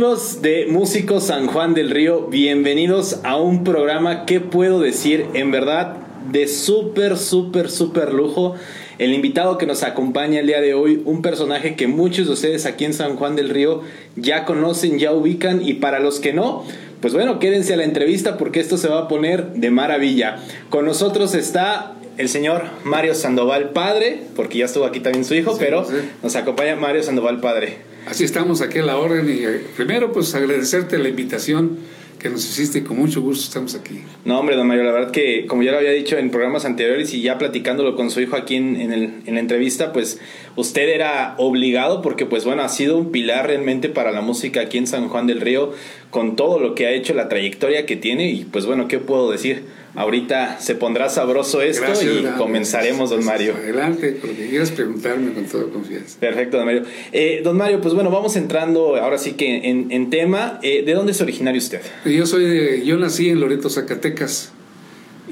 Amigos 0.00 0.40
de 0.40 0.64
Músicos 0.66 1.24
San 1.24 1.46
Juan 1.46 1.74
del 1.74 1.90
Río, 1.90 2.28
bienvenidos 2.28 3.20
a 3.22 3.36
un 3.36 3.64
programa 3.64 4.24
que 4.24 4.40
puedo 4.40 4.80
decir 4.80 5.26
en 5.34 5.50
verdad 5.50 5.98
de 6.32 6.48
súper, 6.48 7.18
súper, 7.18 7.70
súper 7.70 8.14
lujo. 8.14 8.54
El 8.96 9.12
invitado 9.12 9.58
que 9.58 9.66
nos 9.66 9.82
acompaña 9.82 10.40
el 10.40 10.46
día 10.46 10.62
de 10.62 10.72
hoy, 10.72 11.02
un 11.04 11.20
personaje 11.20 11.76
que 11.76 11.86
muchos 11.86 12.28
de 12.28 12.32
ustedes 12.32 12.64
aquí 12.64 12.86
en 12.86 12.94
San 12.94 13.16
Juan 13.16 13.36
del 13.36 13.50
Río 13.50 13.82
ya 14.16 14.46
conocen, 14.46 14.98
ya 14.98 15.12
ubican 15.12 15.60
y 15.62 15.74
para 15.74 16.00
los 16.00 16.18
que 16.18 16.32
no, 16.32 16.64
pues 17.02 17.12
bueno, 17.12 17.38
quédense 17.38 17.74
a 17.74 17.76
la 17.76 17.84
entrevista 17.84 18.38
porque 18.38 18.60
esto 18.60 18.78
se 18.78 18.88
va 18.88 19.00
a 19.00 19.08
poner 19.08 19.52
de 19.52 19.70
maravilla. 19.70 20.38
Con 20.70 20.86
nosotros 20.86 21.34
está 21.34 21.92
el 22.16 22.30
señor 22.30 22.62
Mario 22.84 23.14
Sandoval 23.14 23.72
Padre, 23.72 24.22
porque 24.34 24.60
ya 24.60 24.64
estuvo 24.64 24.86
aquí 24.86 25.00
también 25.00 25.26
su 25.26 25.34
hijo, 25.34 25.58
pero 25.58 25.86
nos 26.22 26.36
acompaña 26.36 26.74
Mario 26.74 27.02
Sandoval 27.02 27.40
Padre. 27.40 27.89
Así 28.06 28.24
estamos 28.24 28.60
aquí 28.60 28.78
a 28.78 28.82
la 28.82 28.96
orden 28.96 29.28
y 29.28 29.44
eh, 29.44 29.62
primero 29.76 30.12
pues 30.12 30.34
agradecerte 30.34 30.98
la 30.98 31.08
invitación 31.08 31.78
que 32.20 32.28
nos 32.28 32.44
hiciste 32.44 32.84
con 32.84 32.98
mucho 32.98 33.22
gusto 33.22 33.44
estamos 33.44 33.74
aquí. 33.74 34.02
No, 34.24 34.38
hombre, 34.38 34.54
don 34.54 34.66
Mario, 34.66 34.84
la 34.84 34.92
verdad 34.92 35.10
que 35.10 35.46
como 35.46 35.62
ya 35.62 35.72
lo 35.72 35.78
había 35.78 35.92
dicho 35.92 36.18
en 36.18 36.30
programas 36.30 36.66
anteriores 36.66 37.14
y 37.14 37.22
ya 37.22 37.38
platicándolo 37.38 37.96
con 37.96 38.10
su 38.10 38.20
hijo 38.20 38.36
aquí 38.36 38.56
en, 38.56 38.76
en, 38.76 39.34
la 39.34 39.40
entrevista, 39.40 39.92
pues 39.92 40.20
usted 40.54 40.88
era 40.90 41.34
obligado 41.38 42.02
porque 42.02 42.26
pues 42.26 42.44
bueno, 42.44 42.62
ha 42.62 42.68
sido 42.68 42.98
un 42.98 43.10
pilar 43.10 43.46
realmente 43.46 43.88
para 43.88 44.12
la 44.12 44.20
música 44.20 44.60
aquí 44.60 44.76
en 44.76 44.86
San 44.86 45.08
Juan 45.08 45.26
del 45.26 45.40
Río 45.40 45.72
con 46.10 46.36
todo 46.36 46.60
lo 46.60 46.74
que 46.74 46.86
ha 46.86 46.90
hecho, 46.90 47.14
la 47.14 47.28
trayectoria 47.28 47.86
que 47.86 47.96
tiene 47.96 48.30
y 48.30 48.44
pues 48.44 48.66
bueno, 48.66 48.86
¿qué 48.86 48.98
puedo 48.98 49.30
decir? 49.30 49.64
Ahorita 49.94 50.60
se 50.60 50.76
pondrá 50.76 51.08
sabroso 51.08 51.62
esto 51.62 51.92
y 52.02 52.22
comenzaremos, 52.38 53.10
don 53.10 53.24
Mario. 53.24 53.54
Adelante, 53.56 54.16
porque 54.20 54.48
quieras 54.48 54.70
preguntarme 54.70 55.32
con 55.32 55.44
toda 55.46 55.64
confianza. 55.64 56.18
Perfecto, 56.20 56.58
don 56.58 56.66
Mario. 56.66 56.84
Eh, 57.12 57.40
don 57.42 57.56
Mario, 57.56 57.80
pues 57.80 57.94
bueno, 57.94 58.10
vamos 58.10 58.36
entrando 58.36 58.96
ahora 58.96 59.18
sí 59.18 59.32
que 59.32 59.68
en, 59.68 60.10
tema. 60.10 60.60
Eh, 60.62 60.84
¿De 60.84 60.94
dónde 60.94 61.12
es 61.12 61.20
originario 61.20 61.58
usted? 61.58 61.80
Yo 62.04 62.24
soy 62.26 62.44
de, 62.44 62.84
yo 62.86 62.98
nací 62.98 63.30
en 63.30 63.40
Loreto, 63.40 63.68
Zacatecas. 63.68 64.52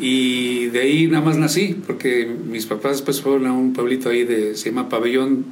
Y 0.01 0.67
de 0.67 0.81
ahí 0.81 1.07
nada 1.09 1.25
más 1.25 1.37
nací, 1.37 1.77
porque 1.87 2.27
mis 2.27 2.67
papás 2.67 2.93
después 2.93 3.21
fueron 3.21 3.47
a 3.47 3.53
un 3.53 3.73
pueblito 3.73 4.11
ahí 4.11 4.25
de, 4.25 4.57
se 4.57 4.71
llama 4.71 4.89
Pabellón 4.89 5.47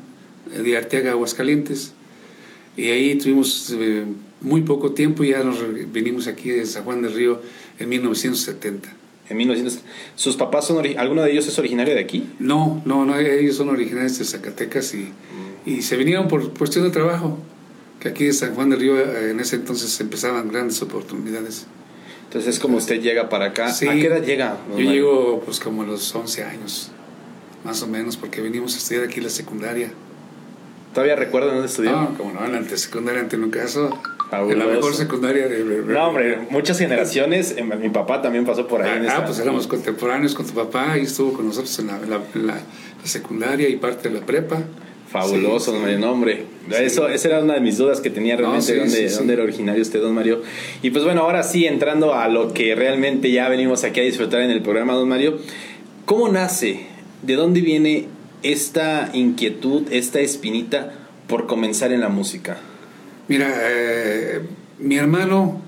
de 0.54 0.76
Arteaga, 0.76 1.12
Aguascalientes. 1.12 1.94
Y 2.76 2.90
ahí 2.90 3.16
tuvimos 3.16 3.74
eh, 3.78 4.04
muy 4.46 4.62
poco 4.62 4.92
tiempo 4.92 5.24
y 5.24 5.30
ya 5.30 5.42
nos 5.42 5.58
vinimos 5.92 6.28
aquí 6.28 6.50
de 6.50 6.64
San 6.66 6.84
Juan 6.84 7.02
del 7.02 7.12
Río 7.12 7.42
en 7.80 7.88
1970. 7.88 8.88
En 9.28 9.36
1970. 9.36 9.92
¿Sus 10.14 10.36
papás 10.36 10.68
son, 10.68 10.86
alguno 10.98 11.22
de 11.22 11.32
ellos 11.32 11.48
es 11.48 11.58
originario 11.58 11.94
de 11.94 12.00
aquí? 12.00 12.28
No, 12.38 12.80
no, 12.84 13.04
no, 13.04 13.18
ellos 13.18 13.56
son 13.56 13.70
originarios 13.70 14.16
de 14.20 14.24
Zacatecas 14.24 14.94
y, 14.94 15.12
y 15.66 15.82
se 15.82 15.96
vinieron 15.96 16.28
por 16.28 16.56
cuestión 16.56 16.84
de 16.84 16.90
trabajo, 16.90 17.38
que 17.98 18.08
aquí 18.08 18.26
de 18.26 18.32
San 18.32 18.54
Juan 18.54 18.70
del 18.70 18.78
Río 18.78 18.96
eh, 18.96 19.32
en 19.32 19.40
ese 19.40 19.56
entonces 19.56 20.00
empezaban 20.00 20.48
grandes 20.48 20.80
oportunidades. 20.80 21.66
Entonces 22.26 22.54
es 22.54 22.60
como 22.60 22.76
usted 22.76 23.00
llega 23.00 23.28
para 23.28 23.46
acá. 23.46 23.66
¿A 23.66 23.76
qué 23.76 24.06
edad 24.06 24.22
llega? 24.22 24.58
Yo 24.76 24.78
llego 24.78 25.42
pues 25.44 25.58
como 25.58 25.82
a 25.82 25.86
los 25.86 26.14
11 26.14 26.44
años, 26.44 26.92
más 27.64 27.82
o 27.82 27.88
menos, 27.88 28.16
porque 28.16 28.40
venimos 28.40 28.76
a 28.76 28.78
estudiar 28.78 29.02
aquí 29.02 29.20
la 29.20 29.28
secundaria. 29.28 29.90
¿Todavía 30.94 31.16
recuerdan 31.16 31.54
dónde 31.54 31.66
estudió? 31.66 31.90
No, 31.90 32.16
como 32.16 32.32
no, 32.32 32.46
en 32.46 32.52
la 32.52 32.76
secundaria 32.76 33.20
ante 33.20 33.36
un 33.36 33.50
caso. 33.50 33.90
En 34.32 34.58
la 34.58 34.66
mejor 34.66 34.94
secundaria 34.94 35.48
de... 35.48 35.62
No, 35.86 36.08
hombre, 36.08 36.38
muchas 36.50 36.78
generaciones. 36.78 37.54
Mi 37.80 37.88
papá 37.90 38.22
también 38.22 38.44
pasó 38.44 38.66
por 38.66 38.82
ahí. 38.82 39.06
Ah, 39.08 39.22
pues 39.24 39.38
éramos 39.38 39.66
contemporáneos 39.66 40.34
con 40.34 40.46
tu 40.46 40.52
papá 40.52 40.98
y 40.98 41.02
estuvo 41.02 41.32
con 41.32 41.46
nosotros 41.46 41.78
en 41.78 41.86
la, 42.46 42.60
secundaria 43.04 43.68
y 43.68 43.76
parte 43.76 44.08
de 44.08 44.18
la 44.18 44.26
prepa. 44.26 44.62
Fabuloso, 45.08 45.70
don 45.70 45.82
Mario. 45.82 46.00
No, 46.00 46.10
hombre, 46.10 46.44
eso, 46.76 47.08
esa 47.08 47.28
era 47.28 47.40
una 47.40 47.54
de 47.54 47.60
mis 47.60 47.78
dudas 47.78 48.00
que 48.00 48.10
tenía 48.10 48.36
realmente, 48.36 48.74
de 48.74 49.08
dónde, 49.08 49.32
era 49.34 49.44
originario 49.44 49.80
usted, 49.80 50.00
don 50.00 50.12
Mario. 50.12 50.42
Y 50.82 50.90
pues 50.90 51.04
bueno, 51.04 51.22
ahora 51.22 51.44
sí, 51.44 51.64
entrando 51.64 52.14
a 52.14 52.26
lo 52.26 52.52
que 52.52 52.74
realmente 52.74 53.30
ya 53.30 53.48
venimos 53.48 53.84
aquí 53.84 54.00
a 54.00 54.02
disfrutar 54.02 54.40
en 54.40 54.50
el 54.50 54.62
programa, 54.62 54.94
don 54.94 55.08
Mario, 55.08 55.38
¿cómo 56.04 56.28
nace? 56.28 56.86
¿De 57.22 57.34
dónde 57.34 57.60
viene 57.60 58.08
esta 58.42 59.10
inquietud, 59.12 59.84
esta 59.92 60.18
espinita 60.18 60.92
por 61.28 61.46
comenzar 61.46 61.92
en 61.92 62.00
la 62.00 62.08
música? 62.08 62.58
Mira, 63.28 63.52
eh, 63.60 64.40
mi 64.78 64.96
hermano 64.96 65.60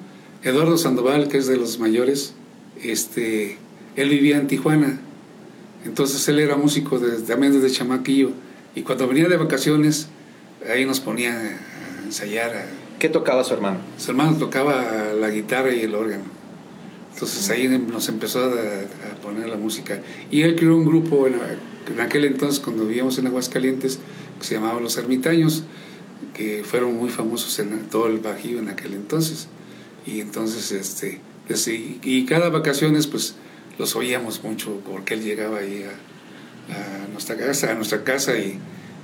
Eduardo 0.44 0.78
Sandoval, 0.78 1.28
que 1.28 1.38
es 1.38 1.48
de 1.48 1.56
los 1.56 1.80
mayores, 1.80 2.34
este, 2.82 3.58
él 3.96 4.08
vivía 4.10 4.38
en 4.38 4.46
Tijuana. 4.46 5.00
Entonces 5.84 6.28
él 6.28 6.38
era 6.38 6.56
músico 6.56 7.00
también 7.26 7.52
desde 7.52 7.74
chamaquillo. 7.74 8.30
Y 8.76 8.82
cuando 8.82 9.08
venía 9.08 9.28
de 9.28 9.36
vacaciones, 9.36 10.08
ahí 10.72 10.84
nos 10.84 11.00
ponía 11.00 11.34
a 11.34 12.04
ensayar. 12.04 12.66
¿Qué 13.00 13.08
tocaba 13.08 13.42
su 13.42 13.54
hermano? 13.54 13.78
Su 13.96 14.12
hermano 14.12 14.36
tocaba 14.36 15.12
la 15.18 15.30
guitarra 15.30 15.74
y 15.74 15.80
el 15.80 15.96
órgano. 15.96 16.24
Entonces 17.12 17.50
ahí 17.50 17.66
nos 17.66 18.08
empezó 18.08 18.44
a, 18.44 19.20
poner 19.20 19.48
la 19.48 19.56
música. 19.56 20.00
Y 20.30 20.42
él 20.42 20.54
creó 20.54 20.76
un 20.76 20.84
grupo 20.84 21.26
en, 21.26 21.34
en, 21.92 22.00
aquel 22.00 22.24
entonces, 22.24 22.60
cuando 22.60 22.86
vivíamos 22.86 23.18
en 23.18 23.26
Aguascalientes, 23.26 23.98
que 24.38 24.46
se 24.46 24.54
llamaba 24.54 24.80
Los 24.80 24.96
Ermitaños 24.96 25.64
que 26.34 26.64
fueron 26.64 26.96
muy 26.96 27.10
famosos 27.10 27.58
en 27.58 27.88
todo 27.88 28.06
el 28.06 28.18
Bajío 28.18 28.58
en 28.58 28.68
aquel 28.68 28.94
entonces. 28.94 29.48
Y 30.06 30.20
entonces, 30.20 30.72
este, 30.72 31.20
pues, 31.46 31.66
y, 31.68 32.26
cada 32.26 32.48
vacaciones, 32.50 33.06
pues 33.06 33.34
los 33.78 33.96
oíamos 33.96 34.42
mucho 34.42 34.80
porque 34.86 35.14
él 35.14 35.22
llegaba 35.22 35.58
ahí 35.58 35.84
a, 35.84 37.08
nuestra 37.12 37.36
casa, 37.36 37.72
a 37.72 37.74
nuestra 37.74 38.04
casa 38.04 38.36
y 38.36 38.58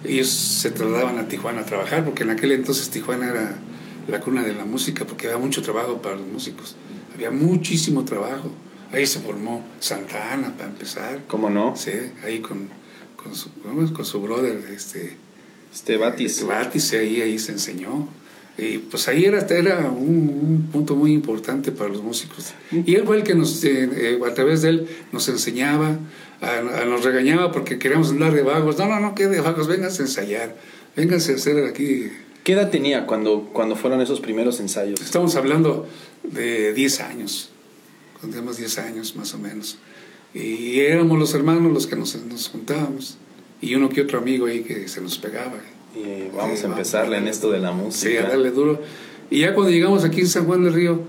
ellos 0.05 0.29
se 0.29 0.71
trasladaban 0.71 1.19
a 1.19 1.27
Tijuana 1.29 1.63
a 1.63 1.65
trabajar, 1.65 2.05
porque 2.05 2.23
en 2.23 2.31
aquel 2.31 2.53
entonces 2.53 2.91
Tijuana 2.91 3.31
era 3.31 3.57
la 4.07 4.21
cuna 4.21 4.43
de 4.43 4.55
la 4.55 4.67
música, 4.67 5.07
porque 5.07 5.27
había 5.27 5.39
mucho 5.39 5.63
trabajo 5.63 6.03
para 6.03 6.17
los 6.17 6.27
músicos, 6.27 6.77
había 7.15 7.31
muchísimo 7.31 8.05
trabajo. 8.05 8.51
Ahí 8.93 9.07
se 9.07 9.19
formó 9.21 9.65
Santa 9.81 10.33
Ana 10.33 10.55
para 10.57 10.69
empezar. 10.69 11.23
¿Cómo 11.27 11.51
no? 11.51 11.75
Sí, 11.75 11.91
ahí 12.23 12.41
con, 12.41 12.69
con, 13.17 13.35
su, 13.35 13.51
con 13.93 14.05
su 14.05 14.21
brother, 14.21 14.63
este, 14.71 15.17
este 15.75 15.97
Batis. 15.97 16.33
Este 16.33 16.45
Batis, 16.45 16.93
ahí, 16.93 17.21
ahí 17.21 17.39
se 17.39 17.53
enseñó. 17.53 18.09
Y 18.57 18.79
pues 18.79 19.09
ahí 19.09 19.25
era, 19.25 19.41
era 19.41 19.91
un, 19.91 20.69
punto 20.73 20.95
muy 20.95 21.13
importante 21.13 21.73
para 21.73 21.91
los 21.91 22.03
músicos. 22.03 22.55
Y 22.71 22.95
él 22.95 23.03
fue 23.05 23.17
el 23.17 23.25
que 23.25 23.35
nos, 23.35 23.65
eh, 23.65 23.91
eh, 23.93 24.21
a 24.25 24.33
través 24.33 24.63
de 24.63 24.69
él, 24.69 24.89
nos 25.11 25.29
enseñaba, 25.29 25.99
nos 26.87 27.05
regañaba 27.05 27.51
porque 27.51 27.79
queríamos 27.79 28.11
andar 28.11 28.33
de 28.33 28.43
vagos. 28.43 28.79
No, 28.79 28.87
no, 28.87 29.01
no, 29.01 29.15
que 29.17 29.27
de 29.27 29.41
vagos, 29.41 29.67
vénganse 29.67 30.03
a 30.03 30.07
ensayar, 30.07 30.57
vénganse 30.95 31.33
a 31.33 31.35
hacer 31.35 31.65
aquí. 31.65 32.11
¿Qué 32.45 32.53
edad 32.53 32.71
tenía 32.71 33.07
cuando, 33.07 33.51
cuando 33.53 33.75
fueron 33.75 34.01
esos 34.01 34.21
primeros 34.21 34.61
ensayos? 34.61 35.01
Estamos 35.01 35.35
hablando 35.35 35.89
de 36.23 36.73
10 36.75 37.01
años, 37.01 37.51
cuando 38.13 38.37
teníamos 38.37 38.59
10 38.59 38.79
años 38.79 39.17
más 39.17 39.35
o 39.35 39.39
menos. 39.39 39.79
Y 40.33 40.79
éramos 40.81 41.19
los 41.19 41.35
hermanos 41.35 41.73
los 41.73 41.87
que 41.87 41.97
nos, 41.97 42.15
nos 42.27 42.49
juntábamos 42.49 43.19
y 43.65 43.75
uno 43.75 43.89
que 43.89 44.03
otro 44.03 44.19
amigo 44.19 44.47
ahí 44.47 44.63
que 44.63 44.89
se 44.89 45.01
nos 45.01 45.19
pegaba. 45.19 45.59
Y 45.97 46.29
vamos 46.37 46.63
a 46.63 46.67
empezarle 46.67 47.17
en 47.17 47.29
esto 47.29 47.51
de 47.51 47.61
la 47.61 47.73
música. 47.73 48.11
Sí, 48.11 48.17
a 48.17 48.29
darle 48.29 48.51
duro. 48.51 48.83
Y 49.31 49.41
ya 49.41 49.55
cuando 49.55 49.71
llegamos 49.71 50.05
aquí 50.05 50.21
en 50.21 50.29
San 50.29 50.45
Juan 50.45 50.65
del 50.65 50.75
Río, 50.75 51.01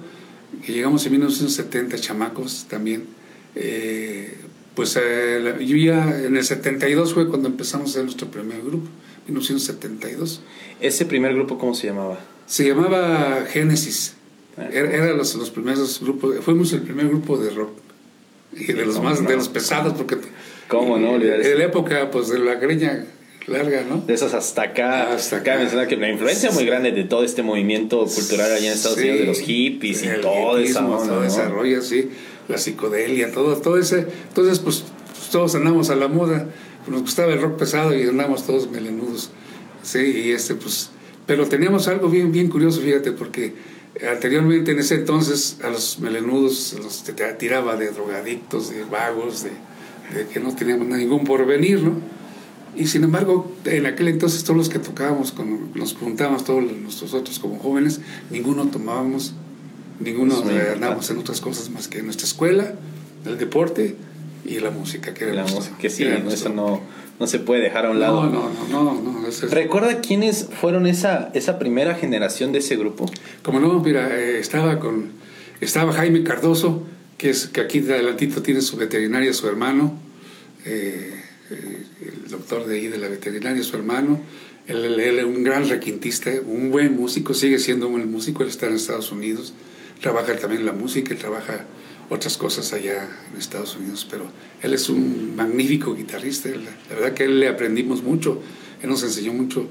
que 0.65 0.71
llegamos 0.71 1.05
en 1.05 1.11
1970, 1.13 1.97
chamacos 1.97 2.65
también, 2.69 3.07
eh, 3.55 4.37
pues 4.73 4.97
eh, 5.01 5.55
yo 5.59 5.75
ya 5.75 6.21
en 6.21 6.37
el 6.37 6.43
72 6.43 7.13
fue 7.13 7.27
cuando 7.27 7.49
empezamos 7.49 7.87
a 7.87 7.91
hacer 7.91 8.03
nuestro 8.03 8.29
primer 8.29 8.61
grupo, 8.61 8.87
1972. 9.27 10.41
¿Ese 10.79 11.05
primer 11.05 11.33
grupo 11.33 11.57
cómo 11.57 11.73
se 11.73 11.87
llamaba? 11.87 12.19
Se 12.45 12.65
llamaba 12.67 13.45
Génesis. 13.49 14.15
Ah. 14.57 14.69
Era, 14.71 15.13
los, 15.13 15.35
los 15.35 15.49
primeros 15.49 15.99
grupos, 15.99 16.35
fuimos 16.41 16.71
el 16.71 16.83
primer 16.83 17.09
grupo 17.09 17.37
de 17.37 17.49
rock 17.49 17.71
y 18.53 18.71
de 18.71 18.85
los 18.85 19.01
más, 19.01 19.25
de 19.25 19.35
los 19.35 19.49
pesados, 19.49 19.93
porque 19.93 20.17
¿Cómo 20.67 20.97
no? 20.97 21.15
En 21.15 21.59
la 21.59 21.63
época, 21.65 22.09
pues, 22.11 22.29
de 22.29 22.39
la 22.39 22.55
greña 22.55 23.05
larga, 23.47 23.83
¿no? 23.87 23.97
De 23.97 24.13
esas 24.13 24.33
hasta 24.33 24.63
acá. 24.63 25.13
Hasta 25.13 25.37
acá. 25.37 25.57
Menciona 25.57 25.87
que 25.87 25.95
la 25.97 26.09
influencia 26.09 26.51
muy 26.51 26.65
grande 26.65 26.91
de 26.91 27.03
todo 27.03 27.23
este 27.23 27.43
movimiento 27.43 28.05
cultural 28.05 28.51
allá 28.51 28.67
en 28.67 28.73
Estados 28.73 28.97
Unidos, 28.97 29.19
de 29.19 29.25
los 29.25 29.39
hippies 29.39 30.03
y 30.03 30.21
todo 30.21 30.57
eso. 30.57 30.79
Todo 30.79 31.21
desarrollo, 31.21 31.81
sí. 31.81 32.09
La 32.47 32.57
psicodelia, 32.57 33.31
todo, 33.31 33.55
todo 33.57 33.77
ese. 33.77 34.07
Entonces, 34.29 34.59
pues, 34.59 34.83
todos 35.31 35.55
andamos 35.55 35.89
a 35.89 35.95
la 35.95 36.07
moda. 36.07 36.47
Nos 36.87 37.01
gustaba 37.01 37.33
el 37.33 37.41
rock 37.41 37.57
pesado 37.57 37.95
y 37.95 38.03
andamos 38.03 38.45
todos 38.45 38.69
melenudos. 38.69 39.31
Sí, 39.83 39.99
y 39.99 40.31
este, 40.31 40.55
pues. 40.55 40.89
Pero 41.25 41.47
teníamos 41.47 41.87
algo 41.87 42.09
bien, 42.09 42.31
bien 42.31 42.49
curioso, 42.49 42.81
fíjate, 42.81 43.11
porque 43.11 43.53
anteriormente 44.11 44.71
en 44.71 44.79
ese 44.79 44.95
entonces 44.95 45.57
a 45.63 45.69
los 45.69 45.99
melenudos 45.99 46.75
los 46.81 47.03
tiraba 47.39 47.75
de 47.77 47.89
drogadictos, 47.89 48.69
de 48.69 48.83
vagos, 48.83 49.43
de 49.43 49.51
que 50.31 50.39
no 50.39 50.55
teníamos 50.55 50.87
ningún 50.87 51.23
porvenir, 51.23 51.81
¿no? 51.81 51.93
Y 52.75 52.87
sin 52.87 53.03
embargo, 53.05 53.51
en 53.63 53.85
aquel 53.85 54.09
entonces 54.09 54.43
todos 54.43 54.57
los 54.57 54.69
que 54.69 54.79
tocábamos, 54.79 55.33
nos 55.75 55.93
juntábamos 55.93 56.43
todos 56.43 56.63
nosotros 56.63 57.39
como 57.39 57.57
jóvenes, 57.57 58.01
ninguno 58.29 58.67
tomábamos, 58.67 59.33
ninguno 59.99 60.35
andábamos 60.73 61.09
en 61.09 61.17
otras 61.17 61.39
cosas 61.39 61.69
más 61.69 61.87
que 61.87 61.99
en 61.99 62.05
nuestra 62.05 62.27
escuela, 62.27 62.73
el 63.25 63.37
deporte 63.37 63.95
y 64.45 64.59
la 64.59 64.71
música 64.71 65.13
que 65.13 65.25
la 65.33 65.43
música 65.43 65.77
que 65.77 65.89
sí 65.89 66.03
eso 66.03 66.49
no 66.49 66.81
no 67.19 67.27
se 67.27 67.39
puede 67.39 67.61
dejar 67.61 67.85
a 67.85 67.91
un 67.91 67.99
lado. 67.99 68.25
no 68.25 68.49
no 68.69 68.83
no 68.83 69.01
no, 69.01 69.21
no 69.21 69.27
recuerda 69.49 70.01
quiénes 70.01 70.49
fueron 70.61 70.85
esa 70.85 71.31
esa 71.33 71.57
primera 71.57 71.95
generación 71.95 72.51
de 72.51 72.59
ese 72.59 72.75
grupo 72.75 73.05
como 73.41 73.59
no 73.59 73.79
mira 73.79 74.15
eh, 74.15 74.39
estaba 74.39 74.79
con 74.79 75.13
estaba 75.61 75.93
Jaime 75.93 76.23
Cardoso 76.23 76.83
que 77.17 77.29
es 77.29 77.47
que 77.47 77.61
aquí 77.61 77.79
de 77.79 77.93
adelantito 77.93 78.41
tiene 78.41 78.61
su 78.61 78.77
veterinaria 78.77 79.33
su 79.33 79.47
hermano 79.47 79.97
eh, 80.65 81.13
eh, 81.51 81.83
el 82.01 82.29
doctor 82.29 82.65
de 82.65 82.75
ahí 82.75 82.87
de 82.87 82.97
la 82.97 83.07
veterinaria 83.07 83.63
su 83.63 83.75
hermano 83.75 84.21
él, 84.67 84.99
es 84.99 85.23
un 85.23 85.43
gran 85.43 85.69
requintista 85.69 86.31
un 86.45 86.71
buen 86.71 86.95
músico 86.95 87.33
sigue 87.33 87.59
siendo 87.59 87.87
un 87.87 87.93
buen 87.93 88.11
músico 88.11 88.43
él 88.43 88.49
está 88.49 88.67
en 88.67 88.75
Estados 88.75 89.11
Unidos 89.11 89.53
trabaja 90.01 90.35
también 90.37 90.65
la 90.65 90.73
música 90.73 91.13
él 91.13 91.19
trabaja 91.19 91.65
otras 92.09 92.37
cosas 92.37 92.71
allá 92.73 93.07
en 93.31 93.39
Estados 93.39 93.75
Unidos, 93.75 94.07
pero 94.09 94.25
él 94.61 94.73
es 94.73 94.89
un 94.89 95.35
magnífico 95.35 95.95
guitarrista, 95.95 96.49
la, 96.49 96.95
verdad 96.95 97.13
que 97.13 97.23
él 97.23 97.39
le 97.39 97.47
aprendimos 97.47 98.03
mucho, 98.03 98.41
él 98.81 98.89
nos 98.89 99.03
enseñó 99.03 99.33
mucho 99.33 99.67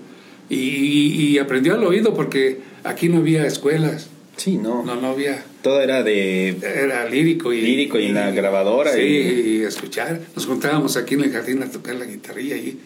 y, 0.48 1.38
aprendió 1.38 1.74
al 1.74 1.84
oído 1.84 2.14
porque 2.14 2.60
aquí 2.84 3.08
no 3.08 3.18
había 3.18 3.46
escuelas. 3.46 4.08
Sí, 4.36 4.56
no. 4.56 4.84
No, 4.84 4.96
no 4.96 5.08
había. 5.08 5.44
Todo 5.64 5.80
era 5.80 6.04
de... 6.04 6.50
Era 6.50 7.08
lírico 7.08 7.52
y... 7.52 7.60
Lírico 7.60 7.98
y, 7.98 8.08
la 8.08 8.30
grabadora. 8.30 8.92
Sí, 8.92 9.00
y... 9.00 9.62
escuchar. 9.62 10.20
Nos 10.36 10.46
juntábamos 10.46 10.96
aquí 10.96 11.14
en 11.14 11.22
el 11.22 11.32
jardín 11.32 11.60
a 11.64 11.66
tocar 11.66 11.96
la 11.96 12.04
guitarrilla 12.04 12.56
y 12.56 12.78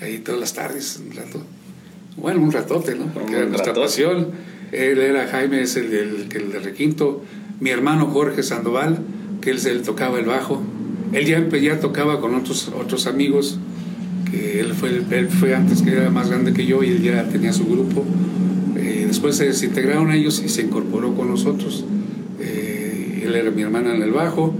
ahí 0.00 0.18
todas 0.18 0.40
las 0.40 0.54
tardes, 0.54 1.02
un 1.04 1.14
rato. 1.14 1.44
Bueno, 2.16 2.40
un 2.40 2.52
ratote, 2.52 2.94
¿no? 2.94 3.12
Porque 3.12 3.34
era 3.34 3.44
nuestra 3.44 3.74
pasión. 3.74 4.30
Él 4.72 4.98
era 4.98 5.26
Jaime, 5.26 5.60
es 5.60 5.76
el 5.76 5.90
del, 5.90 6.28
el 6.32 6.52
del 6.52 6.64
requinto 6.64 7.22
mi 7.60 7.70
hermano 7.70 8.06
Jorge 8.06 8.42
Sandoval, 8.42 8.98
que 9.40 9.50
él, 9.50 9.82
tocaba 9.82 10.18
el 10.18 10.26
bajo. 10.26 10.62
Él 11.12 11.26
ya, 11.26 11.48
ya 11.58 11.80
tocaba 11.80 12.20
con 12.20 12.34
otros, 12.34 12.70
otros 12.78 13.06
amigos, 13.06 13.58
que 14.30 14.60
él 14.60 14.74
fue, 14.74 15.02
él 15.10 15.28
fue 15.28 15.54
antes 15.54 15.82
que 15.82 15.92
era 15.92 16.10
más 16.10 16.28
grande 16.28 16.52
que 16.52 16.66
yo 16.66 16.82
y 16.82 16.88
él 16.88 17.02
ya 17.02 17.24
tenía 17.28 17.52
su 17.52 17.66
grupo. 17.66 18.04
Eh, 18.76 19.04
después 19.06 19.36
se 19.36 19.46
desintegraron 19.46 20.12
ellos 20.12 20.42
y 20.44 20.48
se 20.48 20.62
incorporó 20.62 21.14
con 21.14 21.28
nosotros. 21.28 21.84
Él 23.24 23.34
era 23.34 23.50
mi 23.50 23.62
hermana 23.62 23.94
en 23.94 24.02
el 24.02 24.12
bajo 24.12 24.54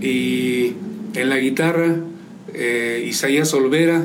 y 0.00 0.74
en 1.14 1.28
la 1.28 1.38
guitarra 1.38 1.96
eh, 2.52 3.04
Isaías 3.06 3.52
Olvera. 3.54 4.04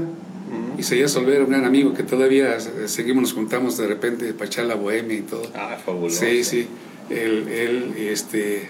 Isaías 0.77 1.13
Olvera, 1.17 1.43
un 1.43 1.49
gran 1.49 1.65
amigo 1.65 1.93
que 1.93 2.03
todavía 2.03 2.57
seguimos, 2.87 3.23
nos 3.23 3.33
juntamos 3.33 3.77
de 3.77 3.87
repente 3.87 4.33
para 4.33 4.45
echar 4.45 4.65
la 4.65 4.75
bohemia 4.75 5.17
y 5.17 5.21
todo. 5.21 5.43
Ah, 5.53 5.77
fabuloso. 5.83 6.23
Sí, 6.25 6.43
sí 6.43 6.67
él, 7.09 7.47
él 7.47 7.93
este, 7.97 8.69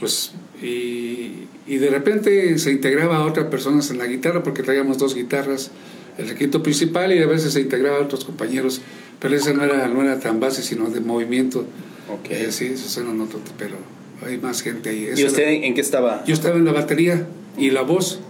pues, 0.00 0.32
y, 0.62 1.46
y, 1.66 1.76
de 1.78 1.90
repente 1.90 2.58
se 2.58 2.72
integraba 2.72 3.18
a 3.18 3.24
otras 3.24 3.46
personas 3.46 3.90
en 3.90 3.98
la 3.98 4.06
guitarra 4.06 4.42
porque 4.42 4.62
traíamos 4.62 4.98
dos 4.98 5.14
guitarras, 5.14 5.70
el 6.18 6.28
requinto 6.28 6.62
principal 6.62 7.12
y 7.12 7.18
a 7.18 7.26
veces 7.26 7.52
se 7.52 7.60
integraba 7.60 7.98
a 7.98 8.00
otros 8.00 8.24
compañeros, 8.24 8.80
pero 9.20 9.36
esa 9.36 9.52
no 9.52 9.64
era, 9.64 9.86
no 9.88 10.02
era 10.02 10.18
tan 10.18 10.40
base, 10.40 10.62
sino 10.62 10.88
de 10.90 11.00
movimiento. 11.00 11.60
Ok. 12.08 12.30
Eh, 12.30 12.52
sí, 12.52 12.66
eso 12.66 12.88
suena 12.88 13.22
otro, 13.22 13.40
pero 13.58 13.76
hay 14.24 14.38
más 14.38 14.62
gente 14.62 14.90
ahí. 14.90 15.10
¿Y 15.16 15.24
usted 15.24 15.48
en 15.48 15.74
qué 15.74 15.80
estaba? 15.80 16.22
Yo 16.26 16.34
estaba 16.34 16.56
en 16.56 16.64
la 16.64 16.72
batería 16.72 17.26
y 17.58 17.70
la 17.70 17.82
voz, 17.82 18.20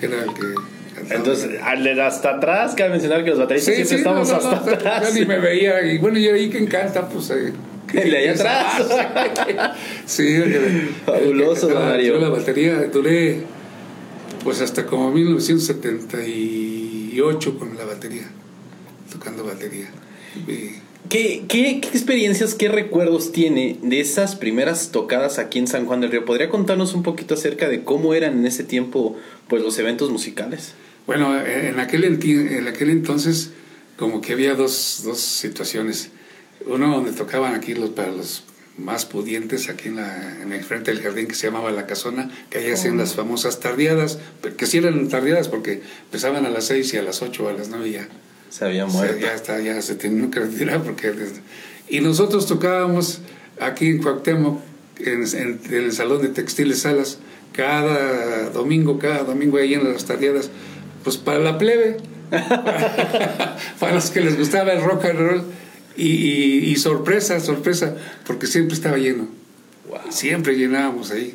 que 0.00 0.06
era 0.06 0.24
el 0.24 0.32
que 0.32 0.54
entonces, 1.10 1.50
hasta 2.00 2.36
atrás, 2.36 2.74
cabe 2.74 2.90
mencionar 2.90 3.22
que 3.22 3.30
los 3.30 3.38
bateristas 3.38 3.74
siempre 3.74 3.96
estamos 3.96 4.30
hasta 4.30 4.56
atrás. 4.56 5.08
Yo 5.08 5.14
ni 5.20 5.26
me 5.26 5.38
veía, 5.38 5.86
y 5.86 5.98
bueno, 5.98 6.18
yo 6.18 6.34
ahí 6.34 6.50
que 6.50 6.58
encanta, 6.58 7.08
pues 7.08 7.30
eh, 7.30 7.52
el 7.92 8.10
de 8.10 8.16
allá 8.16 8.32
atrás. 8.32 8.88
sí, 10.06 10.42
fabuloso, 11.04 11.68
Mario. 11.70 12.14
Yo 12.14 12.20
la 12.20 12.30
batería 12.30 12.88
duré 12.92 13.42
pues 14.42 14.60
hasta 14.60 14.84
como 14.86 15.12
1978 15.12 17.58
con 17.58 17.76
la 17.76 17.84
batería, 17.84 18.28
tocando 19.12 19.44
batería. 19.44 19.86
¿Qué, 21.08 21.44
qué, 21.48 21.70
experiencias, 21.70 22.54
qué 22.54 22.68
recuerdos 22.68 23.30
tiene 23.30 23.78
de 23.82 24.00
esas 24.00 24.34
primeras 24.34 24.90
tocadas 24.90 25.38
aquí 25.38 25.58
en 25.58 25.66
San 25.66 25.86
Juan 25.86 26.00
del 26.00 26.10
Río? 26.10 26.24
¿Podría 26.24 26.48
contarnos 26.48 26.94
un 26.94 27.02
poquito 27.02 27.34
acerca 27.34 27.68
de 27.68 27.84
cómo 27.84 28.14
eran 28.14 28.38
en 28.38 28.46
ese 28.46 28.64
tiempo 28.64 29.16
pues 29.48 29.62
los 29.62 29.78
eventos 29.78 30.10
musicales? 30.10 30.72
Bueno, 31.06 31.38
en 31.40 31.78
aquel, 31.78 32.04
en 32.04 32.68
aquel 32.68 32.90
entonces 32.90 33.52
como 33.96 34.20
que 34.20 34.32
había 34.32 34.54
dos, 34.54 35.02
dos 35.04 35.20
situaciones 35.20 36.10
uno 36.66 36.94
donde 36.94 37.12
tocaban 37.12 37.54
aquí 37.54 37.74
los, 37.74 37.90
para 37.90 38.10
los 38.10 38.44
más 38.76 39.06
pudientes, 39.06 39.68
aquí 39.68 39.88
en, 39.88 39.96
la, 39.96 40.40
en 40.42 40.52
el 40.52 40.64
frente 40.64 40.92
del 40.92 41.02
jardín 41.02 41.28
que 41.28 41.34
se 41.34 41.46
llamaba 41.46 41.70
La 41.70 41.86
Casona, 41.86 42.30
que 42.50 42.58
ahí 42.58 42.70
hacían 42.70 42.98
las 42.98 43.14
famosas 43.14 43.60
tardeadas, 43.60 44.18
que 44.56 44.66
sí 44.66 44.78
eran 44.78 45.08
tardeadas 45.08 45.48
porque 45.48 45.82
empezaban 46.04 46.44
a 46.44 46.50
las 46.50 46.66
seis 46.66 46.92
y 46.92 46.96
a 46.96 47.02
las 47.02 47.22
ocho 47.22 47.44
o 47.44 47.48
a 47.48 47.52
las 47.52 47.68
nueve 47.68 47.90
ya. 47.90 48.08
Se 48.50 48.64
había 48.64 48.86
muerto. 48.86 49.18
ya, 49.18 49.34
está, 49.34 49.60
ya 49.60 49.80
se 49.82 49.94
tenían 49.94 50.30
que 50.30 50.40
retirar 50.40 50.82
porque... 50.82 51.12
Y 51.88 52.00
nosotros 52.00 52.46
tocábamos 52.46 53.20
aquí 53.60 53.86
en 53.86 54.02
Cuauhtémoc, 54.02 54.60
en, 54.98 55.24
en, 55.24 55.60
el 55.72 55.92
Salón 55.92 56.22
de 56.22 56.28
Textiles 56.28 56.80
Salas, 56.80 57.18
cada 57.52 58.50
domingo, 58.50 58.98
cada 58.98 59.24
domingo 59.24 59.58
ahí 59.58 59.74
en 59.74 59.92
las 59.92 60.04
tardeadas, 60.04 60.50
pues 61.04 61.16
para 61.16 61.38
la 61.38 61.58
plebe, 61.58 61.98
para 63.80 63.94
los 63.94 64.10
que 64.10 64.20
les 64.20 64.36
gustaba 64.36 64.72
el 64.72 64.82
rock 64.82 65.04
and 65.04 65.18
roll 65.18 65.44
y, 65.96 66.76
sorpresa, 66.76 67.40
sorpresa, 67.40 67.96
porque 68.26 68.46
siempre 68.46 68.74
estaba 68.74 68.98
lleno. 68.98 69.28
Siempre 70.10 70.56
llenábamos 70.56 71.10
ahí. 71.10 71.34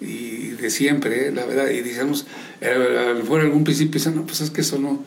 Y 0.00 0.48
de 0.60 0.70
siempre, 0.70 1.28
¿eh? 1.28 1.32
la 1.32 1.46
verdad. 1.46 1.70
Y 1.70 1.80
decíamos, 1.80 2.26
eh, 2.60 2.70
a 2.70 3.12
lo 3.12 3.20
mejor 3.20 3.40
algún 3.40 3.64
principio 3.64 4.00
no, 4.10 4.26
pues 4.26 4.40
es 4.40 4.50
que 4.50 4.60
eso 4.60 4.78
no, 4.78 5.02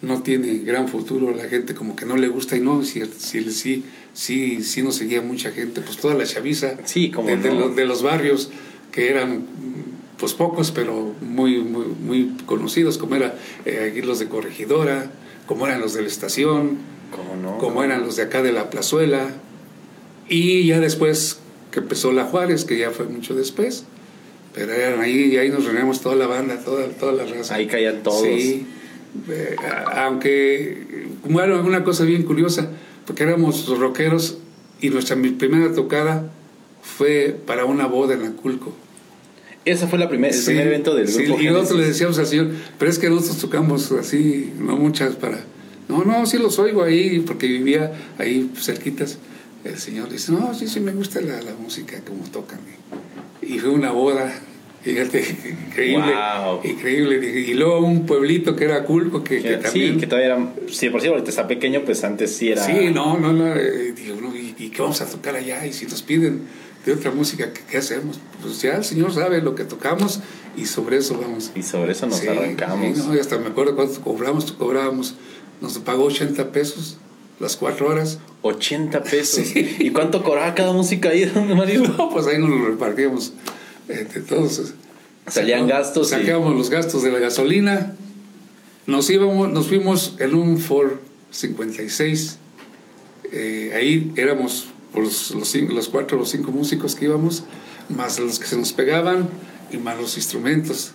no 0.00 0.22
tiene 0.22 0.58
gran 0.58 0.88
futuro. 0.88 1.34
La 1.34 1.44
gente 1.44 1.74
como 1.74 1.96
que 1.96 2.06
no 2.06 2.16
le 2.16 2.28
gusta 2.28 2.56
y 2.56 2.60
no, 2.60 2.84
si, 2.84 3.02
si, 3.18 3.50
sí, 3.50 3.84
sí, 4.12 4.62
sí 4.62 4.82
nos 4.82 4.96
seguía 4.96 5.22
mucha 5.22 5.50
gente. 5.50 5.80
Pues 5.80 5.96
toda 5.96 6.14
la 6.14 6.24
chaviza 6.24 6.76
sí, 6.84 7.10
como 7.10 7.28
de, 7.28 7.52
los, 7.52 7.74
de 7.74 7.84
los 7.84 8.02
barrios 8.02 8.50
que 8.92 9.10
eran 9.10 9.44
pues 10.18 10.34
pocos, 10.34 10.72
pero 10.72 11.14
muy, 11.20 11.58
muy, 11.58 11.86
muy 11.86 12.36
conocidos, 12.44 12.98
como 12.98 13.14
eran 13.14 13.34
eh, 13.64 14.00
los 14.04 14.18
de 14.18 14.28
Corregidora, 14.28 15.10
como 15.46 15.66
eran 15.66 15.80
los 15.80 15.94
de 15.94 16.02
la 16.02 16.08
estación, 16.08 16.78
como 17.60 17.84
eran 17.84 18.02
los 18.02 18.16
de 18.16 18.24
acá 18.24 18.42
de 18.42 18.52
la 18.52 18.70
plazuela. 18.70 19.28
Y 20.28 20.66
ya 20.66 20.80
después 20.80 21.38
que 21.70 21.80
empezó 21.80 22.12
la 22.12 22.24
Juárez, 22.24 22.64
que 22.64 22.78
ya 22.78 22.90
fue 22.90 23.06
mucho 23.06 23.34
después. 23.34 23.84
Pero 24.54 24.72
eran 24.72 25.00
ahí, 25.00 25.32
y 25.32 25.36
ahí 25.36 25.50
nos 25.50 25.64
reunimos 25.64 26.00
toda 26.00 26.16
la 26.16 26.26
banda, 26.26 26.58
toda, 26.64 26.88
toda 26.88 27.12
la 27.12 27.24
raza. 27.24 27.54
Ahí 27.54 27.66
caían 27.66 28.02
todos. 28.02 28.22
Sí. 28.22 28.66
Eh, 29.28 29.56
aunque, 29.94 31.08
era 31.28 31.60
una 31.60 31.84
cosa 31.84 32.04
bien 32.04 32.22
curiosa, 32.22 32.70
porque 33.06 33.22
éramos 33.24 33.66
rockeros 33.78 34.38
y 34.80 34.90
nuestra 34.90 35.16
primera 35.16 35.74
tocada 35.74 36.30
fue 36.82 37.36
para 37.46 37.64
una 37.64 37.86
boda 37.86 38.14
en 38.14 38.24
Aculco. 38.24 38.74
Esa 39.64 39.86
fue 39.86 39.98
la 39.98 40.08
primer, 40.08 40.32
el 40.32 40.44
primer 40.44 40.66
evento 40.66 40.94
del 40.94 41.06
grupo. 41.12 41.40
y 41.40 41.46
nosotros 41.46 41.80
le 41.80 41.86
decíamos 41.86 42.18
al 42.18 42.26
Señor, 42.26 42.48
pero 42.78 42.90
es 42.90 42.98
que 42.98 43.10
nosotros 43.10 43.38
tocamos 43.38 43.92
así, 43.92 44.52
no 44.58 44.76
muchas 44.76 45.16
para 45.16 45.38
no, 45.88 46.04
no, 46.04 46.26
sí 46.26 46.38
los 46.38 46.58
oigo 46.58 46.82
ahí, 46.82 47.20
porque 47.20 47.46
vivía 47.46 47.92
ahí 48.18 48.50
cerquitas. 48.56 49.18
El 49.64 49.78
señor 49.78 50.10
dice, 50.10 50.32
no, 50.32 50.54
sí, 50.54 50.68
sí 50.68 50.80
me 50.80 50.92
gusta 50.92 51.20
la, 51.20 51.40
la 51.40 51.54
música, 51.54 52.00
como 52.06 52.24
tocan. 52.24 52.60
Y 53.42 53.58
fue 53.58 53.70
una 53.70 53.90
boda, 53.90 54.32
fíjate, 54.88 55.20
increíble. 55.68 56.14
Increíble. 56.64 57.40
Y 57.40 57.54
luego 57.54 57.80
un 57.80 58.06
pueblito 58.06 58.56
que 58.56 58.64
era 58.64 58.84
Culco, 58.84 59.22
que, 59.22 59.42
que 59.42 59.56
también... 59.56 59.94
Sí, 59.94 60.00
que 60.00 60.06
todavía 60.06 60.34
era, 60.34 60.52
sí, 60.70 60.88
por 60.90 61.00
si 61.00 61.08
ahorita 61.08 61.28
está 61.28 61.46
pequeño, 61.46 61.82
pues 61.84 62.04
antes 62.04 62.34
sí 62.34 62.50
era... 62.50 62.64
Sí, 62.64 62.90
no, 62.92 63.18
no, 63.18 63.32
no, 63.32 63.54
eh, 63.54 63.92
digo, 63.92 64.20
no 64.20 64.34
¿y, 64.34 64.54
¿y, 64.58 64.70
qué 64.70 64.82
vamos 64.82 65.00
a 65.00 65.06
tocar 65.06 65.36
allá? 65.36 65.66
Y 65.66 65.72
si 65.72 65.86
nos 65.86 66.02
piden 66.02 66.42
de 66.86 66.92
otra 66.92 67.10
música, 67.10 67.52
¿qué, 67.70 67.76
hacemos? 67.76 68.18
Pues 68.40 68.62
ya 68.62 68.76
el 68.76 68.84
señor 68.84 69.12
sabe 69.12 69.42
lo 69.42 69.54
que 69.54 69.64
tocamos 69.64 70.20
y 70.56 70.66
sobre 70.66 70.98
eso 70.98 71.18
vamos. 71.20 71.52
Y 71.54 71.62
sobre 71.62 71.92
eso 71.92 72.06
nos 72.06 72.26
arrancamos. 72.26 72.96
Sí, 72.96 73.02
no, 73.06 73.14
y 73.14 73.18
hasta 73.18 73.38
me 73.38 73.48
acuerdo 73.48 73.76
cuánto 73.76 74.00
cobramos, 74.00 74.52
cobrábamos 74.52 75.14
nos 75.60 75.76
pagó 75.78 76.04
80 76.04 76.52
pesos 76.52 76.98
las 77.40 77.56
cuatro 77.56 77.88
horas. 77.88 78.18
80 78.42 79.02
pesos. 79.02 79.44
¿Y 79.54 79.90
cuánto 79.90 80.22
cobraba 80.22 80.54
cada 80.54 80.72
música 80.72 81.10
ahí, 81.10 81.30
Mario? 81.56 81.82
No, 81.82 82.10
pues 82.10 82.26
ahí 82.26 82.38
nos 82.38 82.50
lo 82.50 82.66
repartíamos 82.66 83.32
entre 83.88 84.20
todos. 84.20 84.74
Salían 85.26 85.66
gastos. 85.66 86.10
Sacábamos 86.10 86.56
los 86.56 86.70
gastos 86.70 87.02
de 87.02 87.12
la 87.12 87.18
gasolina. 87.18 87.94
Nos 88.86 89.10
íbamos, 89.10 89.50
nos 89.50 89.66
fuimos 89.66 90.14
en 90.18 90.34
un 90.34 90.58
Ford 90.58 90.92
56. 91.30 92.38
Eh, 93.32 93.72
ahí 93.76 94.12
éramos 94.16 94.68
los, 94.94 95.32
los, 95.32 95.54
los 95.54 95.88
cuatro 95.88 96.16
o 96.16 96.20
los 96.20 96.30
cinco 96.30 96.50
músicos 96.50 96.94
que 96.94 97.04
íbamos, 97.04 97.44
más 97.88 98.18
los 98.18 98.38
que 98.38 98.46
se 98.46 98.56
nos 98.56 98.72
pegaban 98.72 99.28
y 99.70 99.76
más 99.76 99.98
los 99.98 100.16
instrumentos. 100.16 100.92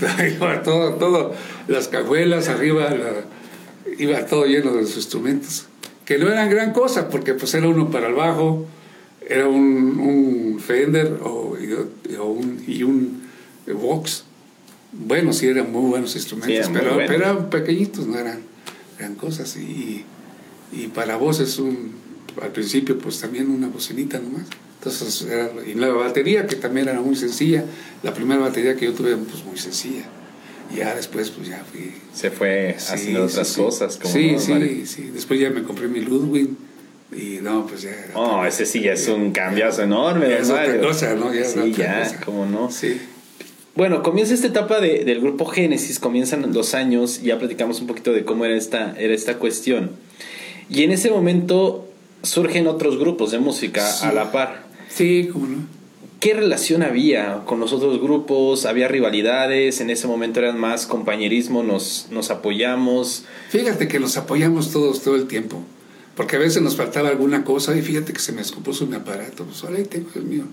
todo, 0.64 0.94
todo, 0.94 1.34
las 1.68 1.88
cajuelas, 1.88 2.48
arriba 2.48 2.90
la, 2.90 3.24
iba 3.98 4.26
todo 4.26 4.46
lleno 4.46 4.72
de 4.72 4.86
sus 4.86 4.96
instrumentos, 4.96 5.66
que 6.04 6.18
no 6.18 6.28
eran 6.28 6.50
gran 6.50 6.72
cosa, 6.72 7.08
porque 7.08 7.34
pues 7.34 7.54
era 7.54 7.68
uno 7.68 7.90
para 7.90 8.08
el 8.08 8.14
bajo, 8.14 8.66
era 9.28 9.48
un, 9.48 9.98
un 9.98 10.60
Fender 10.60 11.18
o, 11.22 11.56
un, 12.20 12.62
y 12.66 12.82
un 12.82 13.22
Vox. 13.66 14.24
Bueno, 14.92 15.32
sí 15.32 15.46
eran 15.46 15.72
muy 15.72 15.88
buenos 15.88 16.14
instrumentos, 16.16 16.70
pero, 16.72 17.00
eran 17.00 17.48
pequeñitos, 17.48 18.06
no 18.06 18.18
eran 18.18 18.40
gran 18.98 19.14
cosas. 19.14 19.56
Y, 19.56 20.04
y 20.72 20.88
para 20.88 21.16
voz 21.16 21.40
es 21.40 21.58
un, 21.58 21.92
al 22.40 22.52
principio, 22.52 22.98
pues 22.98 23.20
también 23.20 23.50
una 23.50 23.68
bocinita 23.68 24.18
nomás. 24.18 24.46
Entonces, 24.78 25.22
era, 25.30 25.50
y 25.64 25.74
la 25.74 25.88
batería, 25.88 26.46
que 26.46 26.56
también 26.56 26.88
era 26.88 27.00
muy 27.00 27.14
sencilla, 27.14 27.64
la 28.02 28.12
primera 28.12 28.40
batería 28.40 28.74
que 28.74 28.86
yo 28.86 28.92
tuve, 28.92 29.16
pues 29.16 29.44
muy 29.44 29.56
sencilla. 29.56 30.04
Y 30.72 30.78
ya 30.78 30.94
después, 30.94 31.30
pues 31.30 31.48
ya 31.48 31.64
fui. 31.70 31.92
Se 32.12 32.30
fue 32.30 32.74
haciendo 32.76 33.24
otras 33.24 33.56
cosas. 33.56 33.96
Como 33.96 34.12
sí, 34.12 34.36
sí, 34.38 34.86
sí. 34.86 35.10
Después 35.12 35.38
ya 35.38 35.50
me 35.50 35.62
compré 35.62 35.88
mi 35.88 36.00
Ludwig. 36.00 36.50
Y 37.14 37.40
no, 37.42 37.66
pues 37.66 37.82
ya. 37.82 38.10
Oh, 38.14 38.44
ese 38.44 38.66
sí 38.66 38.80
ya 38.80 38.92
es 38.92 39.08
un 39.08 39.32
cambiazo 39.32 39.82
enorme, 39.82 40.28
ya 40.28 40.38
es 40.38 40.50
otra 40.50 40.80
cosa, 40.80 41.14
¿no? 41.14 41.32
Ya 41.32 41.44
sí, 41.44 41.72
ya, 41.72 42.20
como 42.24 42.46
no. 42.46 42.70
Sí. 42.70 43.00
Bueno, 43.74 44.02
comienza 44.02 44.34
esta 44.34 44.48
etapa 44.48 44.80
de, 44.80 45.04
del 45.04 45.20
grupo 45.20 45.46
Génesis, 45.46 45.98
comienzan 45.98 46.52
los 46.52 46.74
años, 46.74 47.22
ya 47.22 47.38
platicamos 47.38 47.80
un 47.80 47.86
poquito 47.86 48.12
de 48.12 48.24
cómo 48.24 48.44
era 48.44 48.56
esta, 48.56 48.94
era 48.98 49.14
esta 49.14 49.38
cuestión. 49.38 49.90
Y 50.68 50.82
en 50.82 50.92
ese 50.92 51.10
momento 51.10 51.88
surgen 52.22 52.66
otros 52.66 52.98
grupos 52.98 53.30
de 53.30 53.38
música 53.38 53.90
a 54.02 54.12
la 54.12 54.30
par. 54.30 54.66
Sí, 54.88 55.28
cómo 55.32 55.46
no. 55.46 55.82
¿Qué 56.22 56.34
relación 56.34 56.84
había 56.84 57.42
con 57.46 57.58
los 57.58 57.72
otros 57.72 58.00
grupos? 58.00 58.64
¿Había 58.64 58.86
rivalidades? 58.86 59.80
¿En 59.80 59.90
ese 59.90 60.06
momento 60.06 60.38
eran 60.38 60.56
más 60.56 60.86
compañerismo? 60.86 61.64
¿Nos, 61.64 62.06
nos 62.12 62.30
apoyamos? 62.30 63.24
Fíjate 63.48 63.88
que 63.88 63.98
nos 63.98 64.16
apoyamos 64.16 64.70
todos 64.70 65.02
todo 65.02 65.16
el 65.16 65.26
tiempo. 65.26 65.64
Porque 66.22 66.36
a 66.36 66.38
veces 66.38 66.62
nos 66.62 66.76
faltaba 66.76 67.08
alguna 67.08 67.42
cosa 67.42 67.76
y 67.76 67.82
fíjate 67.82 68.12
que 68.12 68.20
se 68.20 68.30
me 68.30 68.42
escupuso 68.42 68.86
mi 68.86 68.94
aparato. 68.94 69.44
Pues 69.44 69.64
ahora 69.64 69.78
ahí 69.78 69.84
tengo 69.84 70.08
el 70.14 70.22
mío. 70.22 70.44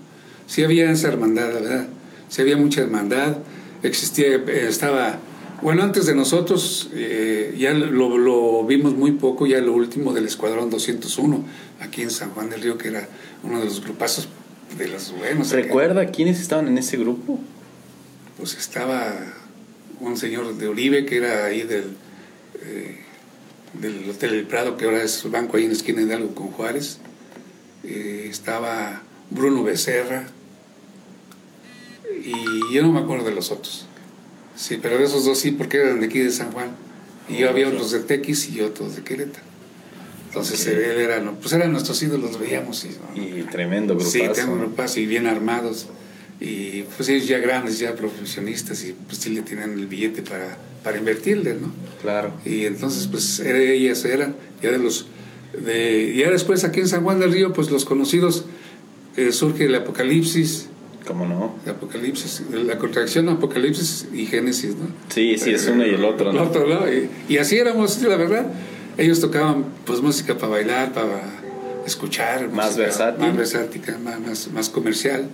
Sí 0.48 0.64
había 0.64 0.90
esa 0.90 1.06
hermandad, 1.06 1.52
la 1.54 1.60
verdad 1.60 1.86
si 2.30 2.40
había 2.40 2.56
mucha 2.56 2.80
hermandad, 2.80 3.36
existía, 3.82 4.28
eh, 4.36 4.66
estaba, 4.68 5.18
bueno, 5.62 5.82
antes 5.82 6.06
de 6.06 6.14
nosotros, 6.14 6.88
eh, 6.94 7.54
ya 7.58 7.74
lo, 7.74 8.64
vimos 8.64 8.94
muy 8.94 9.12
poco, 9.12 9.46
ya 9.46 9.60
lo 9.60 9.74
último 9.74 10.12
del 10.12 10.26
Escuadrón 10.26 10.70
201, 10.70 11.44
aquí 11.80 12.02
en 12.02 12.10
San 12.10 12.30
Juan 12.30 12.48
del 12.48 12.62
Río, 12.62 12.78
que 12.78 12.88
era 12.88 13.08
uno 13.42 13.58
de 13.58 13.64
los 13.64 13.82
grupazos 13.82 14.28
de 14.78 14.88
los 14.88 15.12
buenos. 15.12 15.50
¿Recuerda 15.50 16.06
quiénes 16.06 16.40
estaban 16.40 16.68
en 16.68 16.78
ese 16.78 16.96
grupo? 16.96 17.40
Pues 18.38 18.56
estaba 18.56 19.12
un 19.98 20.16
señor 20.16 20.56
de 20.56 20.68
Oribe, 20.68 21.04
que 21.04 21.16
era 21.16 21.46
ahí 21.46 21.62
del, 21.62 21.96
eh, 22.62 23.00
del 23.74 24.08
Hotel 24.10 24.34
El 24.34 24.46
Prado, 24.46 24.76
que 24.76 24.84
ahora 24.84 25.02
es 25.02 25.28
banco 25.30 25.56
ahí 25.56 25.64
en 25.64 25.70
la 25.70 25.76
esquina 25.76 26.04
de 26.04 26.14
algo 26.14 26.34
con 26.34 26.48
Juárez. 26.48 26.98
estaba 27.84 29.02
Bruno 29.30 29.62
Becerra, 29.62 30.26
y 32.24 32.74
yo 32.74 32.82
no 32.82 32.92
me 32.92 33.00
acuerdo 33.00 33.24
de 33.24 33.34
los 33.34 33.50
otros. 33.50 33.86
Sí, 34.56 34.78
pero 34.80 34.98
de 34.98 35.04
esos 35.04 35.24
dos 35.24 35.38
sí, 35.38 35.52
porque 35.52 35.78
eran 35.78 36.00
de 36.00 36.06
aquí 36.06 36.18
de 36.18 36.30
San 36.30 36.52
Juan. 36.52 36.70
Y 37.28 37.38
yo 37.38 37.48
había 37.48 37.68
otros 37.68 37.92
de 37.92 38.00
Tequis 38.00 38.50
y 38.50 38.60
otros 38.60 38.96
de 38.96 39.02
Querétaro. 39.02 39.44
Entonces 40.28 40.66
él 40.66 40.78
era, 40.78 41.22
pues 41.40 41.52
eran 41.52 41.72
nuestros 41.72 42.02
ídolos, 42.02 42.32
los 42.32 42.40
veíamos. 42.40 42.86
Y, 43.14 43.42
tremendo 43.50 43.94
grupazo. 43.94 44.12
Sí, 44.12 44.22
tengo 44.34 44.56
grupazo 44.56 45.00
y 45.00 45.06
bien 45.06 45.26
armados. 45.26 45.86
Y 46.40 46.82
pues 46.96 47.08
ellos 47.08 47.28
ya 47.28 47.38
grandes, 47.38 47.78
ya 47.78 47.94
profesionistas 47.94 48.84
y 48.84 48.92
pues 48.92 49.18
sí 49.18 49.30
le 49.30 49.42
tienen 49.42 49.72
el 49.72 49.86
billete 49.86 50.22
para, 50.22 50.56
para 50.82 50.96
invertirle, 50.96 51.54
¿no? 51.54 51.72
Claro. 52.00 52.32
Y 52.44 52.64
entonces 52.64 53.06
pues 53.06 53.40
ellas 53.40 54.04
eran, 54.04 54.36
ya 54.62 54.70
de 54.70 54.78
los, 54.78 55.06
de, 55.64 56.14
ya 56.16 56.30
después 56.30 56.64
aquí 56.64 56.80
en 56.80 56.88
San 56.88 57.04
Juan 57.04 57.20
del 57.20 57.32
Río, 57.32 57.52
pues 57.52 57.70
los 57.70 57.84
conocidos, 57.84 58.46
eh, 59.16 59.32
surge 59.32 59.66
el 59.66 59.74
Apocalipsis, 59.74 60.70
¿Cómo 61.06 61.26
no? 61.26 61.56
Apocalipsis, 61.68 62.42
la 62.52 62.78
contracción 62.78 63.28
Apocalipsis 63.28 64.08
y 64.12 64.26
Génesis, 64.26 64.76
¿no? 64.76 64.86
Sí, 65.08 65.36
sí, 65.38 65.50
es 65.50 65.66
uno 65.66 65.86
y 65.86 65.90
el 65.90 66.04
otro, 66.04 66.32
¿no? 66.32 66.42
El 66.42 66.48
otro, 66.48 66.66
¿no? 66.66 66.80
Y, 67.28 67.38
así 67.38 67.56
éramos, 67.56 68.00
la 68.02 68.16
verdad. 68.16 68.46
Ellos 68.98 69.20
tocaban 69.20 69.64
pues 69.86 70.00
música 70.00 70.36
para 70.36 70.48
bailar, 70.48 70.92
para 70.92 71.22
escuchar. 71.86 72.50
Más 72.50 72.76
versátil. 72.76 73.26
Más 73.26 73.36
versátil, 73.36 73.82
más, 74.04 74.48
más, 74.52 74.68
comercial. 74.68 75.28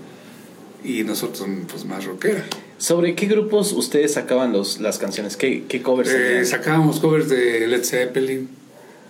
Y 0.87 1.02
nosotros 1.05 1.49
pues 1.71 1.85
más 1.85 2.05
rockera. 2.05 2.45
¿Sobre 2.78 3.14
qué 3.14 3.26
grupos 3.26 3.73
ustedes 3.73 4.12
sacaban 4.12 4.52
los, 4.52 4.81
las 4.81 4.99
canciones? 4.99 5.37
¿Qué, 5.37 5.64
qué 5.69 5.83
covers? 5.83 6.11
Eh, 6.11 6.45
sacábamos 6.45 7.00
covers 7.00 7.28
de 7.28 7.66
Led 7.66 7.85
Zeppelin, 7.85 8.49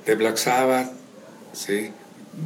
de 0.07 0.15
Black 0.15 0.37
Sabbath, 0.37 0.93
¿sí? 1.53 1.91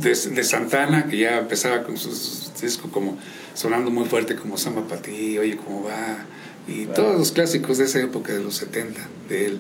de, 0.03 0.15
de 0.15 0.45
Santana, 0.45 1.07
que 1.07 1.19
ya 1.19 1.39
empezaba 1.39 1.83
con 1.83 1.97
sus 1.97 2.51
discos 2.61 2.91
como 2.91 3.19
sonando 3.55 3.91
muy 3.91 4.05
fuerte 4.05 4.37
como 4.37 4.57
Samba 4.57 4.87
para 4.87 5.03
ti, 5.03 5.39
Oye 5.39 5.57
cómo 5.57 5.85
va, 5.85 6.25
y 6.69 6.87
todos 6.87 7.19
los 7.19 7.33
clásicos 7.33 7.79
de 7.79 7.85
esa 7.85 8.01
época 8.01 8.33
de 8.33 8.43
los 8.43 8.55
70, 8.57 9.01
de 9.29 9.47
él, 9.47 9.59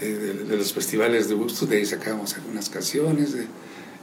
de, 0.00 0.56
los 0.56 0.72
festivales 0.72 1.28
de 1.28 1.34
gusto, 1.34 1.66
de 1.66 1.78
ahí 1.78 1.86
sacábamos 1.86 2.34
algunas 2.34 2.70
canciones, 2.70 3.34
de, 3.34 3.46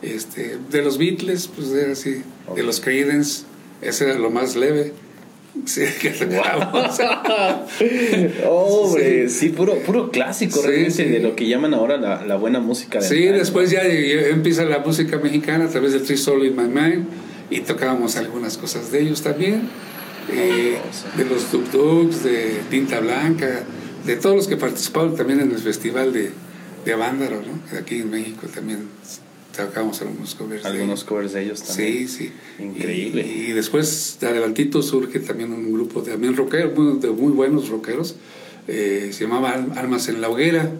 este, 0.01 0.57
de 0.69 0.81
los 0.83 0.97
Beatles, 0.97 1.47
pues 1.47 1.69
era 1.69 1.93
así, 1.93 2.21
de 2.55 2.63
los 2.63 2.79
Creedence, 2.79 3.43
ese 3.81 4.05
era 4.05 4.19
lo 4.19 4.29
más 4.29 4.55
leve. 4.55 4.93
Sí, 5.65 5.81
que 6.01 6.11
tocábamos. 6.11 6.99
Hombre, 8.47 9.29
sí. 9.29 9.49
puro, 9.49 9.75
puro 9.79 10.11
clásico 10.11 10.61
realmente 10.61 11.05
de 11.05 11.19
lo 11.19 11.35
que 11.35 11.47
llaman 11.47 11.73
ahora 11.73 11.97
la, 11.97 12.25
la 12.25 12.35
buena 12.37 12.59
música. 12.59 12.99
De 12.99 13.07
sí, 13.07 13.25
después 13.25 13.71
ya, 13.71 13.81
empieza 13.83 14.65
la 14.65 14.79
música 14.79 15.17
mexicana 15.17 15.65
a 15.65 15.69
través 15.69 15.93
del 15.93 16.03
Three 16.03 16.17
Soul 16.17 16.45
in 16.45 16.55
My 16.55 16.67
Mind 16.67 17.05
y 17.49 17.61
tocábamos 17.61 18.17
algunas 18.17 18.57
cosas 18.57 18.91
de 18.91 19.01
ellos 19.01 19.21
también, 19.21 19.69
eh, 20.31 20.77
de 21.15 21.25
los 21.25 21.45
Tuk 21.45 21.69
Tuks, 21.71 22.23
de 22.23 22.59
Tinta 22.69 22.99
Blanca, 22.99 23.63
de 24.05 24.15
todos 24.15 24.35
los 24.35 24.47
que 24.47 24.57
participaron 24.57 25.15
también 25.15 25.39
en 25.39 25.51
el 25.51 25.59
festival 25.59 26.13
de, 26.13 26.31
de 26.85 26.93
Avándaro, 26.93 27.41
¿no? 27.41 27.77
Aquí 27.77 27.99
en 27.99 28.09
México 28.09 28.47
también 28.53 28.87
tocábamos 29.65 30.01
algunos 30.01 30.35
covers. 30.35 30.65
Algunos 30.65 31.01
de 31.01 31.05
covers 31.05 31.33
de 31.33 31.43
ellos 31.43 31.63
también. 31.63 32.07
Sí, 32.07 32.29
sí. 32.29 32.31
Increíble. 32.63 33.25
Y, 33.25 33.51
después, 33.51 34.17
de 34.21 34.27
adelantito, 34.27 34.81
surge 34.81 35.19
también 35.19 35.51
un 35.51 35.73
grupo 35.73 36.01
de 36.01 36.11
también 36.11 36.35
rockeros, 36.35 37.01
de 37.01 37.09
muy 37.09 37.33
buenos 37.33 37.69
rockeros, 37.69 38.15
eh, 38.67 39.09
se 39.11 39.23
llamaba 39.23 39.53
Almas 39.75 40.07
en 40.07 40.21
la 40.21 40.29
Hoguera. 40.29 40.71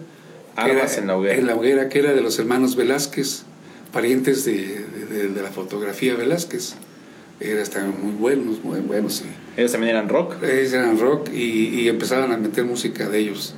Almas 0.56 0.98
en 0.98 1.06
la 1.06 1.16
Hoguera. 1.16 1.36
En 1.36 1.46
la 1.46 1.54
Hoguera, 1.54 1.88
que 1.88 1.98
era 1.98 2.12
de 2.12 2.20
los 2.20 2.38
hermanos 2.38 2.76
Velázquez 2.76 3.44
parientes 3.92 4.44
de, 4.44 4.84
de, 5.10 5.42
la 5.42 5.50
fotografía 5.50 6.14
Velázquez. 6.14 6.74
Era, 7.40 7.62
estaban 7.62 7.94
muy 8.02 8.12
buenos, 8.12 8.62
muy 8.62 8.80
buenos. 8.80 9.14
Sí. 9.14 9.24
¿Ellos 9.56 9.72
también 9.72 9.96
eran 9.96 10.08
rock? 10.08 10.42
Ellos 10.42 10.72
eran 10.72 10.98
rock 10.98 11.30
y, 11.32 11.80
y, 11.80 11.88
empezaban 11.88 12.32
a 12.32 12.36
meter 12.36 12.64
música 12.64 13.08
de 13.08 13.18
ellos. 13.18 13.54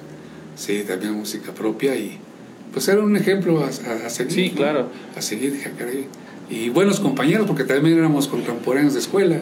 Sí, 0.57 0.85
también 0.87 1.15
música 1.15 1.53
propia 1.53 1.97
y 1.97 2.19
pues 2.73 2.89
era 2.89 3.01
un 3.01 3.17
ejemplo 3.17 3.65
a, 3.65 3.69
a, 3.69 4.11
seguir. 4.11 4.33
Sí, 4.33 4.51
claro. 4.51 4.89
A 5.17 5.23
seguir, 5.23 5.55
Y 6.49 6.69
buenos 6.69 7.01
compañeros 7.01 7.47
porque 7.47 7.65
también 7.65 7.99
éramos 7.99 8.29
contemporáneos 8.29 8.95
de 8.95 9.01
escuela. 9.01 9.41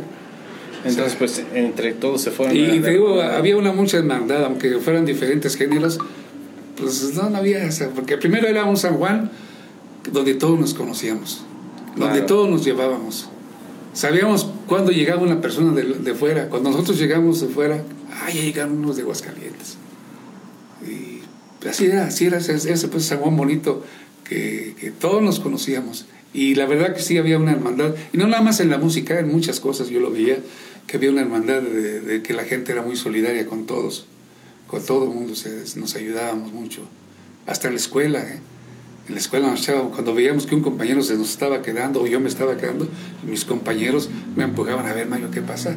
Entonces, 0.84 1.16
pues 1.18 1.42
entre 1.54 1.92
todos 1.92 2.22
se 2.22 2.30
fueron. 2.30 2.56
Y 2.56 2.80
te 2.80 2.90
digo, 2.90 3.20
había 3.20 3.56
una 3.56 3.72
mucha 3.72 3.98
hermandad, 3.98 4.44
aunque 4.44 4.78
fueran 4.78 5.04
diferentes 5.04 5.56
géneros, 5.56 5.98
pues 6.76 7.14
no, 7.14 7.28
no 7.30 7.38
había, 7.38 7.64
esa 7.64 7.88
porque 7.90 8.16
primero 8.16 8.46
era 8.46 8.64
un 8.64 8.76
San 8.76 8.94
Juan 8.94 9.30
donde 10.12 10.34
todos 10.34 10.58
nos 10.58 10.74
conocíamos, 10.74 11.42
donde 11.96 12.22
todos 12.22 12.48
nos 12.48 12.64
llevábamos. 12.64 13.28
Sabíamos 13.92 14.48
cuándo 14.68 14.92
llegaba 14.92 15.22
una 15.22 15.40
persona 15.40 15.72
de, 15.72 16.14
fuera. 16.14 16.48
Cuando 16.48 16.70
nosotros 16.70 16.98
llegamos 16.98 17.40
de 17.40 17.48
fuera, 17.48 17.82
ah, 18.12 18.30
ya 18.30 18.42
llegaron 18.42 18.78
unos 18.78 18.96
de 18.96 19.02
Aguascalientes. 19.02 19.76
Y 20.86 21.20
así 21.68 21.86
era, 21.86 22.06
así 22.06 22.26
era 22.26 22.38
ese, 22.38 22.88
pues, 22.88 23.04
San 23.04 23.18
Juan 23.18 23.36
bonito, 23.36 23.84
que, 24.24 24.74
que, 24.78 24.90
todos 24.90 25.22
nos 25.22 25.40
conocíamos. 25.40 26.06
Y 26.34 26.54
la 26.54 26.66
verdad 26.66 26.94
que 26.94 27.00
sí 27.00 27.16
había 27.16 27.38
una 27.38 27.52
hermandad, 27.52 27.94
y 28.12 28.18
no 28.18 28.26
nada 28.26 28.42
más 28.42 28.60
en 28.60 28.70
la 28.70 28.78
música, 28.78 29.18
en 29.18 29.28
muchas 29.28 29.60
cosas 29.60 29.88
yo 29.88 30.00
lo 30.00 30.10
veía, 30.10 30.38
que 30.88 30.96
había 30.96 31.10
una 31.10 31.20
hermandad 31.20 31.62
de, 31.62 32.22
que 32.22 32.32
la 32.32 32.44
gente 32.44 32.72
era 32.72 32.82
muy 32.82 32.96
solidaria 32.96 33.46
con 33.46 33.66
todos, 33.66 34.06
con 34.66 34.84
todo 34.84 35.04
el 35.04 35.10
mundo, 35.10 35.34
nos 35.76 35.94
ayudábamos 35.94 36.52
mucho. 36.52 36.82
Hasta 37.46 37.68
en 37.68 37.74
la 37.74 37.80
escuela, 37.80 38.20
¿eh? 38.20 38.40
en 39.06 39.14
la 39.14 39.20
escuela 39.20 39.54
cuando 39.90 40.14
veíamos 40.14 40.46
que 40.46 40.54
un 40.54 40.62
compañero 40.62 41.02
se 41.02 41.16
nos 41.16 41.30
estaba 41.30 41.62
quedando 41.62 42.02
o 42.02 42.06
yo 42.06 42.20
me 42.20 42.28
estaba 42.28 42.56
quedando, 42.56 42.88
mis 43.26 43.44
compañeros 43.44 44.08
me 44.34 44.44
empujaban 44.44 44.86
a 44.86 44.92
ver, 44.94 45.06
Mayo, 45.06 45.30
¿qué 45.30 45.42
pasa? 45.42 45.76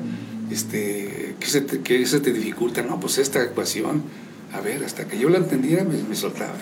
Este, 0.49 1.35
¿qué, 1.39 1.45
se 1.45 1.61
te, 1.61 1.81
¿Qué 1.81 2.05
se 2.05 2.19
te 2.21 2.33
dificulta? 2.33 2.81
No, 2.81 2.99
pues 2.99 3.17
esta 3.17 3.43
ecuación, 3.43 4.03
a 4.53 4.61
ver, 4.61 4.83
hasta 4.83 5.07
que 5.07 5.17
yo 5.17 5.29
la 5.29 5.37
entendiera 5.37 5.83
me, 5.83 6.01
me 6.03 6.15
soltaban. 6.15 6.61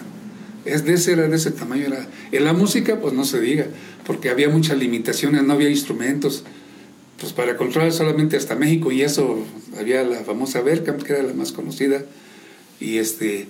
Es 0.65 0.85
de 0.85 0.93
ese, 0.93 1.13
era 1.13 1.27
de 1.27 1.35
ese 1.35 1.51
tamaño. 1.51 1.87
Era. 1.87 2.07
En 2.31 2.43
la 2.43 2.53
música, 2.53 2.99
pues 2.99 3.13
no 3.13 3.25
se 3.25 3.39
diga, 3.39 3.67
porque 4.05 4.29
había 4.29 4.49
muchas 4.49 4.77
limitaciones, 4.77 5.43
no 5.43 5.53
había 5.53 5.69
instrumentos. 5.69 6.43
Pues 7.19 7.33
para 7.33 7.57
controlar 7.57 7.91
solamente 7.91 8.37
hasta 8.37 8.55
México, 8.55 8.91
y 8.91 9.01
eso 9.01 9.45
había 9.77 10.03
la 10.03 10.23
famosa 10.23 10.61
Berkamp, 10.61 11.01
que 11.03 11.13
era 11.13 11.23
la 11.23 11.33
más 11.33 11.51
conocida, 11.51 12.03
y 12.79 12.97
este 12.97 13.47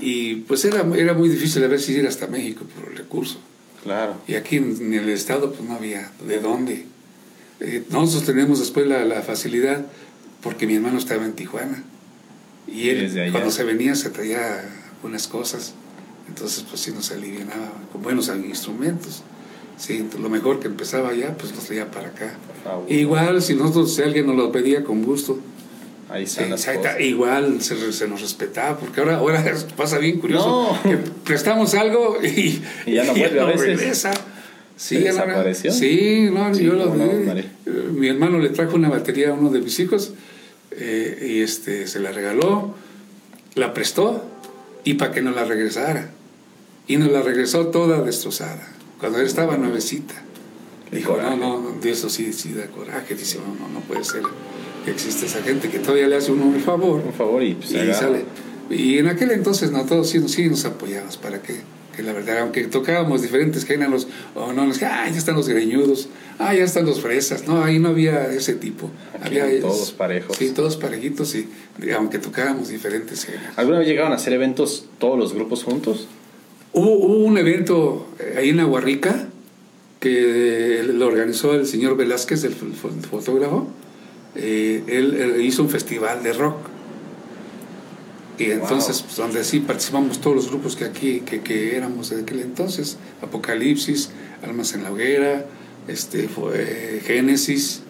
y 0.00 0.36
pues 0.36 0.64
era, 0.64 0.84
era 0.96 1.14
muy 1.14 1.28
difícil 1.28 1.62
a 1.64 1.68
ver 1.68 1.80
si 1.80 1.92
ir 1.92 2.06
hasta 2.06 2.26
México 2.26 2.64
por 2.64 2.90
el 2.90 2.98
recurso. 2.98 3.38
Claro. 3.82 4.16
Y 4.26 4.34
aquí 4.34 4.56
en, 4.56 4.94
el 4.94 5.08
estado 5.08 5.52
pues 5.52 5.68
no 5.68 5.74
había 5.74 6.10
de 6.26 6.40
dónde. 6.40 6.86
Eh, 7.60 7.84
nosotros 7.90 8.24
tenemos 8.24 8.58
después 8.58 8.86
la, 8.86 9.04
la, 9.04 9.22
facilidad 9.22 9.86
porque 10.42 10.66
mi 10.66 10.74
hermano 10.74 10.98
estaba 10.98 11.24
en 11.24 11.34
Tijuana. 11.34 11.84
Y 12.72 12.88
él, 12.88 13.30
cuando 13.32 13.50
se 13.50 13.64
venía, 13.64 13.94
se 13.94 14.10
traía 14.10 14.64
unas 15.02 15.28
cosas. 15.28 15.74
Entonces, 16.28 16.64
pues 16.68 16.80
sí 16.80 16.92
nos 16.92 17.10
alivianaba 17.10 17.72
con 17.92 18.02
buenos 18.02 18.28
instrumentos. 18.28 19.22
Sí, 19.76 20.06
lo 20.20 20.28
mejor 20.28 20.60
que 20.60 20.68
empezaba 20.68 21.10
allá, 21.10 21.36
pues 21.36 21.54
los 21.54 21.64
traía 21.64 21.90
para 21.90 22.08
acá. 22.08 22.36
Igual, 22.88 23.42
si 23.42 23.54
nosotros, 23.54 23.94
si 23.94 24.02
alguien 24.02 24.26
nos 24.26 24.36
lo 24.36 24.52
pedía 24.52 24.84
con 24.84 25.02
gusto, 25.02 25.40
Ahí 26.12 26.24
están 26.24 26.52
Igual 27.00 27.62
se, 27.62 28.06
nos 28.06 28.20
respetaba, 28.20 28.76
porque 28.76 29.00
ahora, 29.00 29.16
ahora 29.16 29.42
pasa 29.76 29.96
bien 29.96 30.20
curioso 30.20 30.78
que 30.82 30.98
prestamos 31.24 31.72
algo 31.74 32.18
y, 32.22 32.60
ya 32.86 33.04
no 33.04 33.14
vuelve 33.16 33.40
a 33.40 33.44
veces. 33.46 33.78
Regresa. 33.78 34.10
Sí, 34.76 34.98
desapareció? 34.98 35.72
Sí, 35.72 36.28
no, 36.30 36.52
yo 36.54 36.74
lo 36.74 36.94
eh, 36.94 37.44
Mi 37.92 38.08
hermano 38.08 38.38
le 38.40 38.50
trajo 38.50 38.76
una 38.76 38.90
batería 38.90 39.30
a 39.30 39.32
uno 39.32 39.48
de 39.48 39.60
mis 39.60 39.78
hijos 39.80 40.12
eh, 40.78 41.28
y 41.30 41.42
este, 41.42 41.86
se 41.86 42.00
la 42.00 42.12
regaló, 42.12 42.74
la 43.54 43.74
prestó 43.74 44.24
y 44.84 44.94
para 44.94 45.12
que 45.12 45.22
no 45.22 45.30
la 45.30 45.44
regresara. 45.44 46.10
Y 46.86 46.96
nos 46.96 47.10
la 47.12 47.22
regresó 47.22 47.68
toda 47.68 48.02
destrozada, 48.02 48.68
cuando 48.98 49.20
él 49.20 49.26
estaba 49.26 49.56
nuevecita. 49.56 50.14
Dijo, 50.90 51.16
no, 51.16 51.36
no, 51.36 51.80
de 51.80 51.90
eso 51.90 52.10
sí, 52.10 52.32
sí 52.34 52.52
da 52.52 52.66
coraje. 52.66 53.14
Dice, 53.14 53.38
no, 53.38 53.54
no, 53.54 53.72
no 53.72 53.80
puede 53.80 54.04
ser 54.04 54.22
que 54.84 54.90
existe 54.90 55.24
esa 55.24 55.42
gente 55.42 55.70
que 55.70 55.78
todavía 55.78 56.06
le 56.06 56.16
hace 56.16 56.32
uno 56.32 56.44
un 56.44 56.60
favor. 56.60 57.00
Un 57.00 57.14
favor 57.14 57.42
y, 57.42 57.54
pues, 57.54 57.70
sale. 57.96 58.24
Y 58.68 58.98
en 58.98 59.06
aquel 59.06 59.30
entonces, 59.30 59.70
no, 59.70 59.86
todos 59.86 60.10
sí, 60.10 60.28
sí 60.28 60.48
nos 60.48 60.64
apoyamos 60.66 61.16
para 61.16 61.40
que, 61.40 61.60
que 61.94 62.02
la 62.02 62.12
verdad, 62.12 62.38
aunque 62.38 62.64
tocábamos 62.64 63.22
diferentes 63.22 63.64
géneros, 63.64 64.08
o 64.34 64.52
no, 64.52 64.66
nos 64.66 64.82
ah, 64.82 65.08
ya 65.10 65.18
están 65.18 65.36
los 65.36 65.48
greñudos, 65.48 66.08
ah, 66.38 66.54
ya 66.54 66.64
están 66.64 66.86
los 66.86 67.00
fresas, 67.00 67.46
no, 67.46 67.62
ahí 67.62 67.78
no 67.78 67.90
había 67.90 68.26
ese 68.32 68.54
tipo. 68.54 68.90
había 69.22 69.60
todos 69.60 69.92
parejos. 69.92 70.36
Sí, 70.36 70.50
todos 70.50 70.76
parejitos, 70.76 71.34
y 71.34 71.48
aunque 71.94 72.18
tocábamos 72.18 72.68
diferentes 72.68 73.24
géneros. 73.24 73.52
¿Alguna 73.56 73.78
vez 73.78 73.88
llegaron 73.88 74.12
a 74.12 74.16
hacer 74.16 74.32
eventos 74.32 74.86
todos 74.98 75.18
los 75.18 75.34
grupos 75.34 75.64
juntos? 75.64 76.08
Hubo, 76.72 76.94
un 76.94 77.36
evento 77.36 78.08
eh, 78.18 78.36
ahí 78.38 78.48
en 78.48 78.60
Aguarrica 78.60 79.28
que 80.00 80.82
lo 80.82 81.06
organizó 81.06 81.54
el 81.54 81.66
señor 81.66 81.96
Velázquez, 81.96 82.42
el 82.44 82.54
fotógrafo. 82.54 83.68
Eh, 84.34 84.82
él, 84.86 85.40
hizo 85.42 85.62
un 85.62 85.68
festival 85.68 86.22
de 86.22 86.32
rock. 86.32 86.56
Y 88.38 88.50
entonces, 88.50 89.02
pues, 89.02 89.16
donde 89.16 89.44
sí 89.44 89.60
participamos 89.60 90.20
todos 90.20 90.36
los 90.36 90.48
grupos 90.48 90.74
que 90.74 90.84
aquí, 90.84 91.20
que, 91.20 91.42
que 91.42 91.76
éramos 91.76 92.10
de 92.10 92.22
aquel 92.22 92.40
entonces, 92.40 92.96
Apocalipsis, 93.20 94.10
Almas 94.42 94.74
en 94.74 94.84
la 94.84 94.92
Hoguera, 94.92 95.44
este, 95.86 96.28
fue, 96.28 97.02
Génesis, 97.04 97.82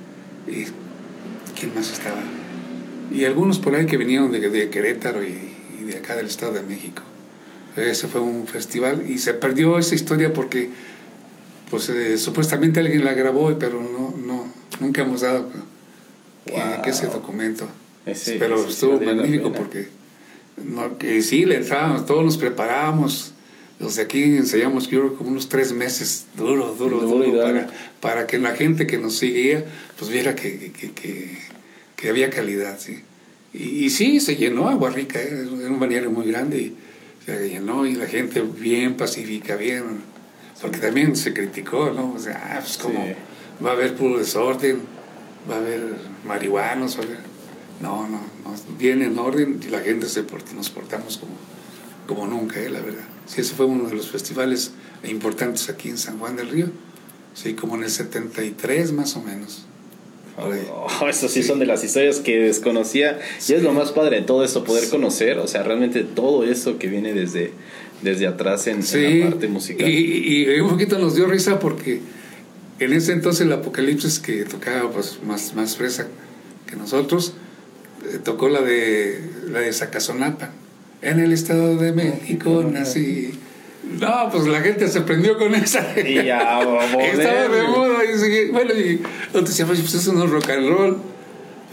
y 0.47 0.65
¿quién 1.59 1.75
más 1.75 1.93
estaba? 1.93 2.23
Y 3.13 3.25
algunos 3.25 3.59
por 3.59 3.75
ahí 3.75 3.87
que 3.87 3.97
vinieron 3.97 4.33
de, 4.33 4.41
de 4.49 4.71
Querétaro 4.71 5.23
y, 5.23 5.51
de 5.85 5.99
acá 5.99 6.17
del 6.17 6.27
Estado 6.27 6.53
de 6.53 6.63
México. 6.63 7.03
Ese 7.77 8.07
fue 8.07 8.21
un 8.21 8.47
festival 8.47 9.11
y 9.11 9.19
se 9.19 9.35
perdió 9.35 9.79
esa 9.79 9.95
historia 9.95 10.33
porque 10.33 10.71
pues 11.71 11.89
eh, 11.89 12.19
supuestamente 12.19 12.81
alguien 12.81 13.05
la 13.05 13.15
grabó, 13.15 13.59
pero 13.59 13.83
no, 13.83 14.15
no, 14.17 14.47
nunca 14.79 15.03
hemos 15.03 15.23
dado 15.23 15.49
que, 16.45 16.91
ese 16.91 17.07
documento. 17.07 17.67
pero 18.39 18.67
estuvo 18.67 19.01
magnífico 19.01 19.53
porque 19.53 19.89
no, 20.57 20.99
que 20.99 21.23
sí, 21.23 21.45
le 21.45 21.57
entrábamos, 21.57 22.07
todos 22.07 22.25
nos 22.25 22.37
preparábamos. 22.37 23.35
Los 23.81 23.97
de 23.97 24.03
aquí 24.03 24.23
ensayamos, 24.23 24.89
yo 24.89 25.17
como 25.17 25.31
unos 25.31 25.49
tres 25.49 25.73
meses, 25.73 26.27
duro, 26.37 26.75
duro, 26.79 27.01
duro, 27.01 27.43
para, 27.43 27.67
para, 28.01 28.27
que 28.29 28.39
la 28.39 28.55
gente 28.55 28.87
que 28.87 28.97
nos 28.97 29.17
seguía, 29.17 29.65
pues 29.99 30.11
viera 30.11 30.37
que, 30.37 30.71
que, 30.71 30.93
que, 30.93 31.39
que 31.97 32.09
había 32.09 32.31
calidad, 32.31 32.79
sí. 32.79 33.01
Y, 33.53 33.85
y, 33.85 33.91
sí, 33.91 34.21
se 34.21 34.37
llenó 34.37 34.69
Agua 34.69 34.91
Rica, 34.91 35.21
era 35.21 35.49
un 35.49 35.81
balneario 35.81 36.11
muy 36.11 36.27
grande, 36.27 36.59
y 36.59 36.77
se 37.27 37.49
llenó 37.49 37.85
y 37.85 37.95
la 37.95 38.07
gente 38.07 38.41
bien 38.41 38.97
pacífica, 38.97 39.57
bien 39.57 40.13
porque 40.63 40.79
también 40.79 41.17
se 41.17 41.35
criticó, 41.35 41.91
¿no? 41.91 42.13
O 42.13 42.19
sea, 42.21 42.41
ah, 42.55 42.61
pues 42.61 42.79
como 42.79 43.05
va 43.65 43.71
a 43.71 43.73
haber 43.73 43.95
puro 43.95 44.19
desorden, 44.19 44.81
va 45.51 45.57
a 45.57 45.59
haber 45.59 45.83
marihuanos, 46.25 46.97
va 46.97 47.03
a 47.03 47.07
haber... 47.07 47.32
No, 47.83 48.09
no, 48.09 48.19
no, 48.19 48.55
viene 48.79 49.07
en 49.07 49.19
orden 49.19 49.61
y 49.67 49.69
la 49.69 49.81
gente 49.81 50.09
se 50.09 50.25
nos 50.55 50.71
portamos 50.71 51.19
como, 51.19 51.33
como 52.07 52.27
nunca, 52.27 52.61
¿eh? 52.61 52.71
la 52.71 52.81
verdad. 52.81 53.05
Sí, 53.27 53.41
ese 53.41 53.55
fue 53.55 53.67
uno 53.67 53.89
de 53.89 53.95
los 53.97 54.09
festivales 54.09 54.73
importantes 55.03 55.69
aquí 55.69 55.89
en 55.89 55.99
San 55.99 56.19
Juan 56.19 56.37
del 56.37 56.49
Río, 56.49 56.67
sí, 57.35 57.55
como 57.55 57.75
en 57.75 57.85
el 57.85 57.91
73 57.91 58.93
más 58.93 59.17
o 59.17 59.23
menos. 59.23 59.67
Oh, 60.39 61.09
estos 61.09 61.31
sí, 61.31 61.43
son 61.43 61.59
de 61.59 61.67
las 61.67 61.85
historias 61.85 62.21
que 62.21 62.39
desconocía 62.39 63.21
y 63.47 63.53
es 63.53 63.63
lo 63.63 63.73
más 63.73 63.93
padre 63.93 64.21
de 64.21 64.23
todo 64.23 64.45
esto, 64.45 64.65
poder 64.65 64.89
conocer, 64.89 65.39
o 65.39 65.47
sea, 65.47 65.63
realmente 65.63 66.05
todo 66.05 66.45
eso 66.45 66.79
que 66.79 66.87
viene 66.87 67.13
desde, 67.13 67.53
desde 68.01 68.27
atrás 68.27 68.67
en, 68.67 68.81
la 68.81 69.31
parte 69.31 69.49
musical. 69.49 69.89
Y, 69.91 70.45
y, 70.49 70.61
un 70.61 70.71
poquito 70.71 70.99
nos 70.99 71.17
dio 71.17 71.27
risa 71.27 71.59
porque 71.59 72.01
en 72.79 72.93
ese 72.95 73.13
entonces 73.13 73.47
el 73.47 73.53
Apocalipsis 73.53 74.21
que 74.21 74.45
tocaba 74.45 74.91
pues 74.91 75.19
más, 75.27 75.55
más 75.55 75.77
fresa 75.77 76.07
que 76.67 76.77
nosotros, 76.77 77.35
tocó 78.25 78.49
la 78.49 78.61
de 78.61 79.21
la 79.51 79.61
de 79.61 79.73
Zacazonapa. 79.73 80.51
En 81.03 81.19
el 81.19 81.33
Estado 81.33 81.77
de 81.77 81.93
México 81.93 82.65
nací. 82.71 83.33
No, 84.01 84.31
pues 84.31 84.47
la 84.47 84.61
gente 84.61 84.89
se 84.89 85.01
prendió 85.01 85.37
con 85.37 85.55
esa. 85.55 85.99
Y 85.99 86.15
ya, 86.25 86.61
Estaba 87.13 87.49
de 87.49 87.63
moda. 87.65 87.99
Y, 88.05 88.51
bueno, 88.51 88.73
y 88.75 89.01
entonces 89.27 89.57
decíamos, 89.57 89.81
pues 89.81 89.95
eso 89.95 90.13
no 90.13 90.25
es 90.25 90.31
rock 90.31 90.51
and 90.51 90.69
roll. 90.69 90.97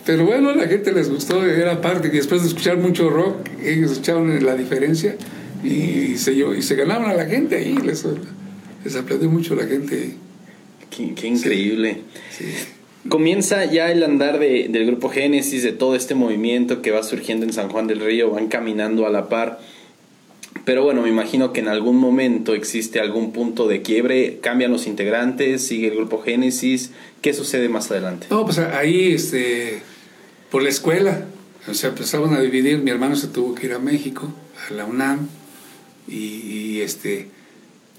Pero 0.05 0.25
bueno, 0.25 0.55
la 0.55 0.67
gente 0.67 0.91
les 0.91 1.09
gustó, 1.09 1.45
era 1.45 1.81
parte 1.81 2.09
que 2.09 2.17
después 2.17 2.41
de 2.41 2.47
escuchar 2.47 2.77
mucho 2.77 3.09
rock, 3.09 3.47
ellos 3.63 3.91
escucharon 3.91 4.43
la 4.43 4.55
diferencia 4.55 5.15
y 5.63 6.17
se, 6.17 6.33
y 6.33 6.61
se 6.61 6.75
ganaban 6.75 7.11
a 7.11 7.13
la 7.13 7.25
gente 7.25 7.57
ahí, 7.57 7.75
les, 7.75 8.05
les 8.83 8.95
aplaudió 8.95 9.29
mucho 9.29 9.55
la 9.55 9.67
gente. 9.67 10.15
Qué, 10.89 11.27
increíble. 11.27 12.01
Comienza 13.07 13.65
ya 13.65 13.91
el 13.91 14.03
andar 14.03 14.39
de, 14.39 14.67
del 14.69 14.85
grupo 14.85 15.09
Génesis, 15.09 15.63
de 15.63 15.71
todo 15.71 15.95
este 15.95 16.15
movimiento 16.15 16.81
que 16.81 16.91
va 16.91 17.01
surgiendo 17.03 17.45
en 17.45 17.53
San 17.53 17.69
Juan 17.69 17.87
del 17.87 18.01
Río, 18.01 18.31
van 18.31 18.47
caminando 18.47 19.07
a 19.07 19.09
la 19.09 19.29
par. 19.29 19.59
Pero 20.65 20.83
bueno, 20.83 21.01
me 21.01 21.09
imagino 21.09 21.53
que 21.53 21.61
en 21.61 21.67
algún 21.67 21.97
momento 21.97 22.53
existe 22.53 22.99
algún 22.99 23.31
punto 23.31 23.67
de 23.67 23.81
quiebre, 23.81 24.39
cambian 24.41 24.71
los 24.71 24.85
integrantes, 24.85 25.65
sigue 25.65 25.87
el 25.87 25.95
grupo 25.95 26.21
Génesis. 26.21 26.91
¿Qué 27.21 27.33
sucede 27.33 27.69
más 27.69 27.89
adelante? 27.89 28.27
No, 28.29 28.45
pues 28.45 28.59
ahí, 28.59 29.13
este, 29.13 29.81
por 30.51 30.61
la 30.61 30.69
escuela, 30.69 31.25
o 31.67 31.73
sea, 31.73 31.89
empezaban 31.89 32.33
a 32.33 32.41
dividir. 32.41 32.79
Mi 32.79 32.91
hermano 32.91 33.15
se 33.15 33.27
tuvo 33.27 33.55
que 33.55 33.67
ir 33.67 33.73
a 33.73 33.79
México, 33.79 34.31
a 34.69 34.73
la 34.73 34.85
UNAM, 34.85 35.27
y, 36.07 36.81
este, 36.81 37.27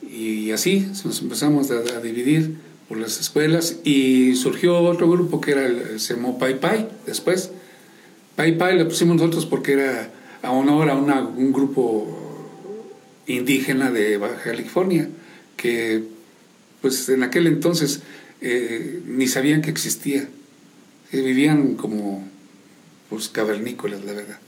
y 0.02 0.50
así 0.50 0.86
nos 1.04 1.22
empezamos 1.22 1.70
a, 1.70 2.00
dividir 2.00 2.56
por 2.90 2.98
las 2.98 3.20
escuelas 3.20 3.76
y 3.85 4.35
surgió 4.35 4.81
otro 4.81 5.09
grupo 5.09 5.40
que 5.40 5.53
era 5.53 5.64
el, 5.64 6.00
se 6.00 6.16
llamó 6.16 6.40
Pai 6.40 6.59
Pai 6.59 6.88
después. 7.07 7.53
Pai 8.35 8.59
Pai 8.59 8.76
le 8.76 8.85
pusimos 8.85 9.14
nosotros 9.14 9.46
porque 9.46 9.74
era 9.74 10.11
a 10.42 10.50
honor 10.50 10.90
a 10.90 10.96
una, 10.96 11.20
un 11.20 11.53
grupo 11.53 12.50
indígena 13.29 13.92
de 13.92 14.16
Baja 14.16 14.42
California 14.42 15.09
que 15.57 16.03
pues 16.81 17.09
en 17.09 17.22
aquel 17.22 17.46
entonces 17.46 18.00
eh, 18.40 19.00
ni 19.07 19.29
sabían 19.29 19.62
que 19.62 19.70
existía. 19.70 20.29
vivían 21.12 21.76
como 21.76 22.26
pues 23.09 23.29
cavernícolas, 23.29 24.05
la 24.05 24.14
verdad. 24.14 24.38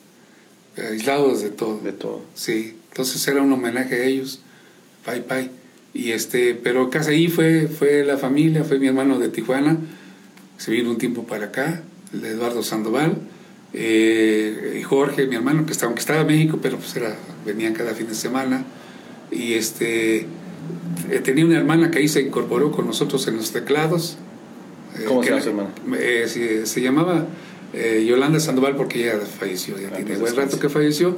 Aislados 0.91 1.43
de 1.43 1.51
todo. 1.51 1.79
De 1.79 1.93
todo. 1.93 2.25
Sí. 2.35 2.77
Entonces 2.91 3.25
era 3.29 3.41
un 3.41 3.53
homenaje 3.53 3.95
a 3.95 4.05
ellos, 4.05 4.41
Pai 5.05 5.25
Pai. 5.25 5.62
Y 5.95 6.13
este, 6.13 6.55
pero 6.55 6.89
casi 6.91 7.11
ahí 7.11 7.29
fue, 7.29 7.69
fue 7.69 8.05
la 8.05 8.17
familia, 8.17 8.65
fue 8.65 8.79
mi 8.79 8.87
hermano 8.87 9.19
de 9.19 9.29
Tijuana, 9.29 9.77
se 10.57 10.71
vino 10.71 10.91
un 10.91 10.99
tiempo 10.99 11.25
para 11.25 11.47
acá, 11.47 11.83
el 12.15 12.25
Eduardo 12.25 12.63
Sandoval, 12.63 13.17
eh, 13.75 14.79
y 14.81 14.83
Jorge, 14.83 15.27
mi 15.27 15.37
hermano, 15.37 15.67
que 15.67 15.73
estaba, 15.73 15.89
aunque 15.89 16.01
estaba 16.01 16.21
en 16.23 16.27
México, 16.27 16.59
pero 16.63 16.79
pues 16.79 16.95
era, 16.97 17.17
venían 17.45 17.75
cada 17.75 17.95
fin 17.95 18.07
de 18.07 18.15
semana. 18.15 18.65
Y 19.31 19.55
este, 19.55 20.27
eh, 21.11 21.21
tenía 21.23 21.45
una 21.45 21.57
hermana 21.57 21.91
que 21.91 21.99
ahí 21.99 22.09
se 22.09 22.21
incorporó 22.21 22.71
con 22.71 22.87
nosotros 22.87 23.27
en 23.29 23.37
los 23.37 23.53
teclados. 23.53 24.19
Eh, 24.99 25.05
¿Cómo 25.07 25.23
se 25.23 25.31
llama 25.31 25.43
su 25.43 25.49
hermana? 25.49 25.71
se, 26.67 26.81
llamaba 26.81 27.27
Yolanda 28.07 28.41
Sandoval 28.41 28.77
porque 28.77 29.05
ella 29.05 29.19
falleció, 29.21 29.79
ya 29.79 29.89
ah, 29.89 29.97
tiene 29.97 30.17
buen 30.17 30.37
rato 30.37 30.59
que 30.59 30.69
falleció 30.69 31.17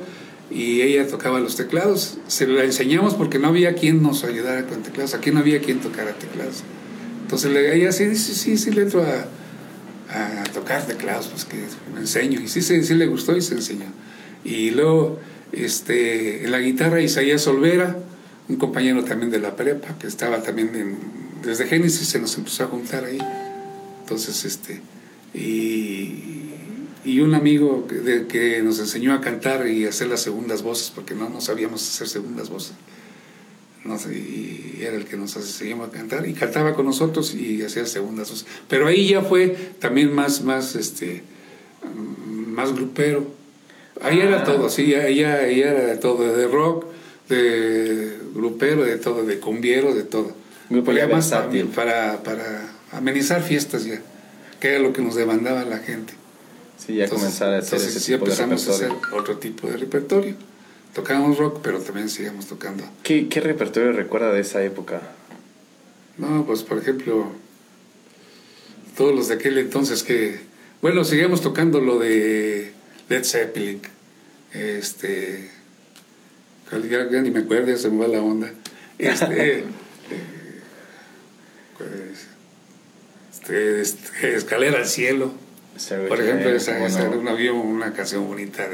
y 0.51 0.83
ella 0.83 1.07
tocaba 1.07 1.41
los 1.41 1.57
teclados. 1.57 2.19
Se 2.27 2.47
la 2.47 2.65
enseñamos 2.65 3.15
porque 3.15 3.39
no 3.39 3.49
había 3.49 3.75
quien 3.75 4.03
nos 4.03 4.25
ayudara 4.25 4.67
con 4.67 4.83
teclados, 4.83 5.15
aquí 5.15 5.31
no 5.31 5.41
había 5.41 5.61
quien 5.61 5.81
tocara 5.81 6.13
teclados. 6.13 6.63
Entonces 7.23 7.55
ella 7.55 7.91
sí 7.93 8.05
dice, 8.05 8.35
sí, 8.35 8.57
sí, 8.59 8.71
le 8.71 8.83
entro 8.83 9.03
a, 9.03 10.41
a, 10.41 10.45
tocar 10.53 10.87
teclados, 10.87 11.29
pues 11.29 11.45
que 11.45 11.57
me 11.95 12.01
enseño. 12.01 12.41
Y 12.41 12.49
sí, 12.49 12.61
sí, 12.63 12.83
sí, 12.85 12.95
le 12.95 13.07
gustó 13.07 13.37
y 13.37 13.41
se 13.41 13.55
enseñó. 13.55 13.87
Y 14.45 14.71
luego 14.71 15.19
este, 15.53 16.45
en 16.45 16.53
la 16.53 16.59
guitarra 16.59 17.01
Isaías 17.01 17.47
Olvera, 17.47 17.97
un 18.49 18.57
compañero 18.57 19.05
también 19.05 19.31
de 19.31 19.39
la 19.39 19.57
prepa, 19.57 19.97
que 19.99 20.07
estaba 20.07 20.43
también 20.43 20.75
en, 20.75 20.97
desde 21.43 21.67
Génesis, 21.67 22.09
se 22.09 22.19
nos 22.19 22.37
empezó 22.37 22.65
a 22.65 22.67
juntar 22.67 23.05
ahí. 23.05 23.19
Entonces, 24.01 24.45
este, 24.45 24.81
y, 25.33 26.44
y 27.05 27.21
un 27.21 27.35
amigo 27.35 27.87
que, 27.87 27.97
de- 27.97 28.27
que 28.27 28.63
nos 28.63 28.79
enseñó 28.79 29.13
a 29.15 29.21
cantar 29.21 29.67
y 29.69 29.87
hacer 29.87 30.09
las 30.09 30.21
segundas 30.23 30.63
voces, 30.63 30.91
porque 30.95 31.15
no, 31.15 31.29
no 31.29 31.41
sabíamos 31.41 31.83
hacer 31.83 32.09
segundas 32.09 32.49
voces. 32.51 32.73
No 33.85 33.99
sé, 33.99 34.15
y 34.15 34.79
era 34.81 34.97
el 34.97 35.05
que 35.05 35.17
nos 35.19 35.37
enseñó 35.37 35.83
a 35.85 35.91
cantar 35.91 36.27
y 36.27 36.33
cantaba 36.33 36.75
con 36.75 36.87
nosotros 36.87 37.35
y 37.35 37.63
hacía 37.63 37.85
segundas 37.85 38.31
voces. 38.31 38.47
Pero 38.69 38.87
ahí 38.87 39.09
ya 39.09 39.21
fue 39.21 39.49
también 39.79 40.11
más, 40.15 40.43
más, 40.43 40.75
este, 40.75 41.23
más 42.47 42.73
grupero. 42.75 43.27
Ahí 44.01 44.21
era 44.21 44.41
Ah. 44.41 44.45
todo, 44.45 44.71
sí, 44.71 44.95
ahí 44.95 45.23
ahí 45.23 45.61
era 45.61 45.85
de 45.85 45.97
todo, 45.99 46.35
de 46.35 46.49
rock, 46.49 46.87
de 47.29 48.17
grupero, 48.35 48.85
de 48.85 48.97
todo, 48.97 49.25
de 49.27 49.39
cumbiero, 49.39 49.95
de 49.95 50.03
todo. 50.05 50.33
Grupo 50.71 50.93
ya 50.93 51.07
más 51.07 51.31
versátil. 51.31 51.67
para, 51.67 52.23
para 52.23 52.73
amenizar 52.93 53.43
fiestas 53.43 53.85
ya, 53.85 54.01
que 54.61 54.69
era 54.69 54.79
lo 54.79 54.95
que 54.95 55.03
nos 55.03 55.15
demandaba 55.15 55.65
la 55.65 55.79
gente. 55.79 56.15
Sí, 56.79 56.95
ya 56.97 57.05
Entonces- 57.05 57.11
comenzar 57.25 57.55
a 57.55 57.59
hacer 57.59 57.65
entonces 57.75 57.89
ese 57.97 58.01
sí 58.01 58.13
tipo 58.13 58.25
de 58.27 58.31
empezamos 58.33 58.69
a 58.69 58.71
hacer 58.73 58.89
repertorio. 58.91 59.19
otro 59.21 59.39
tipo 59.39 59.67
de 59.69 59.77
repertorio. 59.77 60.35
Tocábamos 60.95 61.39
rock, 61.39 61.61
pero 61.63 61.81
también 61.81 62.09
seguíamos 62.09 62.47
tocando. 62.47 62.85
¿Qué, 63.03 63.29
¿Qué 63.29 63.41
repertorio 63.41 63.93
recuerda 63.93 64.33
de 64.33 64.41
esa 64.41 64.63
época? 64.63 65.03
No, 66.19 66.45
pues 66.47 66.63
por 66.63 66.79
ejemplo, 66.79 67.33
todos 68.97 69.15
los 69.15 69.29
de 69.29 69.35
aquel 69.35 69.59
entonces 69.59 70.03
que, 70.05 70.39
bueno, 70.83 71.05
seguíamos 71.05 71.41
tocando 71.41 71.81
lo 71.81 71.99
de 71.99 72.73
Led 73.09 73.25
Zeppelin, 73.25 73.81
este, 74.53 75.51
ya, 76.71 77.11
ya 77.11 77.21
ni 77.23 77.31
me 77.33 77.41
acuerdo, 77.41 77.69
ya 77.69 77.77
se 77.77 77.91
me 77.91 77.99
va 77.99 78.07
la 78.07 78.23
onda, 78.23 78.53
este, 78.99 79.59
eh, 79.59 79.65
pues, 81.77 82.27
este, 83.33 83.81
este, 83.81 84.37
Escalera 84.37 84.79
al 84.79 84.87
Cielo, 84.87 85.33
por 86.09 86.21
ejemplo, 86.21 86.51
esa, 86.51 86.75
¿cómo 86.75 86.87
esa 86.87 87.01
era 87.03 87.11
una, 87.11 87.31
había 87.33 87.53
una 87.53 87.93
canción 87.93 88.27
bonita, 88.27 88.67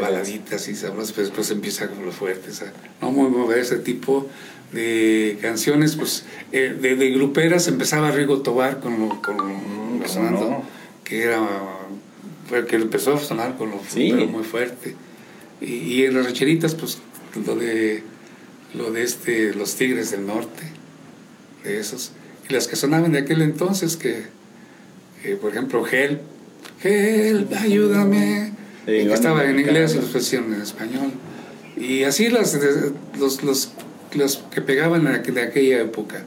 baladitas 0.00 0.68
y 0.68 0.74
sabrosas, 0.74 1.12
pero 1.12 1.26
después 1.26 1.50
empieza 1.50 1.88
con 1.88 2.04
lo 2.04 2.12
fuerte. 2.12 2.50
esa- 2.50 2.72
no 3.00 3.10
muy 3.12 3.28
mover 3.28 3.58
ese 3.58 3.76
tipo 3.76 4.28
de 4.72 5.38
canciones, 5.42 5.96
pues 5.96 6.24
eh, 6.52 6.74
de, 6.80 6.96
de 6.96 7.10
gruperas 7.10 7.68
empezaba 7.68 8.10
Rigo 8.10 8.40
Tobar 8.42 8.80
con 8.80 8.98
lo, 8.98 9.20
con 9.22 9.36
lo- 9.36 9.44
Mm, 9.44 10.06
sonando, 10.06 10.50
no. 10.50 10.62
que 11.04 11.22
era 11.24 11.46
que 12.68 12.76
empezó 12.76 13.14
a 13.14 13.18
sonar 13.20 13.56
con 13.56 13.70
lo 13.70 13.80
Sí. 13.88 14.12
muy 14.12 14.44
fuerte. 14.44 14.94
Y, 15.60 15.66
y 15.74 16.04
en 16.06 16.14
las 16.14 16.26
recheritas, 16.26 16.74
pues 16.74 16.98
lo 17.46 17.54
de 17.56 18.02
lo 18.74 18.90
de 18.90 19.02
este, 19.02 19.52
los 19.54 19.74
Tigres 19.76 20.10
del 20.10 20.26
Norte, 20.26 20.62
de 21.64 21.78
esos. 21.78 22.12
Y 22.48 22.52
las 22.54 22.66
que 22.68 22.76
sonaban 22.76 23.12
de 23.12 23.18
aquel 23.20 23.42
entonces, 23.42 23.96
que, 23.98 24.24
que, 25.22 25.36
por 25.36 25.50
ejemplo, 25.52 25.84
Help, 25.86 26.20
Help, 26.82 27.52
ayúdame, 27.54 28.52
Sí, 28.84 28.86
que 29.06 29.12
estaba 29.12 29.44
en 29.44 29.60
inglés 29.60 29.94
los 29.94 30.06
pusieron 30.06 30.52
en 30.54 30.62
español. 30.62 31.12
Y 31.76 32.02
así 32.02 32.28
las, 32.28 32.58
los, 33.18 33.42
los, 33.44 33.72
los 34.14 34.36
que 34.52 34.60
pegaban 34.60 35.04
de, 35.04 35.10
aqu- 35.10 35.32
de 35.32 35.42
aquella 35.42 35.80
época, 35.82 36.24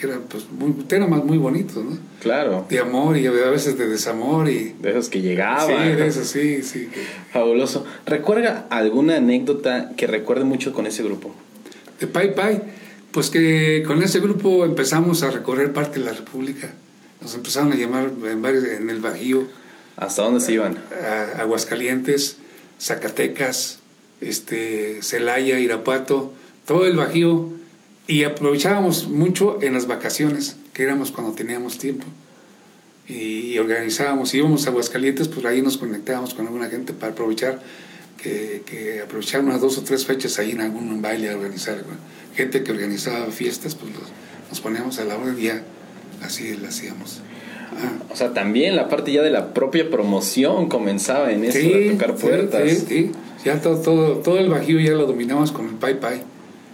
eran 0.00 0.20
pues 0.28 0.44
muy, 0.50 0.72
temas 0.84 1.24
muy 1.24 1.38
bonitos, 1.38 1.84
¿no? 1.84 1.98
Claro, 2.20 2.66
De 2.68 2.78
amor 2.78 3.16
y 3.16 3.26
a 3.26 3.30
veces 3.32 3.76
de 3.78 3.88
desamor 3.88 4.48
y... 4.48 4.74
de 4.80 4.90
esos 4.90 5.08
que 5.08 5.18
sí, 5.20 5.24
llegaban. 5.24 5.96
de 5.96 6.06
eso, 6.06 6.24
sí, 6.24 6.62
sí. 6.62 6.88
Fabuloso. 7.32 7.84
¿Recuerda 8.06 8.66
alguna 8.70 9.16
anécdota 9.16 9.92
que 9.96 10.06
recuerde 10.06 10.44
mucho 10.44 10.72
con 10.72 10.86
ese 10.86 11.02
grupo? 11.02 11.34
De 12.00 12.06
Pai 12.06 12.34
Pai, 12.34 12.62
pues 13.10 13.30
que 13.30 13.82
con 13.86 14.02
ese 14.02 14.20
grupo 14.20 14.64
empezamos 14.64 15.22
a 15.22 15.30
recorrer 15.30 15.72
parte 15.72 15.98
de 15.98 16.04
la 16.06 16.12
República. 16.12 16.72
Nos 17.20 17.34
empezaron 17.34 17.72
a 17.72 17.76
llamar 17.76 18.10
en, 18.24 18.42
varios, 18.42 18.64
en 18.64 18.90
el 18.90 19.00
Bajío, 19.00 19.46
¿Hasta 19.96 20.22
dónde 20.22 20.40
se 20.40 20.52
iban? 20.52 20.78
a 21.02 21.40
Aguascalientes, 21.40 22.36
Zacatecas, 22.78 23.78
este, 24.20 25.02
Celaya, 25.02 25.58
Irapuato, 25.58 26.32
todo 26.66 26.86
el 26.86 26.96
Bajío. 26.96 27.50
Y 28.06 28.22
aprovechábamos 28.24 29.08
mucho 29.08 29.58
en 29.62 29.72
las 29.72 29.86
vacaciones, 29.86 30.56
que 30.74 30.82
éramos 30.84 31.10
cuando 31.12 31.32
teníamos 31.32 31.78
tiempo. 31.78 32.04
Y, 33.08 33.52
y 33.52 33.58
organizábamos, 33.58 34.34
íbamos 34.34 34.66
a 34.66 34.70
Aguascalientes, 34.70 35.28
pues 35.28 35.44
ahí 35.46 35.62
nos 35.62 35.78
conectábamos 35.78 36.34
con 36.34 36.46
alguna 36.46 36.68
gente 36.68 36.92
para 36.92 37.12
aprovechar, 37.12 37.60
que, 38.22 38.62
que 38.66 39.00
aprovechar 39.00 39.40
unas 39.42 39.60
dos 39.60 39.78
o 39.78 39.82
tres 39.82 40.04
fechas 40.06 40.38
ahí 40.38 40.50
en 40.52 40.60
algún 40.60 41.00
baile 41.02 41.30
a 41.30 41.36
organizar. 41.36 41.82
Gente 42.36 42.62
que 42.62 42.70
organizaba 42.72 43.26
fiestas, 43.30 43.74
pues 43.74 43.92
los- 43.94 44.10
nos 44.50 44.60
poníamos 44.60 44.98
a 44.98 45.04
la 45.04 45.16
orden 45.16 45.36
y 45.38 45.44
ya 45.44 45.62
así 46.22 46.56
lo 46.56 46.68
hacíamos. 46.68 47.20
Ah. 47.72 48.04
O 48.10 48.16
sea, 48.16 48.32
también 48.32 48.76
la 48.76 48.88
parte 48.88 49.12
ya 49.12 49.22
de 49.22 49.30
la 49.30 49.52
propia 49.52 49.90
promoción 49.90 50.68
comenzaba 50.68 51.32
en 51.32 51.44
eso 51.44 51.58
de 51.58 51.90
tocar 51.92 52.14
sí, 52.16 52.26
puertas. 52.26 52.70
Sí, 52.70 52.84
sí. 52.88 53.10
Ya 53.44 53.60
todo, 53.60 53.80
todo, 53.80 54.16
todo 54.18 54.38
el 54.38 54.48
bajío 54.48 54.80
ya 54.80 54.92
lo 54.92 55.06
dominamos 55.06 55.52
con 55.52 55.68
el 55.68 55.74
Pai 55.74 56.00
Pai. 56.00 56.22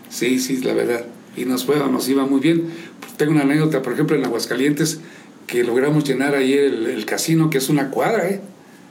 Sí, 0.08 0.38
sí, 0.38 0.58
la 0.58 0.74
verdad. 0.74 1.04
Y 1.36 1.44
nos 1.44 1.64
fue, 1.64 1.76
nos 1.76 2.08
iba 2.08 2.26
muy 2.26 2.40
bien. 2.40 2.68
Tengo 3.16 3.32
una 3.32 3.42
anécdota, 3.42 3.82
por 3.82 3.94
ejemplo, 3.94 4.16
en 4.16 4.24
Aguascalientes, 4.24 5.00
que 5.46 5.64
logramos 5.64 6.04
llenar 6.04 6.34
ahí 6.34 6.52
el, 6.54 6.86
el 6.86 7.04
casino, 7.04 7.50
que 7.50 7.58
es 7.58 7.68
una 7.68 7.90
cuadra, 7.90 8.28
¿eh? 8.28 8.40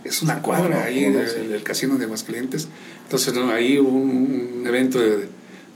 Es 0.03 0.21
una 0.21 0.41
cuadra 0.41 0.83
ahí, 0.85 1.05
¿Cómo 1.05 1.19
el? 1.19 1.27
Sí. 1.29 1.35
el 1.53 1.63
casino 1.63 1.97
de 1.97 2.05
Aguascalientes. 2.05 2.67
Entonces, 3.03 3.33
no, 3.33 3.51
ahí 3.51 3.79
hubo 3.79 3.89
un, 3.89 4.59
un 4.59 4.67
evento 4.67 4.99
de, 4.99 5.27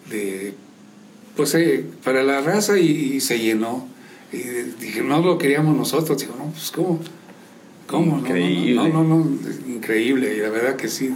de, 0.09 0.53
pues, 1.35 1.53
eh, 1.55 1.85
para 2.03 2.23
la 2.23 2.41
raza 2.41 2.77
y, 2.79 3.15
y 3.15 3.21
se 3.21 3.39
llenó. 3.39 3.88
Y 4.31 4.38
dije, 4.81 5.01
no 5.01 5.21
lo 5.21 5.38
queríamos 5.38 5.75
nosotros. 5.77 6.19
Digo, 6.19 6.35
no, 6.38 6.45
pues, 6.51 6.71
¿cómo? 6.71 6.99
¿Cómo? 7.88 8.05
No, 8.17 8.21
no, 8.21 8.27
Increíble. 8.27 8.75
No, 8.75 8.88
no, 8.89 9.03
no, 9.03 9.27
increíble, 9.67 10.35
y 10.35 10.39
la 10.41 10.49
verdad 10.49 10.75
que 10.75 10.88
sí. 10.88 11.11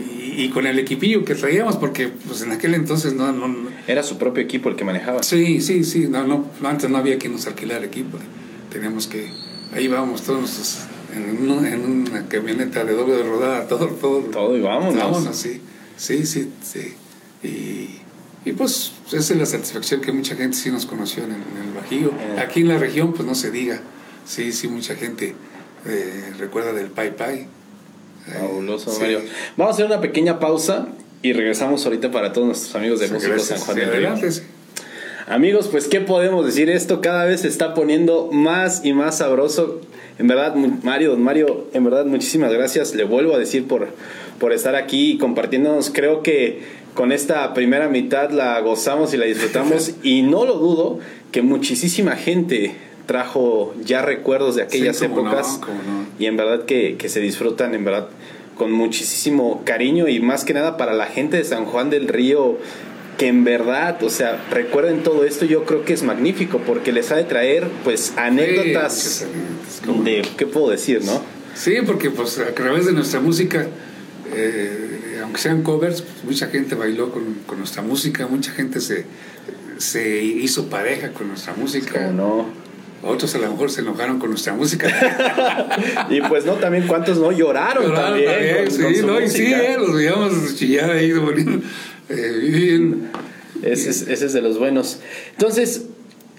Y, 0.00 0.44
y 0.44 0.48
con 0.48 0.66
el 0.66 0.78
equipillo 0.78 1.24
que 1.26 1.34
traíamos, 1.34 1.76
porque 1.76 2.08
pues 2.08 2.40
en 2.40 2.52
aquel 2.52 2.74
entonces 2.74 3.12
no, 3.12 3.30
no, 3.32 3.48
no- 3.48 3.68
Era 3.86 4.02
su 4.02 4.16
propio 4.16 4.42
equipo 4.42 4.70
el 4.70 4.76
que 4.76 4.84
manejaba. 4.84 5.22
sí, 5.22 5.60
sí, 5.60 5.84
sí, 5.84 6.06
no, 6.08 6.26
no, 6.26 6.46
antes 6.64 6.88
no 6.88 6.96
había 6.96 7.18
quien 7.18 7.32
nos 7.32 7.46
alquilar 7.46 7.84
equipo, 7.84 8.16
teníamos 8.72 9.06
que, 9.06 9.28
ahí 9.74 9.84
íbamos 9.84 10.22
todos 10.22 10.40
nuestros- 10.40 10.78
en, 11.14 11.50
una- 11.50 11.68
en 11.68 11.84
una 11.84 12.26
camioneta 12.28 12.82
de 12.84 12.94
doble 12.94 13.16
de 13.16 13.24
rodada, 13.24 13.68
todo, 13.68 13.88
todo, 13.88 14.20
Todo 14.22 14.56
y 14.56 14.62
vámonos. 14.62 14.94
vámonos, 14.96 15.36
sí, 15.36 15.60
sí, 15.98 16.24
sí, 16.24 16.48
sí, 16.62 16.94
y, 17.46 17.99
y 18.44 18.52
pues 18.52 18.92
esa 19.12 19.18
es 19.34 19.38
la 19.38 19.46
satisfacción 19.46 20.00
que 20.00 20.12
mucha 20.12 20.34
gente 20.36 20.56
sí 20.56 20.70
nos 20.70 20.86
conoció 20.86 21.24
en 21.24 21.30
el, 21.30 21.36
en 21.36 21.68
el 21.68 21.74
Bajío, 21.74 22.08
Eh. 22.10 22.40
aquí 22.40 22.60
en 22.60 22.68
la 22.68 22.78
región 22.78 23.12
pues 23.12 23.26
no 23.26 23.34
se 23.34 23.50
diga, 23.50 23.80
sí, 24.26 24.52
sí, 24.52 24.68
mucha 24.68 24.94
gente 24.96 25.34
eh, 25.86 26.32
recuerda 26.38 26.72
del 26.72 26.86
Pai 26.88 27.16
Pai, 27.16 27.46
Fabuloso, 28.32 28.90
sí. 28.92 29.00
Mario. 29.00 29.20
Vamos 29.56 29.72
a 29.72 29.74
hacer 29.74 29.86
una 29.86 30.00
pequeña 30.00 30.38
pausa 30.38 30.88
y 31.22 31.32
regresamos 31.32 31.84
ahorita 31.84 32.10
para 32.10 32.32
todos 32.32 32.46
nuestros 32.46 32.74
amigos 32.76 33.00
de 33.00 33.08
Sí, 33.08 33.12
Músicos. 33.14 33.42
San 33.44 33.58
Juan 33.58 33.76
Sí, 33.76 33.80
del 33.80 33.92
Río. 33.92 34.14
Amigos, 35.26 35.68
pues 35.68 35.86
qué 35.86 36.00
podemos 36.00 36.44
decir, 36.44 36.68
esto 36.70 37.00
cada 37.00 37.24
vez 37.24 37.42
se 37.42 37.48
está 37.48 37.72
poniendo 37.74 38.30
más 38.32 38.84
y 38.84 38.92
más 38.92 39.18
sabroso. 39.18 39.80
En 40.18 40.26
verdad, 40.26 40.54
Mario, 40.54 41.10
don 41.12 41.22
Mario, 41.22 41.68
en 41.72 41.84
verdad 41.84 42.04
muchísimas 42.04 42.52
gracias. 42.52 42.94
Le 42.94 43.04
vuelvo 43.04 43.34
a 43.34 43.38
decir 43.38 43.66
por, 43.68 43.88
por 44.40 44.52
estar 44.52 44.74
aquí 44.74 45.12
y 45.12 45.18
compartiéndonos. 45.18 45.90
Creo 45.90 46.22
que 46.22 46.62
con 46.94 47.12
esta 47.12 47.54
primera 47.54 47.88
mitad 47.88 48.30
la 48.30 48.60
gozamos 48.60 49.14
y 49.14 49.16
la 49.16 49.26
disfrutamos 49.26 49.92
y 50.02 50.22
no 50.22 50.44
lo 50.44 50.54
dudo 50.54 50.98
que 51.32 51.42
muchísima 51.42 52.16
gente 52.16 52.74
trajo 53.06 53.74
ya 53.84 54.02
recuerdos 54.02 54.56
de 54.56 54.62
aquellas 54.62 54.96
Sí, 54.98 55.06
cómo 55.08 55.22
no, 55.22 55.28
épocas 55.32 55.60
no. 55.60 56.06
y 56.18 56.26
en 56.26 56.36
verdad 56.36 56.64
que, 56.64 56.96
que 56.96 57.08
se 57.08 57.20
disfrutan, 57.20 57.74
en 57.74 57.84
verdad, 57.84 58.08
con 58.56 58.72
muchísimo 58.72 59.62
cariño 59.64 60.06
y 60.08 60.20
más 60.20 60.44
que 60.44 60.52
nada 60.54 60.76
para 60.76 60.92
la 60.92 61.06
gente 61.06 61.36
de 61.38 61.44
San 61.44 61.64
Juan 61.64 61.90
del 61.90 62.08
Río, 62.08 62.58
que 63.18 63.26
en 63.26 63.42
verdad, 63.44 64.02
o 64.02 64.10
sea, 64.10 64.42
recuerden 64.50 65.02
todo 65.02 65.24
esto, 65.24 65.44
yo 65.44 65.64
creo 65.64 65.84
que 65.84 65.92
es 65.92 66.02
magnífico 66.02 66.58
porque 66.66 66.92
les 66.92 67.10
ha 67.10 67.16
de 67.16 67.24
traer, 67.24 67.68
pues, 67.84 68.14
anécdotas 68.16 69.26
Sí, 69.68 70.02
de, 70.04 70.22
¿qué 70.36 70.46
puedo 70.46 70.70
decir, 70.70 71.02
no? 71.04 71.22
Sí, 71.54 71.74
porque 71.86 72.10
pues 72.10 72.38
a 72.38 72.54
través 72.54 72.86
de 72.86 72.92
nuestra 72.92 73.20
música, 73.20 73.66
eh, 74.34 75.09
aunque 75.30 75.40
sean 75.42 75.62
covers, 75.62 76.02
pues, 76.02 76.24
mucha 76.24 76.48
gente 76.48 76.74
bailó 76.74 77.12
con, 77.12 77.22
con 77.46 77.58
nuestra 77.58 77.82
música, 77.82 78.26
mucha 78.26 78.50
gente 78.50 78.80
se, 78.80 79.04
se 79.78 80.22
hizo 80.24 80.66
pareja 80.68 81.12
con 81.12 81.28
nuestra 81.28 81.54
música. 81.54 82.06
Como 82.06 82.12
no. 82.12 82.46
Otros 83.08 83.32
a 83.36 83.38
lo 83.38 83.48
mejor 83.50 83.70
se 83.70 83.80
enojaron 83.82 84.18
con 84.18 84.30
nuestra 84.30 84.54
música. 84.54 84.88
Y 86.10 86.20
pues 86.22 86.44
no, 86.44 86.54
también 86.54 86.86
cuántos 86.88 87.18
no 87.18 87.30
lloraron, 87.30 87.84
Lloraron 87.84 88.10
también. 88.10 88.30
también, 88.32 88.64
con- 88.64 88.70
sí, 88.72 88.82
con 88.82 88.94
su 88.96 89.06
no, 89.06 89.20
y 89.20 89.28
sí, 89.30 89.52
eh, 89.54 89.76
los 89.78 89.94
veíamos 89.94 90.56
chillar 90.56 90.90
ahí, 90.90 91.12
bonito, 91.12 91.52
eh, 92.08 92.38
bien. 92.42 93.10
Ese 93.62 93.90
es, 93.90 94.02
ese 94.08 94.26
es 94.26 94.32
de 94.32 94.42
los 94.42 94.58
buenos. 94.58 94.98
Entonces, 95.32 95.84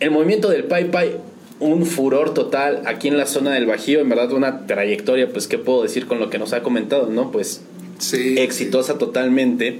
el 0.01 0.11
movimiento 0.11 0.49
del 0.49 0.65
Pai 0.65 0.91
Pai, 0.91 1.15
un 1.59 1.85
furor 1.85 2.33
total 2.33 2.81
aquí 2.85 3.07
en 3.07 3.17
la 3.17 3.25
zona 3.25 3.51
del 3.53 3.65
Bajío, 3.67 4.01
en 4.01 4.09
verdad 4.09 4.33
una 4.33 4.65
trayectoria, 4.67 5.29
pues, 5.31 5.47
¿qué 5.47 5.57
puedo 5.57 5.81
decir 5.83 6.07
con 6.07 6.19
lo 6.19 6.29
que 6.29 6.37
nos 6.39 6.51
ha 6.53 6.61
comentado, 6.61 7.07
no? 7.09 7.31
Pues, 7.31 7.61
Sí, 8.01 8.35
exitosa 8.39 8.97
totalmente. 8.97 9.79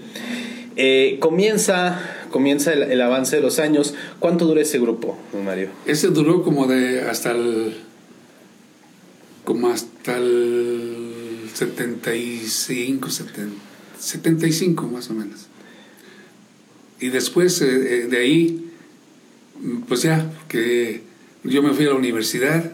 Eh, 0.76 1.18
comienza 1.20 2.00
comienza 2.32 2.74
el, 2.74 2.84
el 2.84 3.02
avance 3.02 3.36
de 3.36 3.42
los 3.42 3.60
años. 3.60 3.94
¿Cuánto 4.20 4.46
dura 4.46 4.62
ese 4.62 4.80
grupo, 4.80 5.18
Mario? 5.46 5.70
Ese 5.86 6.08
duró 6.08 6.42
como 6.44 6.66
de 6.66 7.02
hasta 7.02 7.32
el. 7.32 7.76
como 9.44 9.70
hasta 9.70 10.18
el 10.18 11.50
75, 11.54 13.10
75 14.00 14.88
más 14.88 15.10
o 15.10 15.14
menos. 15.14 15.48
Y 17.00 17.10
después 17.10 17.62
eh, 17.62 18.08
de 18.08 18.18
ahí, 18.18 18.72
pues 19.88 20.04
ya, 20.04 20.32
que 20.48 21.02
yo 21.44 21.62
me 21.62 21.74
fui 21.74 21.86
a 21.86 21.90
la 21.90 21.96
universidad 21.96 22.72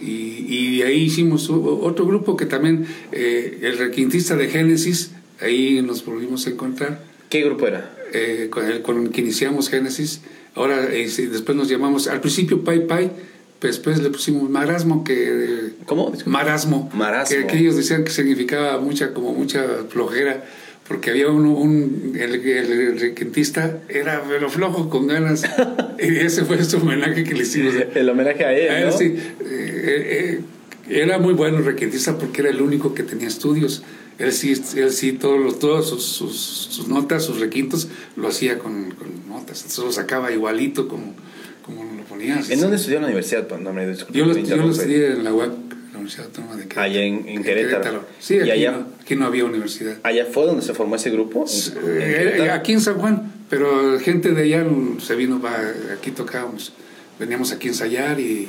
y, 0.00 0.46
y 0.48 0.82
ahí 0.82 1.02
hicimos 1.04 1.50
otro 1.50 2.06
grupo 2.06 2.36
que 2.36 2.46
también, 2.46 2.86
eh, 3.12 3.58
el 3.62 3.78
requintista 3.78 4.36
de 4.36 4.48
Génesis, 4.48 5.12
ahí 5.40 5.82
nos 5.82 6.04
volvimos 6.04 6.46
a 6.46 6.50
encontrar. 6.50 7.02
¿Qué 7.28 7.42
grupo 7.42 7.66
era? 7.66 7.94
Eh, 8.12 8.48
con 8.50 8.64
el 8.64 8.82
con 8.82 9.04
el 9.04 9.10
que 9.10 9.20
iniciamos 9.20 9.68
Génesis. 9.68 10.22
Ahora, 10.54 10.80
después 10.86 11.56
nos 11.56 11.68
llamamos, 11.68 12.08
al 12.08 12.20
principio 12.20 12.64
Pai 12.64 12.86
Pai, 12.86 13.12
pues 13.58 13.76
después 13.76 14.00
le 14.00 14.10
pusimos 14.10 14.48
marasmo, 14.48 15.02
que... 15.02 15.72
¿Cómo? 15.84 16.12
Marasmo. 16.26 16.90
Marasmo. 16.94 17.46
Que, 17.48 17.58
ellos 17.58 17.76
decían 17.76 18.04
que 18.04 18.10
significaba 18.10 18.80
mucha, 18.80 19.12
como 19.12 19.32
mucha 19.32 19.64
flojera, 19.88 20.44
porque 20.88 21.10
había 21.10 21.28
uno, 21.28 21.52
un, 21.52 22.16
el, 22.18 22.34
el, 22.34 22.98
requintista 22.98 23.80
era 23.88 24.20
velo 24.20 24.48
flojo, 24.48 24.88
con 24.88 25.06
ganas, 25.06 25.44
y 25.98 26.16
ese 26.16 26.44
fue 26.44 26.62
su 26.64 26.78
homenaje 26.78 27.24
que 27.24 27.34
le 27.34 27.42
hicimos. 27.42 27.74
El 27.94 28.08
homenaje 28.08 28.44
a 28.44 28.52
él, 28.52 28.86
¿no? 28.86 28.92
sí. 28.92 29.14
Eh, 29.44 30.40
eh, 30.40 30.40
era 30.88 31.18
muy 31.18 31.34
bueno 31.34 31.58
el 31.58 31.66
requintista 31.66 32.16
porque 32.18 32.40
era 32.40 32.50
el 32.50 32.62
único 32.62 32.94
que 32.94 33.02
tenía 33.02 33.28
estudios. 33.28 33.82
Él 34.18 34.32
sí, 34.32 34.60
él 34.76 34.90
sí 34.90 35.12
todos, 35.12 35.38
los, 35.38 35.58
todos 35.58 35.88
sus, 35.88 36.02
sus, 36.02 36.36
sus, 36.36 36.88
notas, 36.88 37.22
sus 37.22 37.38
requintos, 37.38 37.88
lo 38.16 38.28
hacía 38.28 38.58
con, 38.58 38.90
con 38.92 39.28
notas. 39.28 39.60
Entonces 39.60 39.84
lo 39.84 39.92
sacaba 39.92 40.32
igualito 40.32 40.88
como 40.88 41.14
¿En 42.20 42.60
dónde 42.60 42.76
estudió 42.76 42.96
en 42.96 43.02
la 43.02 43.08
universidad? 43.08 43.48
No, 43.58 43.72
me 43.72 43.94
yo, 44.12 44.26
lo, 44.26 44.36
yo 44.36 44.56
lo 44.56 44.70
estudié 44.70 45.12
en 45.12 45.24
la 45.24 45.32
UAC, 45.32 45.52
Universidad 46.08 46.26
Autónoma 46.26 46.56
de 46.56 46.62
Querétaro. 46.62 46.86
Allá 46.86 47.02
en, 47.02 47.28
en 47.28 47.42
Querétaro. 47.42 48.04
Sí, 48.18 48.40
aquí, 48.40 48.50
allá, 48.50 48.72
no, 48.72 48.86
aquí, 49.00 49.16
no, 49.16 49.26
había 49.26 49.44
universidad. 49.44 49.98
¿Allá 50.02 50.26
fue 50.26 50.46
donde 50.46 50.62
se 50.62 50.72
formó 50.74 50.96
ese 50.96 51.10
grupo? 51.10 51.44
Eh, 51.84 52.48
aquí 52.50 52.72
en 52.72 52.80
San 52.80 52.94
Juan, 52.94 53.32
pero 53.50 53.98
gente 54.00 54.32
de 54.32 54.42
allá 54.42 54.66
se 55.00 55.14
vino, 55.14 55.40
aquí 55.92 56.10
tocábamos. 56.10 56.72
Veníamos 57.18 57.52
aquí 57.52 57.68
a 57.68 57.70
ensayar 57.72 58.20
y, 58.20 58.48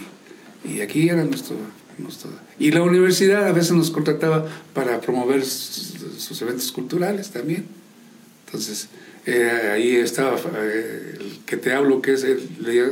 y 0.64 0.82
aquí 0.82 1.10
era 1.10 1.24
nuestro, 1.24 1.58
nuestro... 1.98 2.32
Y 2.60 2.72
la 2.72 2.82
universidad 2.84 3.48
a 3.48 3.52
veces 3.52 3.74
nos 3.74 3.92
contrataba 3.92 4.48
para 4.74 5.02
promover 5.02 5.44
sus, 5.44 5.96
sus 6.18 6.42
eventos 6.42 6.72
culturales 6.72 7.32
también. 7.32 7.66
Entonces, 8.46 8.88
eh, 9.30 9.72
ahí 9.72 9.96
estaba 9.96 10.38
eh, 10.38 11.18
el 11.20 11.40
que 11.46 11.58
te 11.58 11.74
hablo, 11.74 12.02
que 12.02 12.14
es 12.14 12.26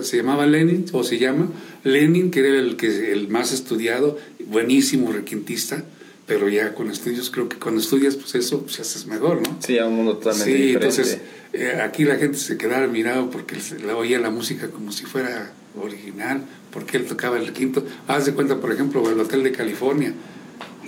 se 0.01 0.17
llamaba 0.17 0.45
Lenin, 0.45 0.85
o 0.91 1.03
se 1.03 1.17
llama 1.17 1.49
Lenin, 1.83 2.31
que 2.31 2.39
era 2.39 2.59
el, 2.59 2.75
que, 2.77 3.11
el 3.11 3.27
más 3.27 3.51
estudiado, 3.53 4.17
buenísimo 4.45 5.11
requintista, 5.11 5.83
pero 6.27 6.47
ya 6.49 6.75
con 6.75 6.91
estudios, 6.91 7.29
creo 7.31 7.49
que 7.49 7.57
cuando 7.57 7.81
estudias, 7.81 8.15
pues 8.15 8.35
eso 8.35 8.61
pues, 8.61 8.79
haces 8.79 9.07
mejor, 9.07 9.41
¿no? 9.41 9.57
Sí, 9.61 9.79
a 9.79 9.87
un 9.87 9.95
mundo 9.95 10.17
totalmente 10.17 10.57
sí, 10.57 10.73
entonces 10.73 11.19
eh, 11.53 11.79
aquí 11.81 12.03
la 12.03 12.17
gente 12.17 12.37
se 12.37 12.57
quedaba 12.57 12.85
mirado 12.87 13.29
porque 13.29 13.55
le 13.83 13.93
oía 13.93 14.19
la 14.19 14.29
música 14.29 14.67
como 14.67 14.91
si 14.91 15.05
fuera 15.05 15.51
original, 15.81 16.43
porque 16.71 16.97
él 16.97 17.05
tocaba 17.05 17.39
el 17.39 17.53
quinto. 17.53 17.85
Haz 18.07 18.25
de 18.25 18.33
cuenta, 18.33 18.57
por 18.57 18.71
ejemplo, 18.71 19.09
el 19.09 19.19
Hotel 19.19 19.43
de 19.43 19.51
California 19.51 20.13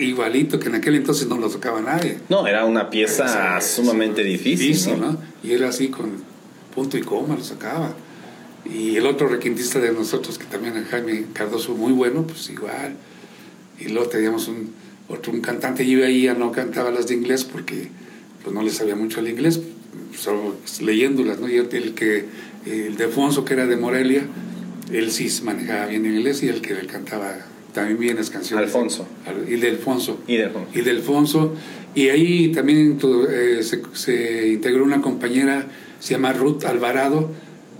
igualito 0.00 0.58
que 0.58 0.68
en 0.68 0.76
aquel 0.76 0.96
entonces 0.96 1.28
no 1.28 1.38
lo 1.38 1.48
tocaba 1.48 1.80
nadie. 1.80 2.18
No, 2.28 2.46
era 2.46 2.64
una 2.64 2.90
pieza 2.90 3.60
sumamente 3.60 4.22
difícil. 4.22 5.00
¿no? 5.00 5.18
Y 5.42 5.52
era 5.52 5.68
así 5.68 5.88
con 5.88 6.10
punto 6.74 6.96
y 6.96 7.02
coma 7.02 7.36
lo 7.36 7.44
sacaba. 7.44 7.94
Y 8.64 8.96
el 8.96 9.06
otro 9.06 9.28
requintista 9.28 9.78
de 9.78 9.92
nosotros, 9.92 10.38
que 10.38 10.44
también 10.44 10.76
es 10.76 10.88
Jaime 10.88 11.26
Cardoso, 11.32 11.74
muy 11.74 11.92
bueno, 11.92 12.26
pues 12.26 12.50
igual. 12.50 12.94
Y 13.78 13.88
luego 13.88 14.08
teníamos 14.08 14.48
un, 14.48 14.72
otro, 15.08 15.32
un 15.32 15.40
cantante, 15.40 15.82
y 15.84 16.00
ahí 16.02 16.22
ya 16.22 16.34
no 16.34 16.52
cantaba 16.52 16.90
las 16.90 17.06
de 17.06 17.14
inglés 17.14 17.44
porque 17.44 17.88
pues 18.42 18.54
no 18.54 18.62
le 18.62 18.70
sabía 18.70 18.96
mucho 18.96 19.20
el 19.20 19.28
inglés, 19.28 19.60
solo 20.16 20.56
leyéndolas, 20.80 21.40
¿no? 21.40 21.48
Y 21.48 21.56
el, 21.56 21.94
que, 21.94 22.26
el 22.66 22.96
de 22.96 23.04
Alfonso, 23.04 23.44
que 23.44 23.54
era 23.54 23.66
de 23.66 23.76
Morelia, 23.76 24.26
él 24.92 25.10
sí 25.10 25.30
manejaba 25.42 25.86
bien 25.86 26.04
el 26.06 26.16
inglés 26.16 26.42
y 26.42 26.48
el 26.48 26.60
que 26.60 26.74
le 26.74 26.86
cantaba 26.86 27.34
también 27.72 27.98
vienes 27.98 28.30
canciones. 28.30 28.66
Alfonso. 28.66 29.06
Y 29.48 29.56
de 29.56 29.70
Alfonso. 29.70 30.18
Y 30.26 30.36
de 30.36 30.44
Alfonso. 30.44 30.70
Y 30.74 30.80
de 30.80 30.90
Alfonso. 30.90 31.54
Y 31.94 32.08
ahí 32.08 32.52
también 32.52 32.98
eh, 33.30 33.62
se, 33.92 34.48
integró 34.48 34.84
una 34.84 35.00
compañera, 35.00 35.66
se 35.98 36.14
llama 36.14 36.32
Ruth 36.32 36.64
Alvarado, 36.64 37.30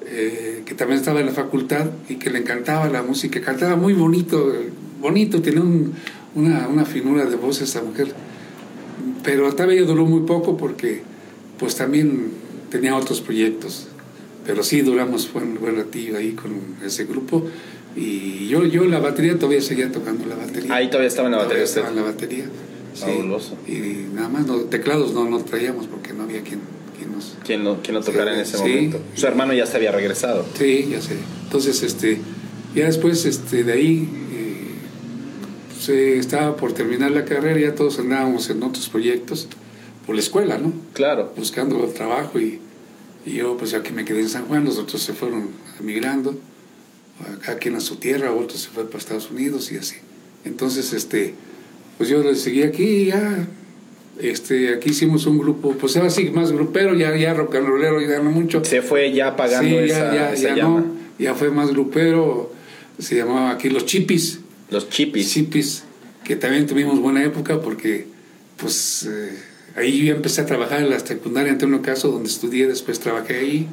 eh, 0.07 0.62
que 0.66 0.74
también 0.74 0.98
estaba 0.98 1.20
en 1.20 1.26
la 1.26 1.33
facultad 1.33 1.90
y 2.09 2.16
que 2.16 2.31
le 2.31 2.40
encantaba 2.40 2.88
la 2.88 3.03
música. 3.03 3.40
Cantaba 3.40 3.76
muy 3.76 3.92
bonito, 3.92 4.53
bonito, 5.00 5.40
tenía 5.42 5.62
una, 6.35 6.68
una 6.68 6.85
finura 6.85 7.24
de 7.26 7.37
voz 7.37 7.61
esa 7.61 7.83
mujer. 7.83 8.12
Pero 9.22 9.53
todavía 9.53 9.83
duró 9.83 10.07
muy 10.07 10.22
poco 10.26 10.57
porque 10.57 11.03
pues 11.59 11.76
también 11.76 12.31
tenía 12.70 12.96
otros 12.96 13.20
proyectos. 13.20 13.88
Pero 14.44 14.62
sí 14.64 14.81
duramos 14.81 15.33
buen, 15.33 15.61
buen 15.61 15.76
ratillo 15.76 16.16
ahí 16.16 16.33
con 16.33 16.53
ese 16.85 17.05
grupo. 17.05 17.44
Y 17.96 18.48
yo, 18.48 18.64
yo 18.64 18.85
la 18.85 19.00
batería 19.00 19.38
todavía 19.38 19.61
seguía 19.61 19.90
tocando 19.90 20.26
la 20.26 20.37
batería. 20.37 20.74
Ahí 20.74 20.88
todavía 20.88 21.09
estaba 21.09 21.29
en 21.29 21.33
la 21.33 21.38
batería. 21.38 21.64
Estaba 21.64 21.88
en 21.88 21.96
la 21.96 22.03
batería. 22.03 22.44
Fabuloso. 22.94 23.57
Y 23.66 24.07
nada 24.14 24.29
más, 24.29 24.46
teclados 24.70 25.12
no 25.12 25.29
nos 25.29 25.44
traíamos 25.44 25.87
porque 25.87 26.12
no 26.12 26.24
había 26.24 26.42
quien, 26.42 26.61
quien 26.96 27.12
nos... 27.12 27.37
Quien 27.44 27.64
lo, 27.64 27.83
quien 27.83 27.94
lo 27.94 28.03
tocara 28.03 28.35
en 28.35 28.40
ese 28.40 28.59
momento. 28.59 29.00
Su 29.14 29.26
hermano 29.26 29.53
ya 29.55 29.66
se 29.66 29.76
había 29.76 29.92
regresado. 29.92 30.44
Sí, 30.57 30.88
ya 30.90 31.00
sé. 31.00 31.16
Entonces, 31.44 31.83
este, 31.83 32.20
ya 32.74 32.87
después 32.87 33.24
este, 33.24 33.64
de 33.64 33.72
ahí 33.72 34.09
se 35.81 36.18
estaba 36.18 36.57
por 36.57 36.72
terminar 36.72 37.11
la 37.11 37.24
carrera, 37.24 37.59
ya 37.59 37.74
todos 37.74 37.98
andábamos 37.98 38.50
en 38.50 38.62
otros 38.62 38.88
proyectos 38.88 39.48
por 40.07 40.14
la 40.14 40.20
escuela, 40.20 40.59
¿no? 40.59 40.72
Claro. 40.92 41.33
Buscando 41.37 41.79
trabajo 41.87 42.38
y, 42.38 42.61
y 43.24 43.33
yo 43.33 43.57
pues 43.57 43.72
aquí 43.74 43.92
me 43.92 44.05
quedé 44.05 44.20
en 44.20 44.29
San 44.29 44.46
Juan, 44.46 44.64
los 44.64 44.79
otros 44.79 45.03
se 45.03 45.14
fueron 45.14 45.48
emigrando 45.81 46.38
cada 47.42 47.59
quien 47.59 47.76
a 47.76 47.80
su 47.80 47.96
tierra, 47.96 48.33
otro 48.33 48.56
se 48.56 48.68
fue 48.68 48.87
para 48.87 48.98
Estados 48.98 49.30
Unidos 49.30 49.70
y 49.72 49.76
así. 49.76 49.96
Entonces, 50.44 50.92
este, 50.92 51.35
pues 51.98 52.09
yo 52.09 52.35
seguí 52.35 52.62
aquí 52.62 52.85
y 52.85 53.04
ya, 53.06 53.46
este, 54.18 54.74
aquí 54.74 54.90
hicimos 54.90 55.26
un 55.26 55.38
grupo, 55.38 55.72
pues 55.72 55.96
era 55.96 56.06
así 56.06 56.30
más 56.30 56.52
grupero, 56.52 56.94
ya, 56.94 57.14
ya 57.16 57.35
rock 57.35 57.56
and 57.56 57.66
rollero, 57.66 58.00
ya 58.00 58.20
no 58.20 58.30
mucho. 58.30 58.64
Se 58.64 58.83
fue 58.83 59.12
ya 59.12 59.37
pagando 59.37 59.80
sí, 59.80 59.88
ya, 59.88 60.35
ya, 60.35 60.35
ya 60.35 60.56
No, 60.56 60.85
ya 61.18 61.35
fue 61.35 61.50
más 61.50 61.70
grupero, 61.70 62.52
se 62.98 63.16
llamaba 63.16 63.50
aquí 63.50 63.68
Los 63.68 63.87
Chipis. 63.87 64.40
Los 64.70 64.88
Chipis. 64.88 65.30
Chipis, 65.30 65.85
que 66.24 66.37
también 66.37 66.66
tuvimos 66.66 67.00
buena 67.00 67.24
época 67.24 67.61
porque, 67.61 68.06
pues, 68.56 69.09
eh, 69.11 69.38
ahí 69.76 70.06
yo 70.06 70.14
empecé 70.14 70.42
a 70.42 70.46
trabajar 70.46 70.80
en 70.80 70.90
la 70.90 70.98
secundaria, 71.00 71.56
en 71.59 71.74
un 71.74 71.80
caso 71.80 72.11
donde 72.11 72.28
estudié, 72.28 72.66
después 72.66 73.00
trabajé 73.00 73.37
ahí. 73.37 73.68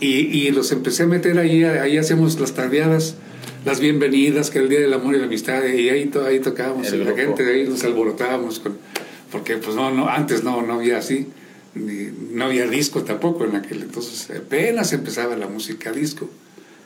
Y, 0.00 0.50
los 0.50 0.72
empecé 0.72 1.04
a 1.04 1.06
meter 1.06 1.38
ahí, 1.38 1.64
ahí 1.64 1.96
hacemos 1.96 2.38
las 2.40 2.52
tardeadas, 2.52 3.14
las 3.64 3.80
bienvenidas, 3.80 4.50
que 4.50 4.58
el 4.58 4.68
Día 4.68 4.80
del 4.80 4.92
Amor 4.92 5.14
y 5.14 5.18
la 5.18 5.26
Amistad, 5.26 5.64
y 5.64 5.88
ahí, 5.88 6.10
ahí 6.26 6.40
tocábamos, 6.40 6.92
la 6.92 7.14
gente 7.14 7.44
de 7.44 7.54
ahí 7.54 7.68
nos 7.68 7.84
alborotábamos, 7.84 8.58
con, 8.58 8.78
porque 9.30 9.56
pues 9.56 9.76
no, 9.76 9.90
no, 9.92 10.08
antes 10.08 10.42
no, 10.42 10.62
no 10.62 10.74
había 10.74 10.98
así, 10.98 11.28
ni, 11.74 12.08
no 12.32 12.46
había 12.46 12.66
disco 12.66 13.02
tampoco 13.02 13.44
en 13.44 13.56
aquel 13.56 13.82
entonces, 13.82 14.28
apenas 14.36 14.92
empezaba 14.92 15.36
la 15.36 15.46
música 15.46 15.92
disco, 15.92 16.28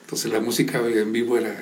entonces 0.02 0.30
la 0.30 0.40
música 0.40 0.80
en 0.86 1.12
vivo 1.12 1.38
era... 1.38 1.56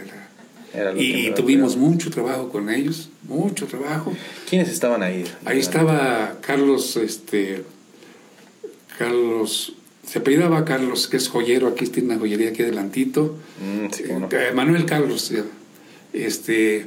y, 0.96 1.30
tuvimos 1.30 1.76
mucho 1.76 2.10
trabajo 2.10 2.50
con 2.50 2.68
ellos, 2.68 3.10
mucho 3.22 3.66
trabajo. 3.66 4.12
¿Quiénes 4.48 4.68
estaban 4.68 5.02
ahí? 5.02 5.24
Ahí 5.44 5.60
estaba 5.60 6.38
Carlos, 6.42 6.96
este, 6.96 7.62
Carlos 8.98 9.74
se 10.06 10.18
apellidaba 10.18 10.64
Carlos, 10.64 11.08
que 11.08 11.16
es 11.16 11.28
joyero, 11.28 11.68
aquí 11.68 11.86
tiene 11.86 12.10
una 12.10 12.18
joyería 12.18 12.50
aquí 12.50 12.62
adelantito. 12.62 13.36
Mm, 13.60 13.86
eh, 14.30 14.52
Manuel 14.54 14.84
Carlos, 14.84 15.32
este, 16.12 16.86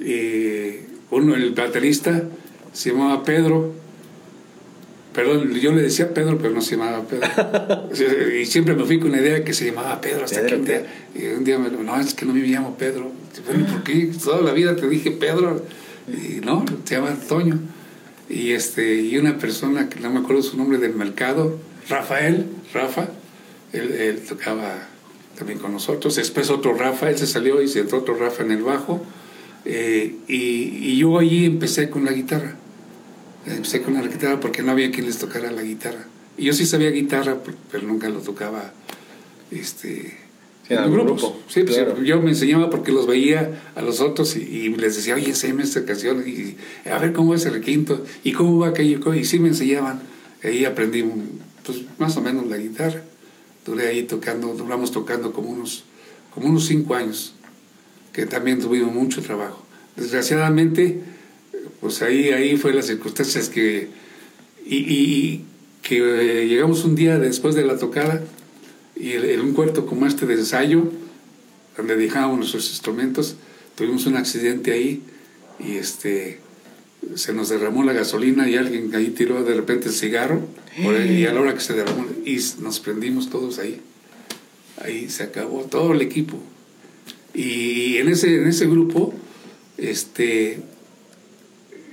eh, 0.00 0.86
uno, 1.10 1.34
el 1.34 1.52
baterista, 1.52 2.24
se 2.72 2.90
llamaba 2.90 3.22
Pedro. 3.24 3.72
Perdón, 5.14 5.52
yo 5.54 5.72
le 5.72 5.82
decía 5.82 6.14
Pedro, 6.14 6.38
pero 6.38 6.54
no 6.54 6.60
se 6.60 6.76
llamaba 6.76 7.02
Pedro. 7.04 7.90
y 8.40 8.46
siempre 8.46 8.74
me 8.74 8.84
fui 8.84 9.00
con 9.00 9.10
la 9.10 9.20
idea 9.20 9.34
de 9.34 9.44
que 9.44 9.52
se 9.52 9.66
llamaba 9.66 10.00
Pedro, 10.00 10.24
hasta 10.24 10.46
que 10.46 10.54
un 10.54 10.64
día, 10.64 10.84
un 11.36 11.44
día 11.44 11.58
me 11.58 11.68
lo, 11.68 11.82
no, 11.82 11.98
es 12.00 12.14
que 12.14 12.26
no 12.26 12.32
me 12.32 12.40
llamo 12.40 12.76
Pedro. 12.76 13.10
Bueno, 13.46 13.66
¿por 13.66 13.82
qué? 13.82 14.10
Toda 14.22 14.40
la 14.42 14.52
vida 14.52 14.76
te 14.76 14.88
dije 14.88 15.10
Pedro. 15.10 15.64
Y 16.08 16.40
no, 16.40 16.64
se 16.84 16.94
llama 16.96 17.08
Antonio. 17.08 17.58
Y, 18.28 18.52
este, 18.52 19.00
y 19.00 19.18
una 19.18 19.38
persona 19.38 19.88
que 19.88 19.98
no 20.00 20.10
me 20.10 20.20
acuerdo 20.20 20.42
su 20.42 20.56
nombre 20.56 20.78
del 20.78 20.94
mercado, 20.94 21.58
Rafael, 21.90 22.46
Rafa, 22.72 23.08
él, 23.72 24.22
tocaba 24.28 24.88
también 25.36 25.58
con 25.58 25.72
nosotros. 25.72 26.16
Después 26.16 26.48
otro 26.50 26.74
Rafa, 26.74 27.10
él 27.10 27.18
se 27.18 27.26
salió 27.26 27.60
y 27.60 27.68
se 27.68 27.80
entró 27.80 27.98
otro 27.98 28.14
Rafa 28.14 28.44
en 28.44 28.52
el 28.52 28.62
bajo. 28.62 29.04
Eh, 29.64 30.14
y, 30.28 30.96
yo 30.96 31.18
allí 31.18 31.44
empecé 31.44 31.90
con 31.90 32.04
la 32.04 32.12
guitarra. 32.12 32.54
Empecé 33.46 33.82
con 33.82 33.94
la 33.94 34.02
guitarra 34.02 34.38
porque 34.38 34.62
no 34.62 34.72
había 34.72 34.90
quien 34.90 35.06
les 35.06 35.18
tocara 35.18 35.50
la 35.50 35.62
guitarra. 35.62 36.06
Y 36.38 36.44
yo 36.44 36.52
sí 36.52 36.64
sabía 36.64 36.90
guitarra, 36.90 37.38
pero 37.70 37.86
nunca 37.86 38.08
lo 38.08 38.20
tocaba 38.20 38.72
este, 39.50 40.16
En, 40.68 40.90
grupos. 40.92 41.22
grupo, 41.22 41.42
Sí, 41.48 41.64
pues, 41.64 41.76
claro. 41.76 42.00
yo 42.02 42.22
me 42.22 42.30
enseñaba 42.30 42.70
porque 42.70 42.92
los 42.92 43.06
veía 43.06 43.60
a 43.74 43.82
los 43.82 44.00
otros 44.00 44.36
y, 44.36 44.40
y 44.40 44.68
les 44.68 44.96
decía, 44.96 45.16
oye, 45.16 45.28
enséñame 45.28 45.64
esta 45.64 45.84
canción 45.84 46.22
y 46.26 46.56
a 46.88 46.98
ver 46.98 47.12
cómo 47.12 47.34
es 47.34 47.44
el 47.46 47.54
requinto 47.54 48.04
y 48.22 48.32
cómo 48.32 48.58
va 48.58 48.68
aquello. 48.68 49.14
Y 49.14 49.24
sí 49.24 49.40
me 49.40 49.48
enseñaban. 49.48 50.00
Ahí 50.42 50.64
aprendí 50.64 51.04
pues, 51.76 51.98
más 51.98 52.16
o 52.16 52.20
menos 52.20 52.46
la 52.46 52.56
guitarra. 52.56 53.02
Duré 53.64 53.88
ahí 53.88 54.02
tocando, 54.04 54.54
duramos 54.54 54.90
tocando 54.90 55.32
como 55.32 55.50
unos, 55.50 55.84
como 56.34 56.48
unos 56.48 56.66
cinco 56.66 56.94
años, 56.94 57.34
que 58.12 58.26
también 58.26 58.60
tuvimos 58.60 58.92
mucho 58.92 59.22
trabajo. 59.22 59.64
Desgraciadamente, 59.96 61.00
pues 61.80 62.02
ahí, 62.02 62.30
ahí 62.30 62.56
fue 62.56 62.72
las 62.72 62.86
circunstancias 62.86 63.48
que... 63.48 63.88
Y, 64.66 65.44
que 65.82 66.42
eh, 66.42 66.46
llegamos 66.46 66.84
un 66.84 66.94
día 66.94 67.18
después 67.18 67.54
de 67.54 67.64
la 67.64 67.78
tocada 67.78 68.22
y 68.94 69.12
en 69.12 69.40
un 69.40 69.54
cuarto 69.54 69.86
como 69.86 70.06
este 70.06 70.26
de 70.26 70.34
ensayo, 70.34 70.84
donde 71.76 71.96
dejábamos 71.96 72.38
nuestros 72.38 72.68
instrumentos, 72.70 73.36
tuvimos 73.74 74.06
un 74.06 74.16
accidente 74.16 74.72
ahí 74.72 75.02
y 75.58 75.76
este 75.76 76.38
se 77.14 77.32
nos 77.32 77.48
derramó 77.48 77.82
la 77.84 77.92
gasolina 77.92 78.48
y 78.48 78.56
alguien 78.56 78.94
ahí 78.94 79.08
tiró 79.10 79.42
de 79.42 79.54
repente 79.54 79.88
el 79.88 79.94
cigarro 79.94 80.40
y 80.78 81.24
a 81.26 81.32
la 81.32 81.40
hora 81.40 81.54
que 81.54 81.60
se 81.60 81.74
derramó 81.74 82.06
y 82.24 82.38
nos 82.60 82.80
prendimos 82.80 83.30
todos 83.30 83.58
ahí. 83.58 83.80
Ahí 84.82 85.08
se 85.10 85.24
acabó 85.24 85.62
todo 85.64 85.92
el 85.92 86.02
equipo. 86.02 86.38
Y 87.34 87.96
en 87.98 88.08
ese, 88.08 88.36
en 88.36 88.46
ese 88.46 88.66
grupo 88.66 89.14
este, 89.78 90.60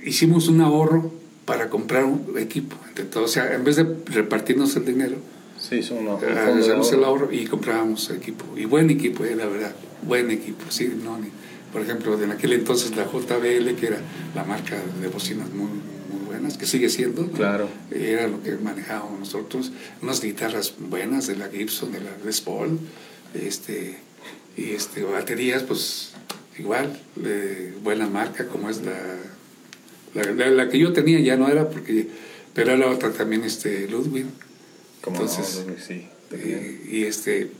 hicimos 0.04 0.48
un 0.48 0.60
ahorro 0.60 1.12
para 1.44 1.68
comprar 1.70 2.04
un 2.04 2.38
equipo 2.38 2.76
entre 2.88 3.04
todos. 3.04 3.30
O 3.30 3.32
sea, 3.32 3.54
en 3.54 3.64
vez 3.64 3.76
de 3.76 3.86
repartirnos 4.06 4.76
el 4.76 4.84
dinero, 4.84 5.16
Sí, 5.58 5.80
un 5.90 6.06
Ah, 6.08 6.52
el 6.92 7.04
ahorro. 7.04 7.32
y 7.32 7.44
comprábamos 7.46 8.10
equipo. 8.10 8.44
Y 8.56 8.64
buen 8.66 8.90
equipo, 8.90 9.24
eh, 9.24 9.34
la 9.34 9.46
verdad. 9.46 9.74
Buen 10.02 10.30
equipo, 10.30 10.64
sí. 10.68 10.88
No, 11.02 11.18
ni- 11.18 11.30
por 11.72 11.82
ejemplo, 11.82 12.20
en 12.22 12.30
aquel 12.30 12.52
entonces 12.52 12.94
la 12.96 13.04
JBL, 13.04 13.74
que 13.76 13.86
era 13.86 14.00
la 14.34 14.44
marca 14.44 14.76
de 15.00 15.08
bocinas 15.08 15.50
muy, 15.50 15.66
muy 15.68 16.26
buenas, 16.26 16.56
que 16.58 16.66
sigue 16.66 16.88
siendo. 16.88 17.30
Claro. 17.32 17.68
Era 17.90 18.26
lo 18.28 18.42
que 18.42 18.52
manejábamos 18.56 19.18
nosotros. 19.20 19.72
Unas 20.02 20.20
guitarras 20.22 20.74
buenas 20.78 21.26
de 21.26 21.36
la 21.36 21.48
Gibson, 21.48 21.92
de 21.92 22.00
la 22.00 22.10
Les 22.24 22.40
Paul. 22.40 22.78
Este, 23.34 23.96
y 24.56 24.70
este, 24.70 25.02
baterías, 25.02 25.62
pues 25.62 26.12
igual, 26.58 26.98
de 27.16 27.72
buena 27.82 28.08
marca, 28.08 28.46
como 28.48 28.68
es 28.70 28.80
la, 28.82 28.96
la, 30.14 30.32
la- 30.32 30.50
la 30.50 30.68
que 30.68 30.78
yo 30.78 30.92
tenía, 30.92 31.20
ya 31.20 31.36
no 31.36 31.48
era, 31.48 31.68
porque, 31.68 32.08
pero 32.54 32.72
era 32.72 32.88
otra 32.88 33.12
también, 33.12 33.44
este, 33.44 33.86
Ludwig. 33.88 34.26
Como 35.02 35.20
Entonces, 35.20 35.64
no, 35.66 35.74
sí. 35.80 36.08
Y, 36.32 36.96
y, 36.98 37.04
este, 37.04 37.50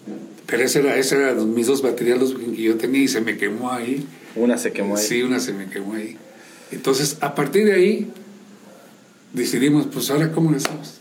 pero 0.47 0.63
esa 0.63 0.81
era, 0.81 0.97
esa 0.97 1.17
era 1.17 1.35
mis 1.35 1.67
dos 1.67 1.83
baterías 1.83 2.19
los 2.19 2.35
que 2.35 2.63
yo 2.63 2.77
tenía 2.77 3.03
y 3.03 3.09
se 3.09 3.21
me 3.21 3.37
quemó 3.37 3.71
ahí. 3.71 4.07
Una 4.37 4.59
se 4.59 4.73
quemó 4.73 4.97
ahí. 4.97 5.05
Sí, 5.05 5.23
una 5.23 5.41
se 5.41 5.53
me 5.53 5.69
quemó 5.69 5.95
ahí. 5.95 6.17
Entonces, 6.71 7.17
a 7.21 7.35
partir 7.35 7.65
de 7.65 7.73
ahí, 7.73 8.11
decidimos, 9.33 9.87
pues 9.87 10.11
ahora, 10.11 10.33
¿cómo 10.33 10.51
lo 10.51 10.59
hacemos? 10.59 10.99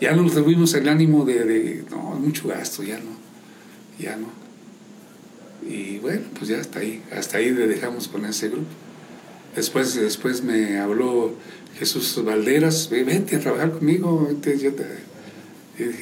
Ya 0.00 0.12
no 0.12 0.28
tuvimos 0.30 0.72
el 0.74 0.88
ánimo 0.88 1.24
de, 1.24 1.44
de, 1.44 1.84
no, 1.90 1.98
mucho 2.18 2.48
gasto, 2.48 2.82
ya 2.82 2.98
no, 2.98 3.18
ya 3.98 4.16
no. 4.16 4.28
Y 5.68 5.98
bueno, 5.98 6.22
pues 6.38 6.48
ya 6.48 6.58
hasta 6.58 6.78
ahí, 6.78 7.02
hasta 7.12 7.38
ahí 7.38 7.50
le 7.50 7.66
dejamos 7.66 8.08
con 8.08 8.24
ese 8.24 8.48
grupo. 8.48 8.68
Después, 9.54 9.94
después 9.94 10.42
me 10.42 10.78
habló 10.78 11.34
Jesús 11.78 12.22
Valderas, 12.24 12.88
"Ve, 12.88 13.04
vente 13.04 13.36
a 13.36 13.40
trabajar 13.40 13.72
conmigo, 13.72 14.26
vente, 14.26 14.58
yo 14.58 14.72
te-". 14.72 14.84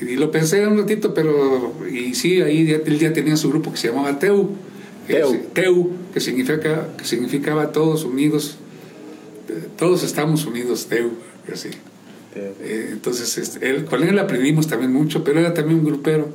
Y, 0.03 0.17
lo 0.17 0.31
pensé 0.31 0.67
un 0.67 0.79
ratito, 0.79 1.15
pero, 1.15 1.75
y 1.91 2.15
sí, 2.15 2.41
ahí 2.41 2.71
él 2.71 2.99
ya 2.99 3.13
tenía 3.13 3.37
su 3.37 3.49
grupo 3.51 3.71
que 3.71 3.77
se 3.79 3.89
llamaba 3.89 4.19
Teu. 4.19 4.51
Teu. 5.07 5.41
Teu, 5.53 5.91
que, 6.13 6.21
significa, 6.21 6.89
que 6.97 7.05
significaba 7.05 7.73
todos 7.73 8.05
unidos, 8.05 8.57
eh, 9.49 9.69
todos 9.77 10.03
estamos 10.03 10.45
unidos, 10.47 10.87
Teu, 10.87 11.11
así. 11.53 11.71
Eh, 12.35 12.91
entonces, 12.93 13.39
este, 13.39 13.69
él, 13.69 13.85
con 13.85 14.03
él 14.03 14.19
aprendimos 14.19 14.67
también 14.67 14.93
mucho, 14.93 15.25
pero 15.25 15.41
era 15.41 15.55
también 15.55 15.79
un 15.81 15.85
grupero. 15.85 16.29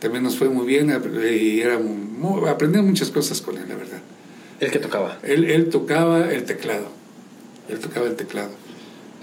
También 0.00 0.22
nos 0.24 0.36
fue 0.36 0.48
muy 0.48 0.66
bien 0.66 0.90
ap- 0.90 1.06
y 1.30 1.60
era 1.60 1.78
muy, 1.78 2.48
aprendí 2.48 2.80
muchas 2.80 3.10
cosas 3.10 3.40
con 3.40 3.56
él, 3.58 3.64
la 3.68 3.76
verdad. 3.76 4.00
El 4.60 4.70
que 4.70 4.78
tocaba. 4.78 5.18
Él, 5.22 5.44
él 5.44 5.68
tocaba 5.68 6.30
el 6.32 6.44
teclado. 6.44 6.88
Él 7.68 7.78
tocaba 7.78 8.06
el 8.06 8.16
teclado. 8.16 8.50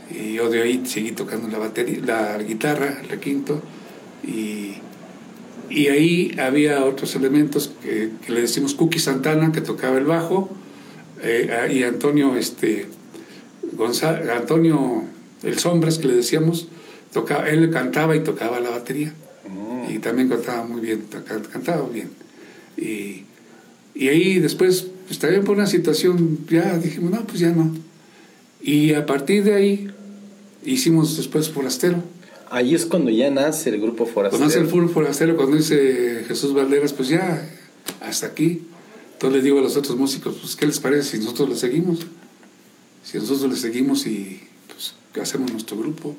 Y 0.09 0.33
yo 0.33 0.49
de 0.49 0.61
ahí 0.61 0.83
seguí 0.85 1.11
tocando 1.11 1.47
la 1.47 1.57
batería, 1.57 1.99
la 2.05 2.37
guitarra, 2.37 2.99
el 3.01 3.09
requinto. 3.09 3.61
Y, 4.25 4.75
y 5.69 5.87
ahí 5.87 6.35
había 6.39 6.85
otros 6.85 7.15
elementos 7.15 7.73
que, 7.83 8.11
que 8.25 8.31
le 8.31 8.41
decimos 8.41 8.73
Cookie 8.73 8.99
Santana, 8.99 9.51
que 9.51 9.61
tocaba 9.61 9.97
el 9.97 10.05
bajo, 10.05 10.49
eh, 11.21 11.49
ah, 11.51 11.71
y 11.71 11.83
Antonio, 11.83 12.35
este, 12.35 12.85
González, 13.73 14.29
Antonio 14.29 15.03
El 15.43 15.59
Sombras, 15.59 15.97
que 15.97 16.07
le 16.07 16.15
decíamos, 16.15 16.67
tocaba, 17.11 17.49
él 17.49 17.69
cantaba 17.71 18.15
y 18.15 18.21
tocaba 18.21 18.59
la 18.59 18.69
batería. 18.69 19.13
Mm. 19.47 19.91
Y 19.91 19.99
también 19.99 20.29
cantaba 20.29 20.63
muy 20.63 20.81
bien, 20.81 21.03
cantaba 21.51 21.87
bien. 21.89 22.09
Y, 22.77 23.23
y 23.95 24.09
ahí 24.09 24.39
después, 24.39 24.87
pues 25.07 25.19
también 25.19 25.43
por 25.43 25.55
una 25.55 25.67
situación, 25.67 26.39
ya 26.49 26.77
dijimos, 26.77 27.11
no, 27.11 27.25
pues 27.25 27.39
ya 27.39 27.49
no. 27.49 27.73
Y 28.61 28.93
a 28.93 29.05
partir 29.05 29.43
de 29.43 29.53
ahí 29.55 29.91
hicimos 30.65 31.17
después 31.17 31.49
Forastero. 31.49 32.03
Ahí 32.49 32.73
es 32.75 32.85
cuando 32.85 33.09
ya 33.11 33.29
nace 33.29 33.69
el 33.69 33.81
grupo 33.81 34.05
Forastero. 34.05 34.29
Cuando 34.39 34.45
hace 34.47 34.59
el 34.59 34.67
full 34.67 34.87
Forastero, 34.89 35.35
cuando 35.35 35.57
dice 35.57 36.23
Jesús 36.27 36.53
Valderas, 36.53 36.93
pues 36.93 37.09
ya, 37.09 37.47
hasta 38.01 38.27
aquí. 38.27 38.61
Entonces 39.13 39.35
les 39.37 39.43
digo 39.43 39.59
a 39.59 39.61
los 39.61 39.75
otros 39.75 39.97
músicos, 39.97 40.35
pues 40.41 40.55
¿qué 40.55 40.65
les 40.65 40.79
parece 40.79 41.17
si 41.17 41.23
nosotros 41.23 41.49
le 41.49 41.55
seguimos? 41.55 41.99
Si 43.03 43.17
nosotros 43.17 43.51
le 43.51 43.57
seguimos 43.57 44.05
y 44.05 44.41
pues 44.67 44.93
hacemos 45.21 45.51
nuestro 45.51 45.77
grupo, 45.77 46.15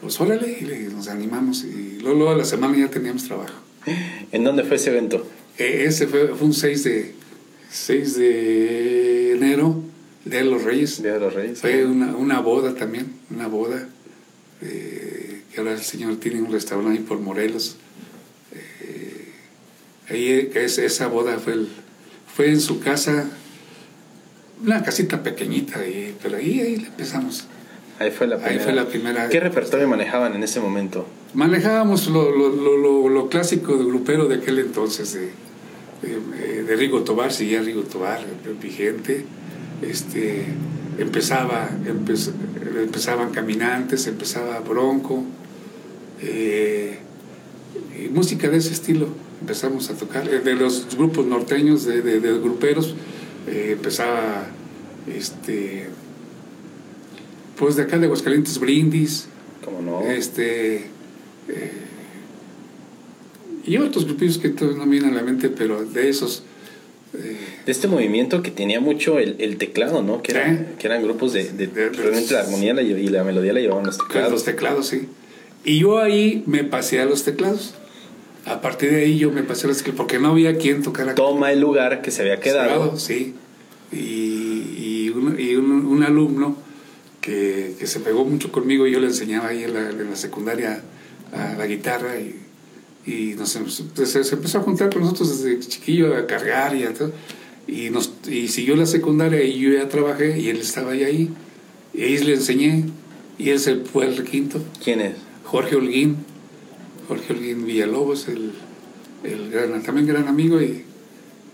pues 0.00 0.20
órale, 0.20 0.58
y 0.60 0.64
le- 0.64 0.88
nos 0.88 1.08
animamos. 1.08 1.64
Y 1.64 1.98
luego, 2.00 2.16
luego 2.18 2.30
a 2.32 2.36
la 2.36 2.44
semana 2.44 2.76
ya 2.78 2.88
teníamos 2.88 3.24
trabajo. 3.24 3.54
¿En 4.32 4.44
dónde 4.44 4.64
fue 4.64 4.76
ese 4.76 4.90
evento? 4.90 5.26
E- 5.58 5.84
Ese 5.86 6.06
fue, 6.06 6.28
fue 6.28 6.46
un 6.46 6.54
6 6.54 6.84
de, 6.84 7.14
6 7.70 8.14
de 8.16 9.32
enero, 9.32 9.82
Día 10.24 10.38
de 10.40 10.44
los 10.44 10.62
Reyes. 10.62 11.02
Día 11.02 11.14
de 11.14 11.20
los 11.20 11.34
Reyes. 11.34 11.60
Fue 11.60 11.84
una, 11.84 12.14
una 12.16 12.40
boda 12.40 12.74
también, 12.74 13.12
una 13.30 13.46
boda. 13.48 13.88
eh, 14.60 15.42
que 15.52 15.60
ahora 15.60 15.72
el 15.72 15.80
señor 15.80 16.16
tiene 16.16 16.40
un 16.40 16.50
restaurante 16.52 16.98
ahí 16.98 17.04
por 17.04 17.18
Morelos. 17.18 17.76
Eh, 18.54 19.28
ahí 20.08 20.28
eh, 20.30 20.50
es, 20.54 20.78
esa 20.78 21.08
boda 21.08 21.38
fue, 21.38 21.54
el- 21.54 21.68
fue 22.34 22.48
en 22.48 22.60
su 22.60 22.80
casa, 22.80 23.28
una 24.62 24.82
casita 24.82 25.22
pequeñita, 25.22 25.80
ahí, 25.80 26.14
pero 26.22 26.36
ahí, 26.36 26.60
ahí 26.60 26.74
empezamos. 26.74 27.46
Ahí 27.98 28.10
fue 28.10 28.26
la 28.26 28.36
Ahí 28.36 28.42
primera. 28.42 28.64
fue 28.64 28.72
la 28.72 28.86
primera. 28.88 29.28
¿Qué 29.28 29.40
repertorio 29.40 29.86
manejaban 29.88 30.34
en 30.34 30.42
ese 30.42 30.60
momento? 30.60 31.06
Manejábamos 31.34 32.08
lo, 32.08 32.30
lo, 32.30 32.48
lo, 32.48 33.08
lo- 33.08 33.28
clásico 33.28 33.76
de 33.76 33.84
grupero 33.84 34.28
de 34.28 34.36
aquel 34.36 34.58
entonces, 34.58 35.12
de, 35.14 35.30
de, 36.02 36.62
de 36.64 36.76
Rigo 36.76 37.02
Tobar, 37.02 37.32
seguía 37.32 37.60
Rigo 37.62 37.82
Tobar, 37.82 38.24
vigente. 38.60 39.24
Este, 39.82 40.44
empezaba, 40.98 41.68
empe- 41.84 42.32
empezaban 42.82 43.30
Caminantes, 43.30 44.06
empezaba 44.06 44.60
Bronco, 44.60 45.24
eh, 46.20 46.98
y 48.02 48.08
música 48.08 48.48
de 48.48 48.58
ese 48.58 48.72
estilo 48.72 49.08
empezamos 49.40 49.90
a 49.90 49.94
tocar. 49.94 50.28
Eh, 50.28 50.38
De 50.40 50.54
los 50.54 50.86
grupos 50.96 51.26
norteños, 51.26 51.84
de, 51.84 52.00
de, 52.02 52.20
de 52.20 52.38
gruperos, 52.38 52.94
eh, 53.48 53.70
empezaba 53.72 54.46
este, 55.12 55.88
pues 57.58 57.74
de 57.76 57.82
acá 57.82 57.98
de 57.98 58.06
Aguascalientes, 58.06 58.58
Brindis, 58.60 59.26
Como 59.64 59.82
no. 59.82 60.02
este 60.02 60.76
eh, 61.48 61.72
y 63.64 63.76
otros 63.78 64.04
grupillos 64.06 64.38
que 64.38 64.48
no 64.50 64.86
me 64.86 64.92
vienen 64.92 65.10
a 65.12 65.16
la 65.16 65.22
mente 65.22 65.48
pero 65.48 65.84
de 65.84 66.08
esos 66.08 66.42
De 67.12 67.70
este 67.70 67.88
movimiento 67.88 68.42
que 68.42 68.50
tenía 68.50 68.80
mucho 68.80 69.18
el, 69.18 69.36
el 69.38 69.58
teclado, 69.58 70.02
¿no? 70.02 70.22
Que, 70.22 70.32
eran, 70.32 70.58
Sí. 70.58 70.64
que 70.78 70.86
eran 70.86 71.02
grupos 71.02 71.32
de, 71.34 71.44
de- 71.52 71.66
De- 71.66 71.90
realmente 71.90 72.32
la 72.32 72.40
armonía 72.40 72.72
la 72.72 72.80
y 72.82 73.08
la 73.08 73.22
melodía 73.22 73.52
la 73.52 73.60
llevaban 73.60 73.84
los 73.84 73.98
con 73.98 74.08
teclados. 74.08 74.32
los 74.32 74.44
teclados 74.44 74.86
sí 74.88 75.08
y 75.64 75.78
yo 75.80 75.98
ahí 76.00 76.42
me 76.46 76.64
pasé 76.64 77.00
a 77.00 77.04
los 77.04 77.22
teclados 77.24 77.74
a 78.46 78.60
partir 78.62 78.90
de 78.90 79.02
ahí 79.04 79.18
yo 79.18 79.30
me 79.30 79.42
pasé 79.42 79.66
a 79.66 79.68
los 79.68 79.76
teclados 79.78 79.98
porque 79.98 80.18
no 80.18 80.30
había 80.30 80.56
quien 80.56 80.82
tocara 80.82 81.14
Toma 81.14 81.52
el 81.52 81.60
lugar 81.60 82.00
que 82.02 82.10
se 82.10 82.22
había 82.22 82.40
quedado. 82.40 82.68
teclado, 82.70 82.98
sí 82.98 83.34
y, 83.92 83.96
y, 85.06 85.12
un, 85.14 85.38
y 85.38 85.54
un- 85.56 85.86
un 85.86 86.02
alumno 86.02 86.56
que, 87.20 87.74
que 87.78 87.86
se 87.86 88.00
pegó 88.00 88.24
mucho 88.24 88.50
conmigo 88.50 88.86
yo 88.86 88.98
le 89.00 89.06
enseñaba 89.08 89.48
ahí 89.48 89.64
en 89.64 89.74
la, 89.74 89.90
en 89.90 90.10
la 90.10 90.16
secundaria 90.16 90.82
a 91.32 91.54
la 91.58 91.66
guitarra 91.66 92.18
y, 92.18 92.36
y 93.06 93.34
nos, 93.34 93.56
em- 93.56 93.68
se, 93.68 94.24
se 94.24 94.34
empezó 94.34 94.58
a 94.58 94.62
juntar 94.62 94.90
con 94.90 95.02
nosotros 95.02 95.42
desde 95.42 95.60
chiquillo 95.66 96.16
a 96.16 96.26
cargar 96.26 96.76
y 96.76 96.84
a 96.84 96.94
todo. 96.94 97.12
Y, 97.66 97.90
nos, 97.90 98.12
y 98.28 98.48
siguió 98.48 98.76
la 98.76 98.86
secundaria 98.86 99.42
y 99.42 99.58
yo 99.58 99.70
ya 99.72 99.88
trabajé 99.88 100.38
y 100.38 100.48
él 100.48 100.58
estaba 100.58 100.92
ahí, 100.92 101.04
ahí. 101.04 101.30
Y 101.94 102.02
ahí 102.02 102.18
le 102.18 102.34
enseñé 102.34 102.84
y 103.38 103.50
él 103.50 103.58
se 103.58 103.76
fue 103.76 104.06
al 104.06 104.16
requinto. 104.16 104.62
¿Quién 104.82 105.00
es? 105.00 105.14
Jorge 105.44 105.76
Holguín, 105.76 106.16
Jorge 107.08 107.32
Holguín 107.32 107.66
Villalobos, 107.66 108.28
el, 108.28 108.52
el 109.24 109.50
gran, 109.50 109.82
también 109.82 110.06
gran 110.06 110.28
amigo, 110.28 110.60
y, 110.62 110.84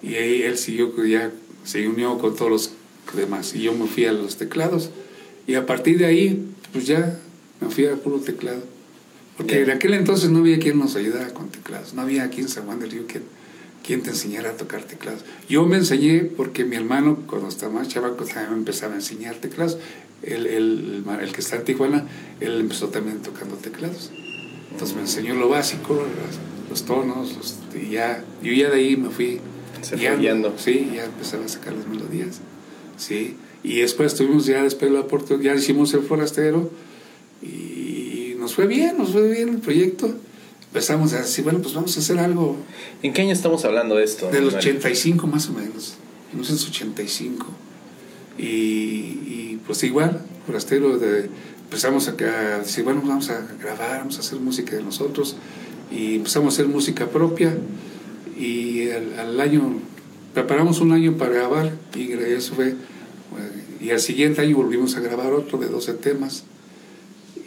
y 0.03 0.15
ahí 0.15 0.43
él 0.43 0.57
siguió, 0.57 0.93
ya 1.05 1.33
se 1.65 1.89
unió 1.89 2.19
con 2.19 2.37
todos 2.37 2.51
los 2.51 2.71
demás. 3.17 3.55
Y 3.55 3.63
yo 3.63 3.73
me 3.75 3.87
fui 3.87 4.05
a 4.05 4.13
los 4.13 4.37
teclados. 4.37 4.91
Y 5.47 5.55
a 5.55 5.67
partir 5.67 5.99
de 5.99 6.07
ahí, 6.07 6.47
pues 6.73 6.87
ya 6.87 7.19
me 7.61 7.71
fui 7.71 7.87
a 7.87 7.97
puro 7.97 8.19
teclado. 8.19 8.63
Porque 9.39 9.63
en 9.63 9.71
aquel 9.71 9.95
entonces 9.95 10.31
no 10.31 10.41
había 10.41 10.59
quien 10.59 10.81
nos 10.81 10.97
ayudara 10.97 11.29
con 11.33 11.49
teclados. 11.49 11.95
No 11.95 12.03
había 12.03 12.25
aquí 12.25 12.41
en 12.41 12.49
San 12.49 12.67
Juan 12.67 12.81
del 12.81 12.91
Río 12.91 13.07
quien, 13.07 13.23
quien 13.87 14.03
te 14.03 14.11
enseñara 14.11 14.51
a 14.51 14.53
tocar 14.55 14.83
teclados. 14.83 15.25
Yo 15.49 15.65
me 15.65 15.77
enseñé 15.77 16.25
porque 16.25 16.65
mi 16.65 16.75
hermano, 16.75 17.23
cuando 17.29 17.49
estaba 17.49 17.73
más 17.73 17.87
chavaco, 17.87 18.25
también 18.25 18.51
me 18.51 18.57
empezaba 18.59 18.95
a 18.95 18.97
enseñar 18.97 19.37
teclados. 19.37 19.79
El, 20.25 20.47
el, 20.49 21.05
el, 21.21 21.33
que 21.33 21.41
está 21.41 21.55
en 21.55 21.65
Tijuana, 21.65 22.05
él 22.41 22.59
empezó 22.59 22.89
también 22.89 23.21
tocando 23.21 23.55
teclados. 23.55 24.11
Entonces 24.73 24.97
me 24.97 25.03
enseñó 25.03 25.35
lo 25.35 25.49
básico, 25.49 26.05
los, 26.69 26.83
tonos, 26.83 27.61
y 27.81 27.91
ya, 27.91 28.25
yo 28.43 28.53
ya 28.53 28.71
de 28.71 28.77
ahí 28.77 28.97
me 28.97 29.11
fui 29.11 29.41
guiando. 29.97 30.59
Sí, 30.59 30.91
ya 30.93 31.05
empezaba 31.05 31.45
a 31.45 31.49
sacar 31.49 31.75
las 31.75 31.87
melodías. 31.87 32.41
Sí, 32.97 33.37
y 33.63 33.81
después 33.81 34.17
tuvimos 34.17 34.47
ya 34.47 34.65
después 34.65 34.91
la 34.91 35.01
oportunidad, 35.01 35.55
ya 35.55 35.61
hicimos 35.61 35.95
el 35.95 36.03
forastero 36.03 36.71
y 37.41 37.78
nos 38.49 38.55
fue 38.55 38.67
bien, 38.67 38.97
nos 38.97 39.11
fue 39.11 39.31
bien 39.31 39.51
el 39.51 39.59
proyecto. 39.59 40.11
Empezamos 40.69 41.13
a 41.13 41.19
decir, 41.19 41.45
bueno, 41.45 41.61
pues 41.61 41.75
vamos 41.75 41.95
a 41.95 42.01
hacer 42.01 42.19
algo. 42.19 42.57
¿En 43.03 43.13
qué 43.13 43.21
año 43.21 43.33
estamos 43.33 43.63
hablando 43.67 43.97
de 43.97 44.05
esto? 44.05 44.31
Del 44.31 44.47
85 44.47 45.27
más 45.27 45.51
o 45.51 45.53
menos, 45.53 45.97
1985. 46.33 47.47
Y, 48.39 48.43
y 48.43 49.61
pues 49.67 49.83
igual, 49.85 50.23
forastero, 50.47 50.99
de, 50.99 51.29
empezamos 51.65 52.09
a, 52.09 52.13
decir, 52.13 52.85
bueno, 52.85 53.03
vamos 53.05 53.29
a 53.29 53.47
grabar, 53.61 53.99
vamos 53.99 54.17
a 54.17 54.21
hacer 54.21 54.41
música 54.41 54.77
de 54.77 54.83
nosotros. 54.83 55.37
Y 55.93 56.15
empezamos 56.15 56.55
a 56.55 56.63
hacer 56.63 56.69
música 56.73 57.07
propia. 57.07 57.55
Y 58.39 58.89
al, 58.89 59.19
al 59.19 59.41
año 59.43 59.75
preparamos 60.33 60.81
un 60.81 60.93
año 60.93 61.19
para 61.19 61.33
grabar 61.33 61.73
y 61.95 62.13
eso 62.13 62.55
fue. 62.55 62.75
Y 63.79 63.91
al 63.91 64.01
siguiente 64.01 64.41
año 64.41 64.57
volvimos 64.57 64.97
a 64.97 65.01
grabar 65.01 65.35
otro 65.35 65.59
de 65.59 65.69
12 65.69 65.93
temas. 65.95 66.45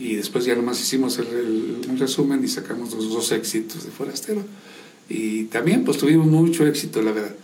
Y 0.02 0.16
después 0.16 0.46
ya 0.46 0.56
nomás 0.56 0.82
hicimos 0.82 1.20
el, 1.20 1.82
un 1.88 1.98
resumen 2.00 2.44
y 2.44 2.48
sacamos 2.48 2.92
los 2.96 3.10
dos 3.10 3.32
éxitos 3.32 3.86
de 3.86 3.92
Forastero. 3.92 4.44
Y 5.08 5.44
también 5.44 5.84
pues 5.84 6.00
tuvimos 6.00 6.26
mucho 6.26 6.66
éxito, 6.66 7.04
la 7.04 7.12
verdad. 7.12 7.36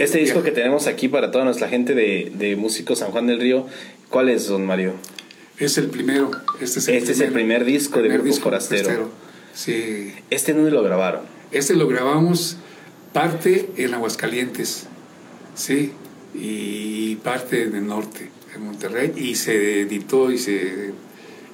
este 0.00 0.18
disco 0.18 0.42
que 0.42 0.50
tenemos 0.50 0.86
aquí 0.86 1.08
para 1.08 1.30
toda 1.30 1.44
nuestra 1.46 1.68
gente 1.70 1.94
de, 1.94 2.30
de 2.34 2.54
Músicos 2.56 2.98
San 2.98 3.12
Juan 3.12 3.28
del 3.28 3.40
Río, 3.40 3.66
¿cuál 4.10 4.28
es, 4.28 4.46
don 4.46 4.66
Mario? 4.66 4.92
Es 5.58 5.78
el 5.78 5.86
primero. 5.86 6.30
Este 6.60 6.80
es 6.80 6.88
el, 6.88 6.96
este 6.96 7.12
primer, 7.12 7.22
es 7.22 7.28
el 7.28 7.32
primer 7.32 7.64
disco 7.64 8.02
de 8.02 8.08
Grupo 8.10 8.32
Forastero. 8.34 8.84
Forastero. 8.84 9.10
Sí. 9.54 10.12
¿Este 10.28 10.52
dónde 10.52 10.70
lo 10.70 10.82
grabaron? 10.82 11.22
Este 11.50 11.74
lo 11.74 11.88
grabamos 11.88 12.58
parte 13.14 13.70
en 13.78 13.94
Aguascalientes, 13.94 14.86
sí, 15.54 15.92
y 16.34 17.16
parte 17.16 17.62
en 17.62 17.74
el 17.74 17.86
norte, 17.86 18.28
en 18.54 18.64
Monterrey, 18.64 19.12
y 19.16 19.34
se 19.34 19.80
editó 19.80 20.30
y 20.30 20.36
se, 20.36 20.92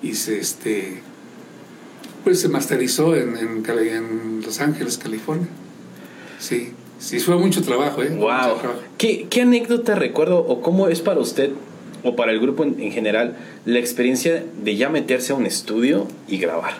y 0.05 0.15
se 0.15 0.39
este, 0.39 1.01
pues 2.23 2.41
se 2.41 2.49
masterizó 2.49 3.17
en, 3.17 3.37
en, 3.37 4.43
Los 4.45 4.61
Ángeles, 4.61 4.99
California. 4.99 5.49
Sí, 6.39 6.73
sí, 6.99 7.19
fue 7.21 7.37
mucho 7.37 7.63
trabajo, 7.63 8.03
¿eh? 8.03 8.11
Wow. 8.11 8.59
¿Qué, 8.99 9.27
¿Qué, 9.31 9.43
anécdota 9.43 9.95
recuerdo 9.95 10.39
o 10.39 10.61
cómo 10.61 10.89
es 10.89 11.01
para 11.01 11.21
usted 11.21 11.51
o 12.03 12.17
para 12.17 12.33
el 12.33 12.41
grupo 12.41 12.65
en 12.65 12.93
general 12.93 13.39
la 13.65 13.79
experiencia 13.79 14.45
de 14.63 14.77
ya 14.77 14.91
meterse 14.91 15.33
a 15.33 15.37
un 15.37 15.47
estudio 15.47 16.07
y 16.29 16.37
grabar? 16.37 16.75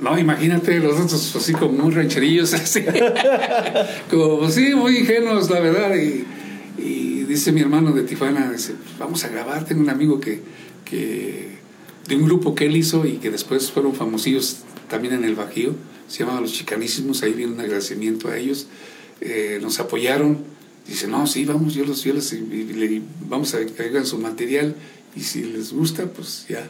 No, 0.00 0.18
imagínate 0.18 0.80
los 0.80 0.98
otros 0.98 1.36
así 1.36 1.52
como 1.52 1.72
muy 1.84 1.94
rancherillos, 1.94 2.54
así. 2.54 2.84
como, 4.10 4.50
sí, 4.50 4.74
muy 4.74 4.98
ingenuos, 4.98 5.48
la 5.50 5.60
verdad. 5.60 5.94
Y, 5.96 6.24
dice 7.28 7.52
mi 7.52 7.62
hermano 7.62 7.92
de 7.92 8.02
Tijuana, 8.02 8.50
dice, 8.50 8.74
vamos 8.98 9.24
a 9.24 9.28
grabar. 9.28 9.64
Tengo 9.64 9.80
un 9.80 9.90
amigo 9.90 10.20
que, 10.20 10.40
que, 10.84 11.61
de 12.08 12.16
un 12.16 12.24
grupo 12.24 12.54
que 12.54 12.66
él 12.66 12.76
hizo 12.76 13.06
y 13.06 13.18
que 13.18 13.30
después 13.30 13.70
fueron 13.70 13.94
famosillos 13.94 14.58
también 14.88 15.14
en 15.14 15.24
el 15.24 15.34
Bajío. 15.34 15.74
Se 16.08 16.20
llamaba 16.20 16.40
Los 16.40 16.52
Chicanísimos. 16.52 17.22
Ahí 17.22 17.32
viene 17.32 17.52
un 17.52 17.60
agradecimiento 17.60 18.28
a 18.28 18.36
ellos. 18.36 18.66
Eh, 19.20 19.58
nos 19.62 19.78
apoyaron. 19.80 20.38
Dice, 20.86 21.06
no, 21.06 21.26
sí, 21.26 21.44
vamos, 21.44 21.74
yo 21.74 21.84
los, 21.84 22.02
yo 22.02 22.12
los 22.12 22.34
vamos 23.28 23.54
a 23.54 23.64
que 23.64 24.04
su 24.04 24.18
material 24.18 24.74
y 25.14 25.20
si 25.20 25.44
les 25.44 25.72
gusta, 25.72 26.06
pues 26.06 26.46
ya. 26.48 26.68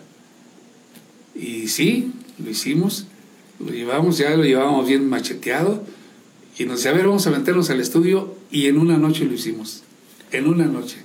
Y 1.35 1.69
sí, 1.69 2.13
lo 2.39 2.51
hicimos 2.51 3.07
lo 3.65 3.73
llevamos, 3.73 4.19
ya 4.19 4.37
lo 4.37 4.45
llevábamos 4.45 4.87
bien 4.87 5.09
macheteado 5.09 5.85
y 6.59 6.65
nos 6.65 6.79
decía, 6.79 6.91
a 6.91 6.95
ver, 6.95 7.07
vamos 7.07 7.27
a 7.27 7.31
meternos 7.31 7.71
al 7.71 7.81
estudio 7.81 8.35
y 8.51 8.67
en 8.67 8.79
una 8.79 8.99
noche 8.99 9.25
lo 9.25 9.35
hicimos, 9.35 9.83
en 10.33 10.47
una 10.47 10.67
noche. 10.67 10.97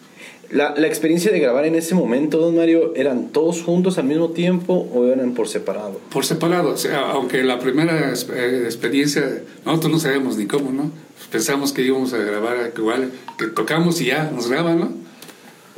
La, 0.49 0.73
la, 0.77 0.87
experiencia 0.87 1.31
de 1.31 1.39
grabar 1.39 1.65
en 1.65 1.75
ese 1.75 1.93
momento, 1.93 2.37
don 2.37 2.55
Mario, 2.55 2.93
¿eran 2.95 3.29
todos 3.29 3.61
juntos 3.63 3.97
al 3.97 4.05
mismo 4.05 4.29
tiempo 4.29 4.87
o 4.93 5.05
eran 5.07 5.33
por 5.33 5.49
separado? 5.49 5.99
Por 6.09 6.25
separado, 6.25 6.69
o 6.69 6.77
sea, 6.77 7.11
aunque 7.11 7.43
la 7.43 7.59
primera 7.59 8.13
eh, 8.13 8.61
experiencia, 8.63 9.43
nosotros 9.65 9.91
no 9.91 9.99
sabemos 9.99 10.37
ni 10.37 10.45
cómo, 10.45 10.71
¿no? 10.71 10.91
Pensamos 11.31 11.73
que 11.73 11.81
íbamos 11.81 12.13
a 12.13 12.17
grabar 12.17 12.71
igual, 12.77 13.11
que 13.37 13.47
tocamos 13.47 13.99
y 13.99 14.05
ya 14.05 14.31
nos 14.31 14.49
graban, 14.49 14.79
¿no? 14.79 14.91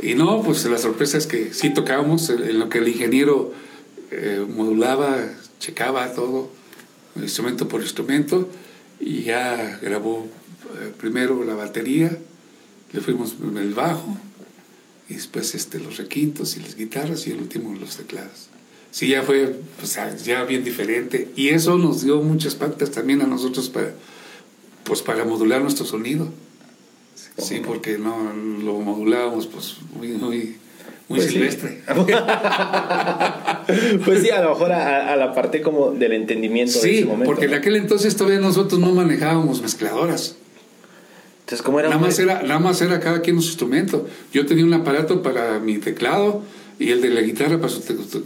Y 0.02 0.14
no, 0.14 0.44
pues 0.44 0.64
la 0.66 0.78
sorpresa 0.78 1.18
es 1.18 1.26
que 1.26 1.52
sí 1.54 1.74
tocábamos 1.74 2.30
en 2.30 2.60
lo 2.60 2.70
que 2.70 2.78
el 2.78 2.88
ingeniero 2.88 3.52
eh, 4.12 4.46
modulaba, 4.48 5.18
checaba 5.60 6.14
todo 6.14 6.50
instrumento 7.16 7.68
por 7.68 7.82
instrumento, 7.82 8.48
y 9.00 9.24
ya 9.24 9.80
grabó 9.82 10.28
eh, 10.82 10.94
primero 10.98 11.44
la 11.44 11.56
batería, 11.56 12.18
le 12.92 13.02
fuimos 13.02 13.36
el 13.42 13.74
bajo, 13.74 14.18
y 15.10 15.16
después 15.16 15.56
este, 15.56 15.80
los 15.80 15.98
requintos 15.98 16.56
y 16.56 16.62
las 16.62 16.76
guitarras, 16.76 17.28
y 17.28 17.32
el 17.32 17.40
último 17.40 17.76
los 17.76 17.98
teclados. 17.98 18.48
Sí, 18.92 19.10
ya 19.10 19.24
fue 19.24 19.56
pues, 19.80 19.98
ya 20.24 20.44
bien 20.44 20.64
diferente, 20.64 21.30
y 21.36 21.50
eso 21.50 21.78
nos 21.78 22.04
dio 22.04 22.22
muchas 22.22 22.56
pautas 22.56 22.92
también 22.92 23.22
a 23.22 23.28
nosotros 23.28 23.70
para, 23.70 23.94
pues, 24.84 25.02
para 25.02 25.26
modular 25.26 25.62
nuestro 25.62 25.86
sonido. 25.86 26.32
Sí, 27.38 27.62
porque 27.66 27.98
no 27.98 28.34
lo 28.64 28.80
modulábamos 28.80 29.48
pues 29.48 29.78
muy, 29.96 30.10
muy 30.10 30.58
muy 31.10 31.20
pues 31.20 31.32
silvestre. 31.32 31.82
pues 34.06 34.22
sí, 34.22 34.30
a 34.30 34.44
lo 34.44 34.50
mejor 34.50 34.72
a, 34.72 35.16
la 35.16 35.34
parte 35.34 35.62
como 35.62 35.92
del 35.92 36.14
entendimiento 36.14 36.80
de 36.80 36.98
ese 36.98 37.06
momento. 37.06 37.26
porque 37.26 37.46
en 37.46 37.56
aquel 37.56 37.78
entonces 37.78 38.16
todavía 38.16 38.40
nosotros 38.40 38.80
no 38.80 38.92
manejábamos 38.92 39.62
mezcladoras. 39.62 40.36
Entonces, 41.50 41.66
¿cómo 41.66 41.80
era? 41.80 41.90
Nada 41.90 42.00
más 42.00 42.20
era, 42.20 42.44
nada 42.44 42.60
más 42.60 42.80
era 42.80 43.00
cada 43.00 43.22
quien 43.22 43.42
su 43.42 43.48
instrumento. 43.48 44.08
Yo 44.32 44.46
tenía 44.46 44.64
un 44.64 44.74
aparato 44.76 45.24
para 45.24 45.58
mi 45.58 45.80
teclado 45.80 46.44
y 46.78 46.92
el 46.92 47.02
de 47.02 47.10
la 47.10 47.22
guitarra 47.22 47.58
para 47.58 47.70
su, 47.70 47.82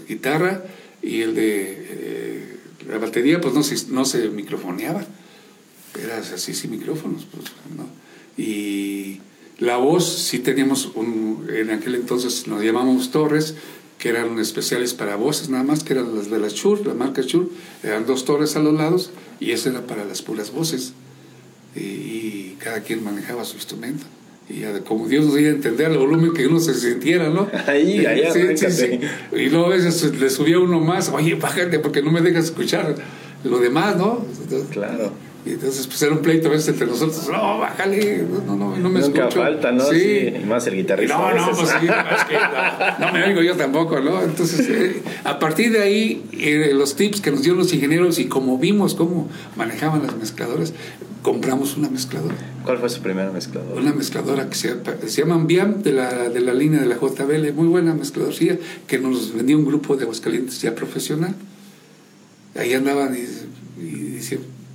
guitarra 0.06 0.66
y 1.02 1.22
el 1.22 1.34
de 1.34 1.88
eh, 1.90 2.58
la 2.90 2.98
batería 2.98 3.40
pues 3.40 3.54
no 3.54 3.64
se, 3.64 3.88
no 3.94 4.04
se 4.04 4.28
microfoneaba. 4.28 5.06
Era 6.04 6.18
así 6.18 6.54
sin 6.54 6.72
micrófonos. 6.72 7.26
Pues, 7.32 7.46
¿no? 7.78 7.88
Y 8.36 9.22
la 9.58 9.78
voz, 9.78 10.06
sí 10.06 10.40
teníamos, 10.40 10.92
un, 10.94 11.48
en 11.50 11.70
aquel 11.70 11.96
entonces 11.96 12.46
nos 12.48 12.62
llamamos 12.62 13.12
torres, 13.12 13.56
que 14.00 14.10
eran 14.10 14.38
especiales 14.38 14.94
para 14.94 15.16
voces 15.16 15.48
nada 15.48 15.64
más, 15.64 15.86
que 15.86 15.94
eran 15.94 16.14
las 16.14 16.30
de 16.30 16.40
la 16.40 16.50
Shure, 16.50 16.84
la 16.84 16.94
marca 16.94 17.22
Shure, 17.22 17.48
eran 17.84 18.06
dos 18.06 18.26
torres 18.26 18.58
a 18.58 18.60
los 18.60 18.74
lados 18.74 19.12
y 19.40 19.52
eso 19.52 19.70
era 19.70 19.88
para 19.88 20.04
las 20.04 20.22
puras 20.22 20.52
voces. 20.52 20.92
Y, 21.76 22.56
cada 22.64 22.80
quien 22.80 23.04
manejaba 23.04 23.44
su 23.44 23.56
instrumento. 23.56 24.06
Y 24.50 24.64
como 24.86 25.08
Dios 25.08 25.26
nos 25.26 25.38
iba 25.38 25.50
a 25.50 25.54
entender 25.54 25.92
el 25.92 25.98
volumen 25.98 26.34
que 26.34 26.48
uno 26.48 26.60
se 26.60 26.74
sintiera, 26.74 27.30
¿no? 27.30 27.50
Ahí, 27.68 28.06
allá, 28.06 28.32
sí, 28.32 28.72
sí, 28.72 29.00
Y 29.34 29.50
luego 29.50 29.66
a 29.66 29.70
veces 29.70 30.18
le 30.18 30.30
subía 30.30 30.60
uno 30.60 30.80
más, 30.80 31.10
oye, 31.10 31.36
bájate 31.36 31.80
porque 31.80 32.02
no 32.02 32.12
me 32.12 32.22
dejas 32.22 32.46
escuchar 32.46 32.96
lo 33.44 33.60
demás, 33.60 33.98
¿no? 33.98 34.26
claro. 34.72 35.12
Y 35.46 35.52
entonces, 35.52 35.88
pues 35.88 36.02
era 36.02 36.14
un 36.14 36.20
pleito 36.20 36.48
a 36.48 36.52
veces 36.52 36.70
entre 36.70 36.88
nosotros. 36.88 37.28
No, 37.30 37.60
bájale, 37.60 38.26
no, 38.48 38.56
no, 38.56 38.78
no 38.78 38.90
me 38.90 39.02
Nunca 39.02 39.30
falta, 39.30 39.74
¿no? 39.74 39.84
Sí. 39.84 40.34
Y 40.42 40.46
más 40.46 40.66
el 40.68 40.76
guitarrista. 40.76 41.18
No, 41.18 41.34
no, 41.34 41.52
pues 41.52 41.70
sí, 41.70 41.86
es 41.86 42.24
que 42.24 42.38
no, 43.00 43.12
me 43.12 43.24
oigo 43.26 43.42
yo 43.42 43.58
tampoco, 43.58 44.00
¿no? 44.00 44.22
Entonces, 44.22 44.70
eh, 44.70 45.02
a 45.26 45.40
partir 45.40 45.74
de 45.74 45.82
ahí, 45.82 46.24
eh, 46.32 46.72
los 46.74 46.96
tips 46.96 47.20
que 47.20 47.32
nos 47.32 47.42
dieron 47.42 47.60
los 47.60 47.74
ingenieros 47.74 48.20
y 48.20 48.26
como 48.26 48.58
vimos 48.58 48.96
cómo 48.96 49.28
manejaban 49.58 50.04
las 50.04 50.16
mezcladoras, 50.16 50.74
compramos 51.24 51.76
una 51.76 51.90
mezcladora. 51.90 52.36
¿Cuál 52.64 52.78
fue 52.78 52.90
su 52.90 53.02
primera 53.02 53.30
mezcladora? 53.30 53.82
Una 53.82 53.94
mezcladora 53.94 54.50
que 54.50 54.56
se, 54.56 54.76
se 55.08 55.22
llama 55.22 55.36
Ambiam, 55.36 55.84
de 55.84 55.92
la, 55.92 56.30
de 56.30 56.40
la 56.40 56.54
línea 56.54 56.80
de 56.80 56.88
la 56.88 56.96
JBL, 56.96 57.52
muy 57.54 57.68
buena 57.68 57.94
mezcladora, 57.94 58.34
que 58.88 58.98
nos 58.98 59.34
vendía 59.34 59.58
un 59.58 59.66
grupo 59.66 59.98
de 59.98 60.04
Aguascalientes 60.04 60.62
ya 60.62 60.74
profesional. 60.74 61.36
Ahí 62.56 62.74
andaban 62.74 63.14
y, 63.16 63.84
y 63.84 64.22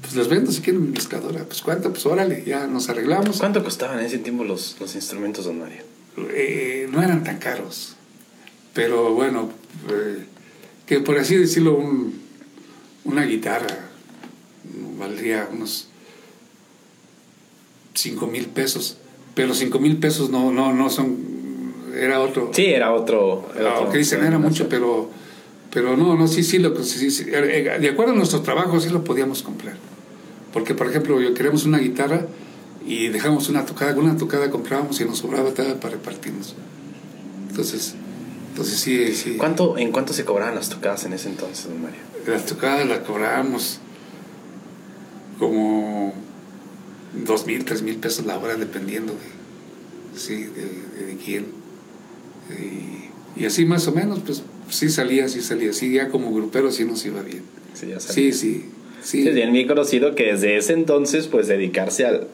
pues 0.09 0.17
los 0.17 0.29
vendo 0.31 0.51
si 0.51 0.63
quieren 0.63 0.87
mi 0.87 0.93
pescadora. 0.93 1.45
Pues 1.45 1.61
cuánto, 1.61 1.91
pues 1.91 2.07
órale, 2.07 2.43
ya 2.47 2.67
nos 2.67 2.89
arreglamos. 2.89 3.39
¿Cuánto 3.39 3.63
costaban 3.63 3.99
en 3.99 4.07
ese 4.07 4.17
tiempo 4.17 4.43
los, 4.43 4.77
los 4.81 4.95
instrumentos, 4.95 5.45
don 5.45 5.59
Mario? 5.59 5.83
Eh, 6.31 6.89
no 6.91 7.03
eran 7.03 7.23
tan 7.25 7.37
caros, 7.39 7.95
pero 8.73 9.13
bueno, 9.13 9.51
eh, 9.91 10.25
que 10.87 11.01
por 11.01 11.19
así 11.19 11.37
decirlo, 11.37 11.77
un, 11.77 12.19
una 13.05 13.25
guitarra 13.25 13.91
valdría 14.99 15.47
unos 15.53 15.89
5 17.93 18.27
mil 18.29 18.47
pesos. 18.47 18.97
Pero 19.35 19.53
5 19.53 19.79
mil 19.79 19.99
pesos 19.99 20.31
no, 20.31 20.51
no, 20.51 20.73
no 20.73 20.89
son, 20.89 21.19
era 21.95 22.21
otro. 22.21 22.51
Sí, 22.55 22.65
era 22.65 22.95
otro. 22.95 23.47
Era 23.55 23.77
ah, 23.77 23.91
que 23.93 23.99
dicen 23.99 24.25
era 24.25 24.39
mucho, 24.39 24.71
pero, 24.71 25.11
pero 25.71 25.99
no, 25.99 26.17
no, 26.17 26.27
sí, 26.27 26.43
sí, 26.43 26.59
lo, 26.59 26.75
sí, 26.83 27.11
sí, 27.11 27.27
eh, 27.31 27.79
de 27.79 27.89
acuerdo 27.91 28.15
a 28.15 28.17
nuestro 28.17 28.41
trabajo 28.41 28.81
sí 28.81 28.89
lo 28.89 29.05
podíamos 29.05 29.43
comprar. 29.43 29.77
Porque, 30.53 30.75
por 30.75 30.89
ejemplo, 30.89 31.21
yo 31.21 31.35
queremos 31.35 31.65
una 31.65 31.79
guitarra 31.79 32.27
y 32.87 33.09
dejamos 33.09 33.49
una 33.49 33.67
tocada, 33.67 33.95
una 33.99 34.17
tocada 34.17 34.51
comprábamos 34.51 35.01
y 35.01 35.05
nos 35.05 35.19
sobraba 35.19 35.51
para 35.53 35.75
repartirnos. 35.75 36.55
Entonces, 37.51 37.95
entonces 38.51 38.81
sí, 38.81 39.15
sí. 39.15 39.37
¿Cuánto, 39.37 39.77
¿En 39.79 39.93
cuánto 39.93 40.13
se 40.13 40.25
cobraban 40.25 40.55
las 40.55 40.69
tocadas 40.69 41.05
en 41.05 41.13
ese 41.13 41.29
entonces, 41.29 41.69
don 41.69 41.83
Mario? 41.83 42.01
Las 42.27 42.47
tocadas 42.47 42.89
las 42.89 43.01
cobrábamos 43.01 43.81
como 45.39 46.15
dos 47.25 47.47
mil, 47.47 47.65
tres 47.65 47.83
mil 47.83 47.97
pesos 47.97 48.27
la 48.27 48.39
hora, 48.39 48.57
dependiendo 48.57 49.13
de, 49.13 50.19
sí, 50.19 50.45
de, 50.45 51.17
quién. 51.25 51.47
Y, 53.37 53.45
así 53.45 53.65
más 53.65 53.87
o 53.87 53.93
menos, 53.93 54.21
pues 54.21 54.43
sí 54.71 54.89
salía, 54.89 55.29
sí 55.29 55.41
salía. 55.41 55.73
Sí, 55.73 55.93
ya 55.93 56.09
como 56.09 56.33
grupero 56.33 56.73
sí 56.73 56.85
nos 56.85 57.05
iba 57.07 57.23
bien. 57.23 57.43
Sí, 57.75 57.89
ya 57.89 58.01
Sí, 58.01 58.33
sí. 58.33 58.65
Sí. 59.03 59.27
Es 59.27 59.35
bien 59.35 59.67
conocido 59.67 60.15
que 60.15 60.33
desde 60.33 60.57
ese 60.57 60.73
entonces, 60.73 61.29
pues 61.29 61.49
dedicarse 61.49 62.05
al, 62.05 62.27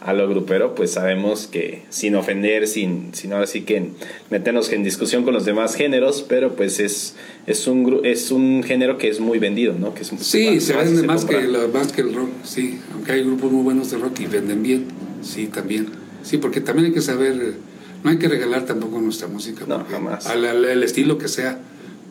a 0.00 0.12
lo 0.12 0.28
grupero, 0.28 0.74
pues 0.74 0.92
sabemos 0.92 1.46
que 1.46 1.82
sin 1.90 2.16
ofender, 2.16 2.66
sin, 2.66 3.14
sin 3.14 3.32
ahora 3.32 3.46
sí 3.46 3.62
que 3.62 3.90
meternos 4.30 4.72
en 4.72 4.82
discusión 4.82 5.24
con 5.24 5.34
los 5.34 5.44
demás 5.44 5.74
géneros, 5.74 6.24
pero 6.28 6.54
pues 6.54 6.80
es, 6.80 7.14
es, 7.46 7.66
un, 7.66 8.00
es 8.04 8.30
un 8.30 8.62
género 8.62 8.98
que 8.98 9.08
es 9.08 9.20
muy 9.20 9.38
vendido, 9.38 9.74
¿no? 9.78 9.94
Que 9.94 10.02
es 10.02 10.12
sí, 10.20 10.60
se 10.60 10.74
vende 10.74 11.02
más, 11.04 11.24
que, 11.24 11.36
más 11.72 11.92
que 11.92 12.00
el 12.00 12.14
rock, 12.14 12.30
sí, 12.44 12.80
aunque 12.92 13.12
hay 13.12 13.22
grupos 13.22 13.52
muy 13.52 13.62
buenos 13.62 13.90
de 13.90 13.98
rock 13.98 14.20
y 14.20 14.26
venden 14.26 14.62
bien, 14.62 14.86
sí, 15.22 15.46
también. 15.46 15.88
Sí, 16.22 16.38
porque 16.38 16.60
también 16.60 16.86
hay 16.86 16.92
que 16.92 17.02
saber, 17.02 17.54
no 18.02 18.10
hay 18.10 18.18
que 18.18 18.28
regalar 18.28 18.64
tampoco 18.64 19.00
nuestra 19.00 19.28
música. 19.28 19.64
No, 19.66 19.84
jamás. 19.90 20.26
Al, 20.26 20.44
al, 20.44 20.82
estilo 20.82 21.18
que 21.18 21.28
sea, 21.28 21.60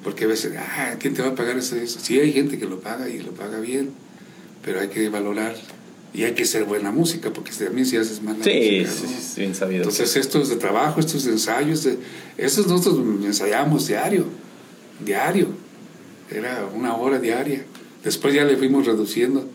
porque 0.03 0.25
a 0.25 0.27
veces, 0.27 0.53
ah, 0.57 0.95
¿quién 0.99 1.13
te 1.13 1.21
va 1.21 1.29
a 1.29 1.35
pagar 1.35 1.57
eso? 1.57 1.75
Sí, 1.85 2.19
hay 2.19 2.33
gente 2.33 2.57
que 2.57 2.65
lo 2.65 2.79
paga 2.79 3.07
y 3.09 3.19
lo 3.19 3.31
paga 3.31 3.59
bien, 3.59 3.91
pero 4.63 4.79
hay 4.79 4.87
que 4.87 5.09
valorar 5.09 5.55
y 6.13 6.23
hay 6.23 6.33
que 6.33 6.45
ser 6.45 6.65
buena 6.65 6.91
música, 6.91 7.31
porque 7.31 7.51
también 7.51 7.85
si 7.85 7.97
haces 7.97 8.21
mala 8.21 8.43
sí, 8.43 8.83
música. 8.83 9.07
Sí, 9.07 9.15
sí, 9.21 9.41
bien 9.41 9.55
sabido. 9.55 9.83
Entonces, 9.83 10.15
esto 10.15 10.41
es 10.41 10.49
de 10.49 10.57
trabajo, 10.57 10.99
esto 10.99 11.17
es 11.17 11.25
de 11.25 11.31
ensayos. 11.31 11.83
De, 11.83 11.97
estos 12.37 12.67
nosotros 12.67 13.05
ensayamos 13.23 13.87
diario, 13.87 14.25
diario. 15.05 15.47
Era 16.29 16.65
una 16.73 16.95
hora 16.95 17.19
diaria. 17.19 17.63
Después 18.03 18.33
ya 18.33 18.43
le 18.43 18.57
fuimos 18.57 18.85
reduciendo 18.85 19.47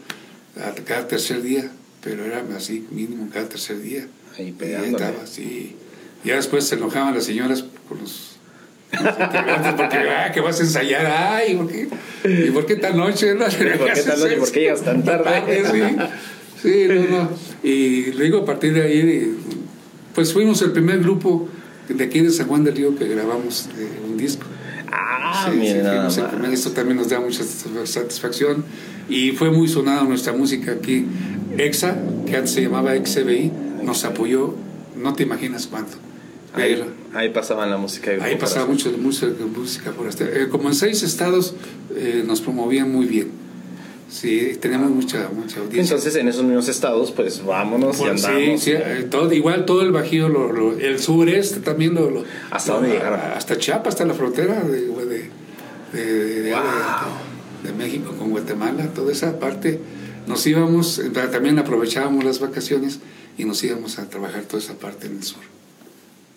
a 0.56 0.72
cada 0.84 1.08
tercer 1.08 1.42
día, 1.42 1.70
pero 2.02 2.24
era 2.24 2.44
así, 2.56 2.86
mínimo 2.90 3.28
cada 3.32 3.48
tercer 3.48 3.80
día. 3.80 4.06
Ahí 4.38 4.54
sí. 5.26 5.76
Ya 6.24 6.36
después 6.36 6.64
se 6.64 6.76
enojaban 6.76 7.14
las 7.14 7.24
señoras 7.24 7.64
con 7.88 7.98
los 7.98 8.35
porque 9.76 9.96
ah, 9.96 10.30
que 10.32 10.40
vas 10.40 10.60
a 10.60 10.62
ensayar, 10.62 11.06
ay, 11.06 11.54
¿por 11.56 11.68
qué? 11.68 11.88
¿y 12.24 12.50
por 12.50 12.66
qué 12.66 12.76
tan 12.76 12.96
noche? 12.96 13.34
¿Por 13.34 13.48
qué 13.92 14.02
tan 14.02 14.20
noche? 14.20 14.36
¿Por 14.36 14.52
qué 14.52 14.60
llegas 14.60 14.82
tan 14.82 15.04
tarde? 15.04 15.62
sí. 15.72 15.96
Sí, 16.62 16.86
no, 16.88 17.18
no. 17.18 17.30
Y 17.62 18.12
luego 18.12 18.38
a 18.38 18.44
partir 18.44 18.72
de 18.74 18.82
ahí, 18.82 19.36
pues 20.14 20.32
fuimos 20.32 20.62
el 20.62 20.72
primer 20.72 21.00
grupo 21.00 21.48
de 21.88 22.04
aquí 22.04 22.20
de 22.20 22.30
San 22.30 22.48
Juan 22.48 22.64
del 22.64 22.74
Río 22.74 22.96
que 22.96 23.06
grabamos 23.06 23.68
un 24.08 24.16
disco. 24.16 24.46
Ah, 24.90 25.48
sí, 25.50 25.56
mira, 25.58 26.08
Esto 26.52 26.70
también 26.70 26.96
nos 26.96 27.08
da 27.08 27.20
mucha 27.20 27.44
satisfacción. 27.84 28.64
Y 29.08 29.32
fue 29.32 29.50
muy 29.50 29.68
sonada 29.68 30.02
nuestra 30.04 30.32
música 30.32 30.72
aquí. 30.72 31.06
EXA, 31.56 31.96
que 32.26 32.36
antes 32.36 32.52
se 32.52 32.62
llamaba 32.62 32.94
XBI, 32.94 33.52
nos 33.82 34.04
apoyó, 34.04 34.54
no 34.96 35.14
te 35.14 35.22
imaginas 35.22 35.66
cuánto. 35.66 35.96
Ahí, 36.56 36.82
ahí 37.14 37.28
pasaban 37.30 37.70
la 37.70 37.76
música. 37.76 38.10
De 38.10 38.22
ahí 38.22 38.36
pasaba 38.36 38.66
mucho 38.66 38.90
de 38.90 38.96
música, 38.96 39.32
música 39.54 39.92
por 39.92 40.06
este. 40.06 40.48
como 40.48 40.68
en 40.68 40.74
seis 40.74 41.02
estados 41.02 41.54
eh, 41.94 42.24
nos 42.26 42.40
promovían 42.40 42.90
muy 42.90 43.06
bien. 43.06 43.46
Sí, 44.08 44.56
tenemos 44.60 44.90
mucha, 44.90 45.28
mucha 45.32 45.60
audiencia. 45.60 45.96
Entonces, 45.96 46.14
en 46.16 46.28
esos 46.28 46.44
mismos 46.44 46.68
estados, 46.68 47.10
pues 47.10 47.44
vámonos 47.44 47.98
y 48.00 48.04
andamos. 48.04 48.60
Sí, 48.62 48.70
sí, 48.70 48.70
eh, 48.72 49.06
todo, 49.10 49.32
igual 49.32 49.64
todo 49.66 49.82
el 49.82 49.90
Bajío, 49.90 50.28
lo, 50.28 50.78
el 50.78 51.00
sureste 51.00 51.60
también 51.60 51.94
lo... 51.94 52.24
¿Hasta 52.50 52.74
dónde 52.74 52.90
llegaron? 52.90 53.18
Hasta 53.20 53.58
Chiapas, 53.58 53.94
hasta 53.94 54.04
la 54.04 54.14
frontera 54.14 54.62
de, 54.62 54.82
de, 54.82 55.30
de, 57.62 57.72
México 57.76 58.14
con 58.16 58.30
Guatemala, 58.30 58.86
toda 58.94 59.10
esa 59.10 59.40
parte. 59.40 59.80
Nos 60.28 60.46
íbamos, 60.46 61.02
también 61.32 61.58
aprovechábamos 61.58 62.24
las 62.24 62.38
vacaciones 62.38 63.00
y 63.36 63.44
nos 63.44 63.62
íbamos 63.64 63.98
a 63.98 64.08
trabajar 64.08 64.42
toda 64.44 64.62
esa 64.62 64.74
parte 64.74 65.08
en 65.08 65.16
el 65.16 65.24
sur. 65.24 65.42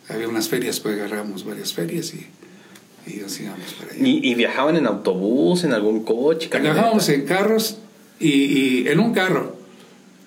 Había 0.10 0.28
unas 0.28 0.50
ferias, 0.50 0.80
pues 0.80 0.96
agarramos 0.96 1.46
varias 1.46 1.74
ferias 1.74 2.14
y 2.14 2.28
y 3.98 4.36
viajaban 4.36 4.76
en 4.76 4.86
autobús, 4.88 5.64
en 5.64 5.74
algún 5.74 6.04
coche? 6.04 6.50
Viajábamos 6.60 7.10
en 7.10 7.26
carros 7.26 7.78
y, 8.20 8.88
en 8.88 9.00
un 9.00 9.14
carro. 9.14 9.56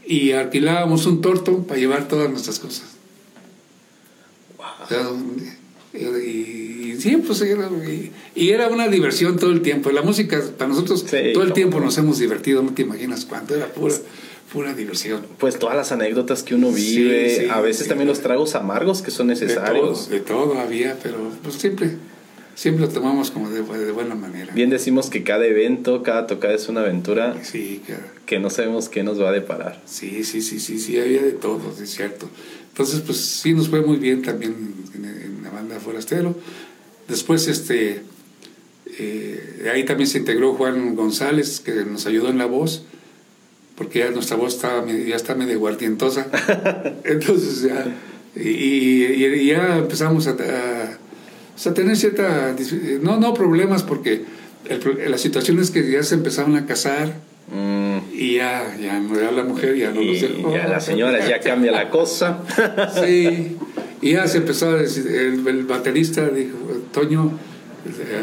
Y 0.06 0.32
alquilábamos 0.32 1.06
un 1.06 1.20
torto 1.20 1.62
para 1.64 1.78
llevar 1.78 2.08
todas 2.08 2.30
nuestras 2.30 2.58
cosas. 2.58 2.84
y, 5.94 6.96
sí, 6.98 7.16
pues 7.18 7.40
era, 7.42 7.70
y, 8.34 8.50
era 8.50 8.68
una 8.68 8.88
diversión 8.88 9.38
todo 9.38 9.52
el 9.52 9.62
tiempo. 9.62 9.90
La 9.90 10.02
música, 10.02 10.42
para 10.58 10.68
nosotros, 10.68 11.06
todo 11.32 11.44
el 11.44 11.52
tiempo 11.52 11.78
nos 11.80 11.96
hemos 11.98 12.18
divertido, 12.18 12.62
no 12.62 12.72
te 12.72 12.82
imaginas 12.82 13.24
cuánto, 13.24 13.54
era 13.54 13.68
pura, 13.68 13.94
pura 14.52 14.74
diversión. 14.74 15.26
Pues 15.38 15.58
todas 15.58 15.76
las 15.76 15.92
anécdotas 15.92 16.42
que 16.42 16.54
uno 16.54 16.70
vive, 16.70 17.48
a 17.50 17.60
veces 17.60 17.88
también 17.88 18.08
los 18.08 18.20
tragos 18.20 18.54
amargos 18.54 19.02
que 19.02 19.10
son 19.10 19.28
necesarios. 19.28 20.10
De 20.10 20.20
todo, 20.20 20.46
de 20.46 20.52
todo 20.52 20.60
había, 20.60 20.98
pero 21.02 21.16
pues 21.42 21.56
siempre 21.56 21.96
siempre 22.54 22.86
lo 22.86 22.92
tomamos 22.92 23.30
como 23.30 23.50
de, 23.50 23.60
buena 23.62 24.14
manera. 24.14 24.52
Bien 24.54 24.70
decimos 24.70 25.10
que 25.10 25.22
cada 25.24 25.44
evento, 25.46 26.02
cada 26.02 26.26
tocada 26.26 26.54
es 26.54 26.68
una 26.68 26.80
aventura 26.80 27.36
sí, 27.42 27.82
que 28.26 28.38
no 28.38 28.50
sabemos 28.50 28.88
qué 28.88 29.02
nos 29.02 29.20
va 29.20 29.30
a 29.30 29.32
deparar. 29.32 29.80
Sí, 29.86 30.24
sí, 30.24 30.42
sí, 30.42 30.60
sí, 30.60 30.78
sí, 30.78 30.98
había 30.98 31.22
de 31.22 31.32
todo, 31.32 31.74
es 31.80 31.90
cierto. 31.90 32.28
Entonces, 32.68 33.00
pues 33.00 33.18
sí 33.18 33.52
nos 33.52 33.68
fue 33.68 33.82
muy 33.82 33.96
bien 33.96 34.22
también 34.22 34.74
en, 34.94 35.42
la 35.42 35.50
banda 35.50 35.78
Forastero. 35.80 36.34
Después, 37.08 37.48
este, 37.48 38.02
eh, 38.98 39.70
ahí 39.72 39.84
también 39.84 40.08
se 40.08 40.18
integró 40.18 40.54
Juan 40.54 40.94
González, 40.94 41.60
que 41.60 41.72
nos 41.84 42.06
ayudó 42.06 42.28
en 42.28 42.38
la 42.38 42.46
voz, 42.46 42.84
porque 43.76 44.00
ya 44.00 44.10
nuestra 44.10 44.36
voz 44.36 44.54
estaba, 44.54 44.86
ya 44.86 45.16
está 45.16 45.34
medio 45.34 45.58
guardientosa. 45.58 46.26
Entonces 47.04 47.62
ya, 47.62 47.86
y, 48.34 49.46
ya 49.46 49.78
empezamos 49.78 50.26
a 50.26 50.36
o 51.54 51.58
sea, 51.58 51.74
tener 51.74 51.96
cierta, 51.96 52.54
no, 53.02 53.18
no 53.18 53.34
problemas 53.34 53.82
porque 53.82 54.24
la 55.06 55.18
situación 55.18 55.58
es 55.58 55.70
que 55.70 55.90
ya 55.90 56.02
se 56.02 56.14
empezaban 56.14 56.56
a 56.56 56.66
casar 56.66 57.12
mm. 57.52 58.14
y 58.14 58.36
ya, 58.36 58.76
ya 58.80 59.02
era 59.16 59.32
la 59.32 59.44
mujer, 59.44 59.76
ya 59.76 59.90
no 59.90 60.00
y, 60.00 60.18
los 60.18 60.52
Ya 60.52 60.66
la 60.66 60.80
señora 60.80 61.28
ya 61.28 61.40
cambia 61.40 61.72
la 61.72 61.90
cosa. 61.90 62.42
sí, 63.04 63.56
y 64.00 64.12
ya 64.12 64.26
se 64.26 64.38
empezó 64.38 64.70
a 64.70 64.76
decir, 64.76 65.06
el, 65.06 65.64
baterista 65.64 66.28
dijo, 66.28 66.56
Toño, 66.92 67.38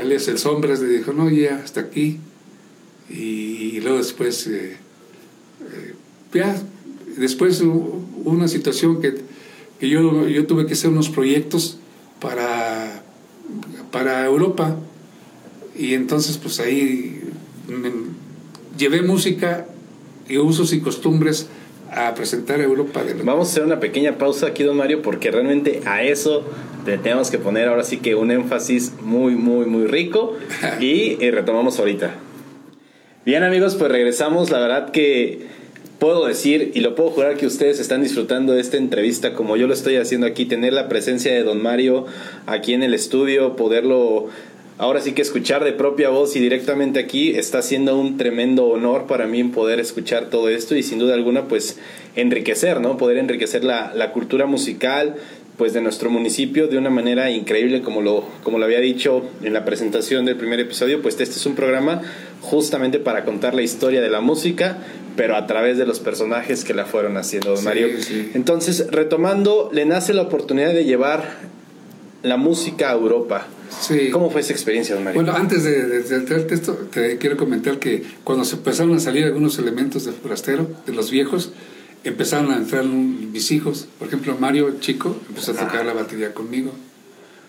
es 0.09 0.27
el 0.27 0.37
Sombras, 0.39 0.79
le 0.79 0.89
dijo, 0.97 1.13
no, 1.13 1.29
ya, 1.29 1.61
hasta 1.63 1.81
aquí. 1.81 2.19
Y, 3.09 3.79
luego 3.81 3.97
después, 3.97 4.47
eh, 4.47 4.77
ya, 6.33 6.55
después 7.17 7.61
hubo 7.61 8.05
una 8.25 8.47
situación 8.47 9.01
que, 9.01 9.15
que 9.79 9.89
yo, 9.89 10.27
yo 10.27 10.45
tuve 10.45 10.65
que 10.65 10.73
hacer 10.73 10.89
unos 10.89 11.09
proyectos 11.09 11.77
para 12.19 13.03
para 13.91 14.25
Europa. 14.25 14.75
Y 15.77 15.93
entonces 15.93 16.37
pues 16.37 16.59
ahí 16.59 17.21
llevé 18.77 19.01
música 19.01 19.65
y 20.27 20.37
usos 20.37 20.73
y 20.73 20.81
costumbres 20.81 21.49
a 21.91 22.13
presentar 22.13 22.59
a 22.59 22.63
Europa. 22.63 23.01
Vamos 23.23 23.47
a 23.47 23.51
hacer 23.51 23.63
una 23.63 23.79
pequeña 23.79 24.17
pausa 24.17 24.47
aquí, 24.47 24.63
don 24.63 24.77
Mario, 24.77 25.01
porque 25.01 25.31
realmente 25.31 25.81
a 25.85 26.03
eso 26.03 26.43
le 26.85 26.97
tenemos 26.97 27.31
que 27.31 27.39
poner 27.39 27.67
ahora 27.67 27.83
sí 27.83 27.97
que 27.97 28.15
un 28.15 28.31
énfasis 28.31 28.93
muy, 29.01 29.35
muy, 29.35 29.65
muy 29.65 29.87
rico 29.87 30.35
y 30.79 31.15
retomamos 31.31 31.79
ahorita. 31.79 32.15
Bien 33.25 33.43
amigos, 33.43 33.75
pues 33.75 33.91
regresamos. 33.91 34.49
La 34.49 34.59
verdad 34.59 34.91
que 34.91 35.47
puedo 35.99 36.25
decir 36.25 36.71
y 36.73 36.79
lo 36.79 36.95
puedo 36.95 37.11
jurar 37.11 37.37
que 37.37 37.45
ustedes 37.45 37.79
están 37.79 38.01
disfrutando 38.01 38.53
de 38.53 38.61
esta 38.61 38.77
entrevista 38.77 39.33
como 39.33 39.57
yo 39.57 39.67
lo 39.67 39.73
estoy 39.73 39.97
haciendo 39.97 40.25
aquí, 40.25 40.45
tener 40.45 40.73
la 40.73 40.87
presencia 40.87 41.33
de 41.33 41.43
don 41.43 41.61
Mario 41.61 42.05
aquí 42.45 42.73
en 42.73 42.83
el 42.83 42.93
estudio, 42.93 43.55
poderlo 43.55 44.29
ahora 44.77 45.01
sí 45.01 45.11
que 45.11 45.21
escuchar 45.21 45.65
de 45.65 45.73
propia 45.73 46.09
voz 46.09 46.37
y 46.37 46.39
directamente 46.39 46.99
aquí 46.99 47.31
está 47.31 47.61
siendo 47.61 47.97
un 47.99 48.17
tremendo 48.17 48.67
honor 48.67 49.07
para 49.07 49.27
mí 49.27 49.43
poder 49.43 49.81
escuchar 49.81 50.29
todo 50.29 50.47
esto 50.47 50.73
y 50.75 50.83
sin 50.83 50.99
duda 50.99 51.15
alguna 51.15 51.49
pues 51.49 51.77
enriquecer, 52.15 52.79
¿no? 52.79 52.95
Poder 52.95 53.17
enriquecer 53.17 53.65
la, 53.65 53.93
la 53.93 54.13
cultura 54.13 54.45
musical, 54.45 55.15
pues 55.59 55.73
de 55.73 55.81
nuestro 55.81 56.09
municipio 56.09 56.69
de 56.69 56.77
una 56.77 56.89
manera 56.89 57.29
increíble 57.29 57.81
como 57.81 58.01
lo 58.01 58.23
como 58.43 58.57
lo 58.57 58.65
había 58.65 58.79
dicho 58.79 59.29
en 59.43 59.51
la 59.51 59.65
presentación 59.65 60.25
del 60.25 60.37
primer 60.37 60.61
episodio 60.61 61.01
pues 61.01 61.19
este 61.19 61.35
es 61.35 61.45
un 61.45 61.53
programa 61.53 62.01
justamente 62.39 62.97
para 62.97 63.25
contar 63.25 63.53
la 63.53 63.61
historia 63.61 63.99
de 63.99 64.09
la 64.09 64.21
música 64.21 64.77
pero 65.17 65.35
a 65.35 65.45
través 65.47 65.77
de 65.77 65.85
los 65.85 65.99
personajes 65.99 66.63
que 66.63 66.73
la 66.73 66.85
fueron 66.85 67.17
haciendo 67.17 67.53
don 67.55 67.63
Mario 67.65 67.89
entonces 68.33 68.87
retomando 68.89 69.69
le 69.73 69.85
nace 69.85 70.13
la 70.13 70.21
oportunidad 70.21 70.73
de 70.73 70.85
llevar 70.85 71.25
la 72.23 72.37
música 72.37 72.89
a 72.89 72.93
Europa 72.93 73.45
Sí. 73.81 74.09
¿Cómo 74.09 74.31
fue 74.31 74.41
esa 74.41 74.51
experiencia, 74.51 74.95
don 74.95 75.03
Mario? 75.03 75.21
Bueno, 75.21 75.37
antes 75.37 75.63
de, 75.63 76.01
de, 76.01 76.53
esto, 76.55 76.73
te 76.91 77.19
quiero 77.19 77.37
comentar 77.37 77.77
que 77.77 78.03
cuando 78.23 78.43
se 78.43 78.55
empezaron 78.55 78.95
a 78.95 78.99
salir 78.99 79.25
algunos 79.25 79.59
elementos 79.59 80.05
del 80.05 80.15
forastero, 80.15 80.67
de 80.87 80.93
los 80.93 81.11
viejos, 81.11 81.51
empezaron 82.03 82.51
a 82.51 82.57
entrar 82.57 82.85
mis 82.85 83.51
hijos. 83.51 83.87
Por 83.97 84.07
ejemplo, 84.07 84.37
Mario 84.39 84.79
Chico 84.79 85.15
empezó 85.27 85.51
a 85.51 85.55
tocar 85.55 85.85
la 85.85 85.93
batería 85.93 86.33
conmigo. 86.33 86.71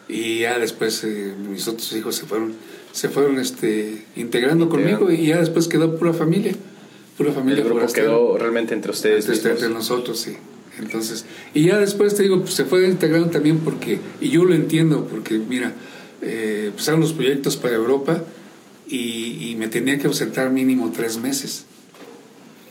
Y 0.08 0.40
ya 0.40 0.58
después 0.58 1.04
eh, 1.04 1.34
mis 1.38 1.68
otros 1.68 1.92
hijos 1.92 2.16
se 2.16 2.26
fueron, 2.26 2.54
se 2.92 3.08
fueron 3.08 3.38
este, 3.38 4.06
integrando 4.16 4.68
conmigo 4.68 5.10
y 5.12 5.26
ya 5.26 5.38
después 5.38 5.68
quedó 5.68 5.96
pura 5.96 6.12
familia. 6.12 6.52
Pura 7.16 7.32
familia. 7.32 7.62
El 7.62 7.68
grupo 7.68 7.92
quedó 7.92 8.36
realmente 8.36 8.74
entre 8.74 8.90
ustedes. 8.90 9.28
Entre, 9.28 9.52
entre, 9.52 9.68
nosotros, 9.68 10.18
sí. 10.18 10.36
Entonces, 10.78 11.26
y 11.54 11.66
ya 11.66 11.78
después 11.78 12.14
te 12.14 12.22
digo, 12.22 12.40
pues, 12.40 12.54
se 12.54 12.64
fue 12.64 12.88
integrando 12.88 13.28
también 13.28 13.58
porque, 13.58 14.00
y 14.20 14.30
yo 14.30 14.44
lo 14.44 14.54
entiendo, 14.54 15.06
porque 15.06 15.38
mira, 15.38 15.74
eh, 16.22 16.66
empezaron 16.68 17.00
los 17.00 17.12
proyectos 17.12 17.56
para 17.56 17.74
Europa 17.74 18.24
y, 18.88 19.50
y 19.50 19.56
me 19.56 19.68
tenía 19.68 19.98
que 19.98 20.06
ausentar 20.06 20.50
mínimo 20.50 20.90
tres 20.96 21.18
meses 21.18 21.66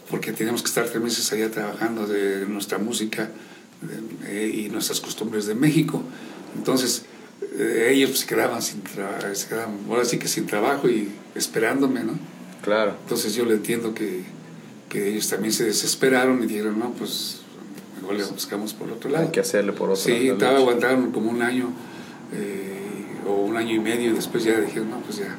porque 0.09 0.31
teníamos 0.31 0.61
que 0.61 0.69
estar 0.69 0.87
tres 0.87 1.01
meses 1.01 1.31
allá 1.31 1.51
trabajando 1.51 2.07
de 2.07 2.45
nuestra 2.47 2.77
música 2.77 3.29
y 4.31 4.69
nuestras 4.69 4.99
costumbres 4.99 5.45
de 5.45 5.55
México. 5.55 6.03
Entonces, 6.57 7.03
eh, 7.57 7.91
ellos 7.91 8.19
se 8.19 8.27
quedaban 8.27 8.61
sin 8.61 8.81
trabajo, 8.81 9.25
ahora 9.89 10.05
sí 10.05 10.17
que 10.17 10.27
sin 10.27 10.45
trabajo 10.45 10.89
y 10.89 11.09
esperándome, 11.35 12.03
¿no? 12.03 12.17
Claro. 12.61 12.95
Entonces 13.03 13.33
yo 13.35 13.45
le 13.45 13.53
entiendo 13.53 13.93
que, 13.93 14.23
que 14.89 15.09
ellos 15.09 15.27
también 15.29 15.53
se 15.53 15.63
desesperaron 15.63 16.43
y 16.43 16.47
dijeron, 16.47 16.79
no, 16.79 16.91
pues 16.93 17.41
mejor 18.01 18.15
le 18.15 18.23
buscamos 18.25 18.73
por 18.73 18.91
otro 18.91 19.09
lado. 19.09 19.25
Hay 19.25 19.31
que 19.31 19.39
hacerle 19.39 19.71
por 19.71 19.89
otro 19.89 20.09
lado. 20.09 20.21
Sí, 20.21 20.29
estaba 20.29 20.57
aguantando 20.57 21.11
como 21.11 21.31
un 21.31 21.41
año 21.41 21.69
eh, 22.33 23.27
o 23.27 23.33
un 23.43 23.55
año 23.55 23.75
y 23.75 23.79
medio 23.79 24.09
y 24.09 24.13
después 24.13 24.43
ya 24.43 24.59
dijeron, 24.59 24.89
no, 24.89 24.99
pues 25.01 25.17
ya. 25.17 25.37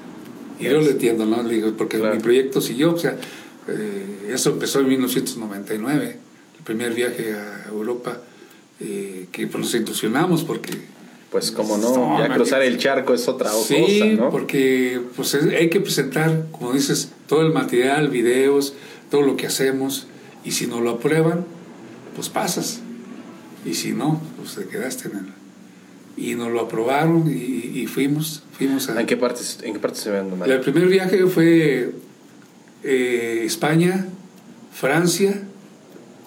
Y 0.59 0.65
yo 0.65 0.81
le 0.81 0.91
entiendo, 0.91 1.27
¿no? 1.27 1.43
Le 1.43 1.55
digo, 1.55 1.73
porque 1.77 1.99
mi 1.99 2.19
proyecto 2.19 2.61
siguió, 2.61 2.95
o 2.95 2.99
sea, 2.99 3.17
eh, 3.71 4.33
eso 4.33 4.51
empezó 4.51 4.81
en 4.81 4.89
1999, 4.89 6.17
el 6.59 6.65
primer 6.65 6.95
viaje 6.95 7.35
a 7.35 7.69
Europa, 7.69 8.19
eh, 8.81 9.27
que 9.33 9.47
pues, 9.47 9.65
nos 9.65 9.75
entusiasmamos 9.75 10.45
porque... 10.45 11.01
Pues 11.31 11.53
como 11.53 11.79
no, 11.79 12.19
ya 12.19 12.35
cruzar 12.35 12.61
el 12.63 12.77
charco 12.77 13.15
es 13.15 13.29
otra 13.29 13.51
cosa, 13.51 13.69
sí, 13.69 14.19
porque 14.33 15.01
pues 15.15 15.33
hay 15.35 15.71
que 15.71 15.81
presentar, 15.81 16.47
como 16.51 16.73
dices, 16.73 17.13
todo 17.29 17.43
el 17.43 17.53
material, 17.53 18.09
videos, 18.09 18.75
todo 19.13 19.23
lo 19.23 19.37
que 19.37 19.47
hacemos, 19.47 20.09
y 20.45 20.51
si 20.51 20.67
no 20.67 20.81
lo 20.81 20.91
aprueban, 20.91 21.45
pues 22.17 22.29
pasas. 22.29 22.81
Y 23.65 23.75
si 23.75 23.93
no, 23.93 24.21
pues 24.37 24.57
te 24.57 24.67
quedaste 24.67 25.09
en 25.09 25.17
el... 25.19 25.27
Y 26.17 26.35
nos 26.35 26.51
lo 26.51 26.63
aprobaron 26.63 27.31
y, 27.31 27.87
fuimos, 27.87 28.43
fuimos 28.53 28.89
a... 28.91 29.01
¿En 29.01 29.07
qué 29.07 29.17
parte, 29.17 29.43
en 29.63 29.73
qué 29.73 29.79
parte 29.79 30.01
se 30.01 30.11
ven? 30.11 30.33
El 30.45 30.61
primer 30.61 30.89
viaje 30.89 31.25
fue 31.27 31.95
eh, 32.83 33.43
España, 33.45 34.07
Francia, 34.73 35.43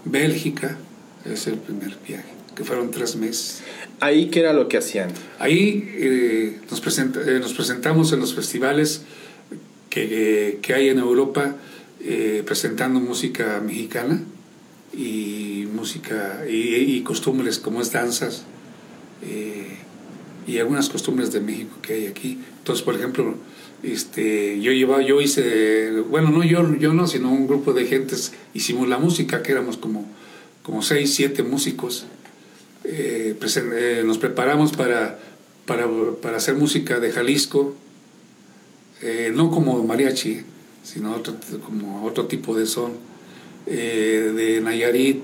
Bélgica, 0.06 0.78
es 1.26 1.48
el 1.48 1.56
primer 1.56 1.98
viaje, 2.08 2.30
que 2.56 2.64
fueron 2.64 2.92
tres 2.92 3.16
meses. 3.16 3.64
¿Ahí 4.00 4.28
qué 4.30 4.42
era 4.42 4.54
lo 4.54 4.68
que 4.68 4.78
hacían? 4.78 5.10
Ahí 5.40 5.90
eh, 5.96 6.60
nos, 6.70 6.98
eh, 6.98 7.40
nos, 7.40 7.54
presentamos 7.54 8.12
en 8.12 8.20
los 8.20 8.36
festivales 8.36 9.04
que, 9.90 10.60
que 10.62 10.74
hay 10.74 10.90
en 10.90 11.00
Europa 11.00 11.56
presentando 12.46 13.00
música 13.00 13.62
mexicana 13.66 14.22
y 14.94 15.70
música 15.74 16.44
y, 16.50 16.76
y 16.76 17.02
costumbres 17.02 17.60
como 17.60 17.82
es 17.82 17.94
danzas 17.94 18.44
y 20.46 20.58
algunas 20.60 20.90
costumbres 20.90 21.32
de 21.32 21.40
México 21.40 21.78
que 21.82 21.94
hay 21.94 22.08
aquí. 22.08 22.40
Entonces, 22.60 22.84
por 22.84 22.96
ejemplo, 22.96 23.36
este, 23.84 24.62
yo 24.62 24.72
llevaba, 24.72 25.02
yo 25.04 25.20
hice, 25.20 25.92
bueno, 26.10 26.30
no 26.30 26.44
yo, 26.44 26.76
yo 26.78 26.94
no, 26.94 27.06
sino 27.06 27.32
un 27.32 27.48
grupo 27.48 27.74
de 27.74 27.86
gentes, 27.86 28.32
hicimos 28.54 28.88
la 28.88 28.98
música, 28.98 29.44
que 29.44 29.52
éramos 29.52 29.78
como, 29.78 30.06
como 30.64 30.82
seis, 30.82 31.14
siete 31.14 31.44
músicos. 31.44 32.06
Eh, 32.86 33.36
eh, 33.42 34.04
nos 34.06 34.18
preparamos 34.18 34.72
para, 34.72 35.20
para, 35.66 35.88
para, 36.22 36.38
hacer 36.38 36.56
música 36.56 37.00
de 37.00 37.12
Jalisco, 37.12 37.76
eh, 39.02 39.32
no 39.36 39.52
como 39.52 39.84
mariachi, 39.84 40.42
sino 40.84 41.16
otro, 41.16 41.36
como 41.66 42.06
otro 42.06 42.26
tipo 42.28 42.56
de 42.56 42.66
son, 42.66 42.94
de 43.66 44.60
Nayarit, 44.62 45.24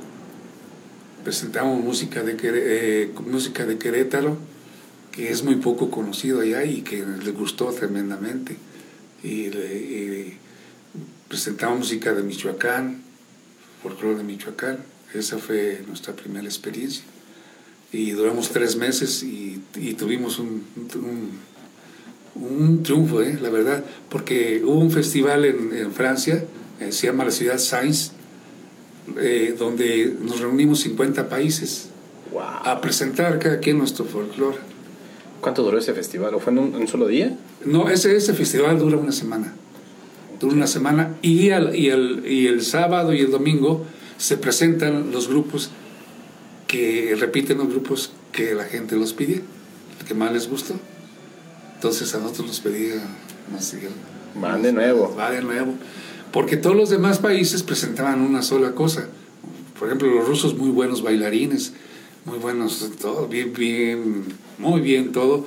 presentamos 1.24 1.84
música 1.84 2.24
de, 2.24 3.12
música 3.26 3.66
de 3.66 3.78
Querétaro, 3.78 4.38
que 5.20 5.30
es 5.30 5.43
muy 5.43 5.55
poco 5.55 5.91
conocido 5.91 6.39
allá 6.39 6.63
y 6.63 6.82
que 6.82 7.05
les 7.05 7.34
gustó 7.34 7.65
tremendamente. 7.74 8.55
Y, 9.22 9.49
presentamos 11.28 11.80
música 11.80 12.13
de 12.13 12.24
Michoacán, 12.24 13.01
folclore 13.84 14.20
de 14.20 14.24
Michoacán. 14.24 14.78
Esa 15.13 15.38
fue 15.38 15.84
nuestra 15.86 16.15
primera 16.15 16.45
experiencia. 16.45 17.03
Y 17.91 18.11
duramos 18.11 18.51
tres 18.51 18.78
meses 18.78 19.22
y, 19.22 19.61
tuvimos 19.97 20.39
un, 20.39 20.63
un, 22.36 22.82
triunfo, 22.84 23.22
¿eh? 23.22 23.38
la 23.41 23.49
verdad, 23.49 23.84
porque 24.09 24.61
hubo 24.63 24.80
un 24.80 24.89
festival 24.89 25.43
en, 25.43 25.91
Francia, 25.91 26.45
eh, 26.80 26.93
se 26.93 27.07
llama 27.07 27.26
la 27.26 27.32
ciudad 27.32 27.57
Sainz, 27.57 28.11
eh, 29.20 29.53
donde 29.59 30.15
nos 30.22 30.39
reunimos 30.39 30.80
50 30.80 31.28
países 31.28 31.89
a 32.63 32.80
presentar 32.80 33.38
cada 33.38 33.59
quien 33.59 33.80
nuestro 33.80 34.05
folclore. 34.05 34.78
¿Cuánto 35.41 35.63
duró 35.63 35.77
ese 35.77 35.93
festival? 35.93 36.33
¿O 36.35 36.39
fue 36.39 36.51
en 36.53 36.59
un, 36.59 36.87
solo 36.87 37.07
día? 37.07 37.37
No, 37.65 37.89
ese, 37.89 38.15
ese 38.15 38.33
festival 38.33 38.77
dura 38.79 38.97
una 38.97 39.11
semana. 39.11 39.53
Dura 40.39 40.53
una 40.53 40.67
semana 40.67 41.15
y, 41.21 41.49
el, 41.49 41.75
y, 41.75 41.89
el, 41.89 42.23
y 42.25 42.47
el 42.47 42.61
sábado 42.61 43.13
y 43.13 43.21
el 43.21 43.31
domingo 43.31 43.85
se 44.17 44.37
presentan 44.37 45.11
los 45.11 45.27
grupos 45.27 45.69
que 46.67 47.15
repiten 47.19 47.57
los 47.57 47.69
grupos 47.69 48.11
que 48.31 48.53
la 48.53 48.65
gente 48.65 48.95
los 48.95 49.13
pide, 49.13 49.41
que 50.07 50.13
más 50.13 50.31
les 50.31 50.49
gustó. 50.49 50.75
Entonces 51.75 52.13
a 52.13 52.19
nosotros 52.19 52.47
nos 52.47 52.59
pedían, 52.59 53.01
más 53.51 53.75
van 54.35 54.61
de 54.61 54.71
nuevo. 54.71 55.15
Va 55.17 55.31
de 55.31 55.41
nuevo. 55.41 55.73
Porque 56.31 56.57
todos 56.57 56.75
los 56.75 56.89
demás 56.89 57.19
países 57.19 57.63
presentaban 57.63 58.21
una 58.21 58.41
sola 58.41 58.73
cosa. 58.73 59.07
Por 59.77 59.87
ejemplo, 59.87 60.13
los 60.13 60.27
rusos 60.27 60.57
muy 60.57 60.69
buenos 60.69 61.01
bailarines, 61.01 61.73
muy 62.25 62.37
buenos, 62.37 62.91
todo 63.01 63.27
bien, 63.27 63.53
bien, 63.53 64.25
muy 64.60 64.82
bien 64.82 65.12
todo, 65.12 65.45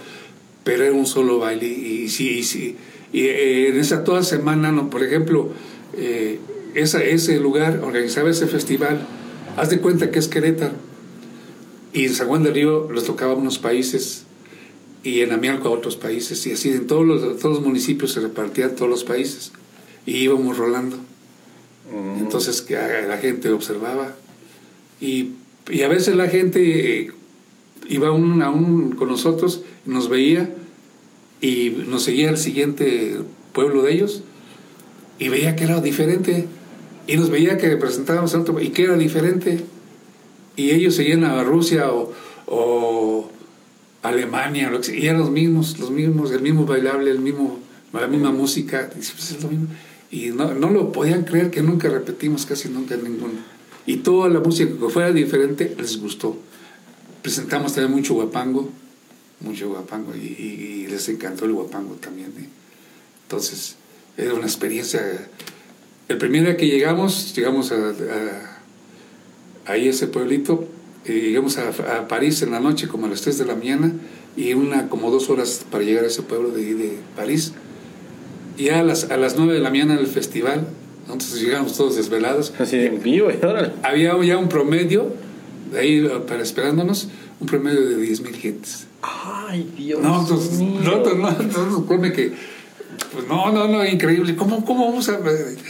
pero 0.65 0.85
era 0.85 0.93
un 0.93 1.07
solo 1.07 1.39
baile 1.39 1.69
y 1.69 2.09
sí, 2.09 2.43
sí. 2.43 2.77
Y 3.13 3.21
eh, 3.21 3.69
en 3.69 3.79
esa 3.79 4.05
toda 4.05 4.23
semana, 4.23 4.73
no, 4.73 4.91
por 4.91 5.05
ejemplo, 5.05 5.51
eh, 5.97 6.39
esa, 6.75 7.03
ese 7.03 7.39
lugar 7.39 7.81
organizaba 7.85 8.31
ese 8.31 8.47
festival, 8.47 9.07
haz 9.57 9.71
de 9.71 9.81
cuenta 9.81 10.11
que 10.11 10.19
es 10.19 10.29
Querétaro, 10.29 10.75
y 11.93 12.07
en 12.07 12.15
San 12.15 12.29
Juan 12.29 12.43
del 12.43 12.55
Río 12.55 12.89
los 12.91 13.05
tocaba 13.05 13.35
unos 13.35 13.59
países 13.59 14.25
y 15.05 15.21
en 15.21 15.33
Amialco 15.33 15.69
a 15.69 15.73
otros 15.73 15.97
países, 15.97 16.47
y 16.47 16.53
así 16.53 16.71
en 16.71 16.87
todos 16.87 17.07
los, 17.07 17.39
todos 17.39 17.57
los 17.57 17.67
municipios 17.67 18.13
se 18.13 18.21
repartían 18.21 18.75
todos 18.75 18.91
los 18.91 19.05
países, 19.05 19.53
y 20.07 20.17
íbamos 20.17 20.57
rolando. 20.57 20.97
Mm. 21.93 22.21
Entonces 22.21 22.63
que 22.63 22.75
la 22.75 23.19
gente 23.19 23.51
observaba 23.51 24.15
y 25.01 25.33
y 25.71 25.83
a 25.83 25.89
veces 25.89 26.17
la 26.17 26.29
gente 26.29 27.01
eh, 27.01 27.11
iba 27.95 28.11
un, 28.13 28.43
un, 28.43 28.93
con 28.93 29.09
nosotros, 29.09 29.63
nos 29.87 30.09
veía 30.09 30.51
y 31.41 31.71
nos 31.89 32.05
seguía 32.05 32.29
al 32.29 32.39
siguiente 32.39 33.19
pueblo 33.53 33.83
de 33.83 33.93
ellos 33.93 34.23
y 35.19 35.29
veía 35.29 35.57
que 35.57 35.65
era 35.65 35.81
diferente. 35.81 36.47
Y 37.07 37.17
nos 37.17 37.31
veía 37.31 37.59
que 37.59 37.77
presentábamos 37.77 38.35
otro 38.35 38.61
y 38.61 38.69
que 38.69 38.85
era 38.85 38.97
diferente. 38.97 39.61
Y 40.57 40.71
ellos 40.71 40.95
seguían 40.95 41.25
a 41.25 41.43
Rusia 41.43 41.91
o, 42.47 43.29
Alemania, 44.03 44.71
y 44.93 45.07
eran 45.07 45.21
los 45.21 45.31
mismos, 45.31 45.79
los 45.79 45.93
mismos, 45.93 46.33
el 46.33 46.43
mismo 46.43 46.67
bailable, 46.67 47.11
el 47.11 47.21
mismo, 47.21 47.61
la 47.93 48.09
misma 48.09 48.33
música. 48.33 48.91
Y, 48.95 48.99
pues 48.99 49.37
y 50.11 50.31
no, 50.31 50.55
no 50.55 50.71
lo 50.71 50.93
podían 50.93 51.25
creer 51.25 51.51
que 51.51 51.63
nunca 51.63 51.89
repetimos 51.89 52.45
casi 52.45 52.69
nunca 52.69 52.97
ninguno 52.97 53.53
y 53.87 53.97
toda 53.99 54.29
la 54.29 54.41
música 54.41 54.73
que 54.79 54.89
fuera 54.89 55.13
diferente 55.13 55.75
les 55.79 56.01
gustó. 56.01 56.37
Presentamos 57.23 57.75
también 57.75 57.93
mucho 57.93 58.15
guapango, 58.15 58.69
mucho 59.41 59.69
guapango, 59.69 60.15
y, 60.15 60.87
les 60.91 61.09
encantó 61.09 61.45
el 61.45 61.53
guapango 61.53 61.95
también. 61.95 62.33
¿eh? 62.39 62.49
Entonces, 63.25 63.77
era 64.17 64.35
una 64.35 64.45
experiencia. 64.45 65.01
El 66.09 66.19
primer 66.19 66.43
día 66.45 66.57
que 66.57 66.67
llegamos, 66.67 67.35
llegamos 67.35 67.73
a, 67.73 67.77
a, 67.77 69.73
ahí 69.73 69.89
ese 69.89 70.09
pueblito, 70.09 70.69
eh, 71.07 71.13
llegamos 71.13 71.59
a, 71.59 71.69
a, 71.69 72.09
París 72.09 72.43
en 72.43 72.51
la 72.51 72.61
noche 72.61 72.89
como 72.89 73.07
a 73.07 73.09
las 73.09 73.23
3 73.23 73.39
de 73.39 73.45
la 73.47 73.55
mañana 73.55 73.93
y 74.37 74.55
una 74.55 74.89
como 74.89 75.11
dos 75.11 75.31
horas 75.31 75.65
para 75.71 75.85
llegar 75.85 76.05
a 76.05 76.09
ese 76.09 76.23
pueblo 76.23 76.51
de, 76.51 76.75
de 76.75 76.99
París. 77.17 77.53
Y 78.59 78.69
a 78.69 78.83
las, 78.83 79.11
a 79.11 79.17
las 79.17 79.37
9 79.37 79.55
de 79.55 79.61
la 79.61 79.71
mañana 79.71 79.95
el 79.99 80.07
festival, 80.07 80.67
entonces 81.05 81.41
llegamos 81.41 81.77
todos 81.77 81.97
desvelados. 81.97 82.53
Así 82.59 82.77
en 82.77 83.03
vivo, 83.03 83.29
Había 83.83 84.23
ya 84.25 84.39
un 84.39 84.49
promedio, 84.49 85.13
de 85.73 85.81
ahí 85.81 86.09
para 86.27 86.43
esperándonos, 86.43 87.09
un 87.41 87.47
promedio 87.47 87.81
de 87.81 87.97
10 87.97 88.21
mil 88.21 88.37
gentes. 88.37 88.87
Ay, 89.03 89.73
Dios 89.77 90.01
no, 90.01 90.21
entonces, 90.21 90.59
mío. 90.59 90.81
No, 90.83 91.03
no, 91.03 91.15
no, 91.15 91.87
no, 91.87 92.13
que, 92.13 92.33
pues 93.13 93.27
no, 93.27 93.51
no, 93.53 93.69
no, 93.69 93.85
increíble. 93.85 94.37
¿Cómo, 94.37 94.65
cómo 94.65 94.87
vamos 94.87 95.09
a 95.09 95.19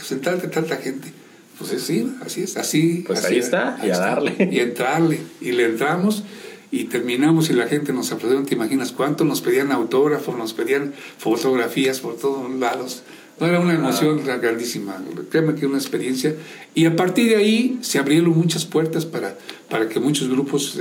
sentarte 0.03 0.49
tanta 0.49 0.77
gente? 0.77 1.13
Pues 1.59 1.81
sí, 1.83 2.13
así 2.25 2.43
es, 2.43 2.57
así. 2.57 3.05
Pues 3.07 3.21
así 3.21 3.35
ahí 3.35 3.41
está, 3.41 3.79
y 3.83 3.91
a 3.91 3.99
darle. 3.99 4.49
Y 4.51 4.59
entrarle. 4.59 5.21
Y 5.41 5.53
le 5.53 5.67
entramos 5.67 6.25
y 6.73 6.85
terminamos 6.85 7.51
y 7.51 7.53
la 7.53 7.69
gente 7.69 7.93
nos 7.93 8.11
aplaudió. 8.13 8.43
¿Te 8.43 8.55
imaginas 8.55 8.93
cuánto? 8.93 9.25
Nos 9.25 9.43
pedían 9.43 9.71
autógrafos, 9.73 10.37
nos 10.37 10.55
pedían 10.55 10.95
fotografías 11.19 12.01
por 12.01 12.17
todos 12.17 12.51
lados. 12.59 13.03
No 13.41 13.47
era 13.47 13.61
una 13.61 13.75
emoción 13.75 14.21
ah. 14.29 14.37
grandísima, 14.37 15.03
créeme 15.31 15.55
que 15.55 15.67
una 15.67 15.79
experiencia. 15.79 16.35
Y 16.75 16.87
a 16.87 16.95
partir 16.95 17.29
de 17.29 17.37
ahí 17.37 17.79
se 17.83 17.99
abrieron 17.99 18.31
muchas 18.31 18.65
puertas 18.65 19.05
para, 19.07 19.37
para 19.69 19.89
que 19.89 20.01
muchos 20.01 20.29
grupos, 20.29 20.79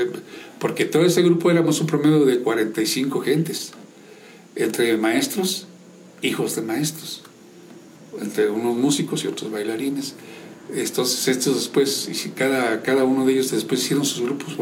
porque 0.60 0.86
todo 0.86 1.04
ese 1.04 1.22
grupo 1.22 1.50
éramos 1.50 1.82
un 1.82 1.88
promedio 1.88 2.26
de 2.26 2.40
45 2.40 3.22
gentes, 3.22 3.72
entre 4.56 4.96
maestros, 4.98 5.68
hijos 6.22 6.56
de 6.56 6.62
maestros, 6.62 7.24
entre 8.22 8.50
unos 8.50 8.76
músicos 8.76 9.24
y 9.24 9.28
otros 9.28 9.52
bailarines. 9.52 10.16
Entonces 10.74 11.28
estos 11.28 11.56
después, 11.56 12.10
cada, 12.36 12.82
cada 12.82 13.04
uno 13.04 13.26
de 13.26 13.34
ellos 13.34 13.52
después 13.52 13.84
hicieron 13.84 14.06
sus 14.06 14.22
grupos 14.24 14.56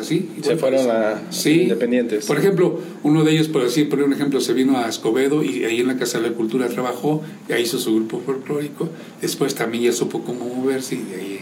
así. 0.00 0.30
Se 0.42 0.56
fueron 0.56 0.90
a 0.90 1.20
independientes. 1.44 2.24
Por 2.24 2.38
ejemplo, 2.38 2.80
uno 3.02 3.22
de 3.24 3.32
ellos, 3.32 3.48
por 3.48 3.62
decir, 3.62 3.90
por 3.90 4.02
un 4.02 4.14
ejemplo, 4.14 4.40
se 4.40 4.54
vino 4.54 4.78
a 4.78 4.88
Escobedo 4.88 5.42
y 5.42 5.64
ahí 5.64 5.80
en 5.80 5.88
la 5.88 5.98
Casa 5.98 6.20
de 6.20 6.30
la 6.30 6.34
Cultura 6.34 6.68
trabajó, 6.68 7.22
y 7.48 7.52
ahí 7.52 7.64
hizo 7.64 7.78
su 7.78 7.94
grupo 7.94 8.22
folclórico. 8.24 8.88
Después 9.20 9.54
también 9.54 9.84
ya 9.84 9.92
supo 9.92 10.22
cómo 10.22 10.46
moverse 10.46 10.94
y 10.94 11.02
de 11.02 11.16
ahí. 11.16 11.40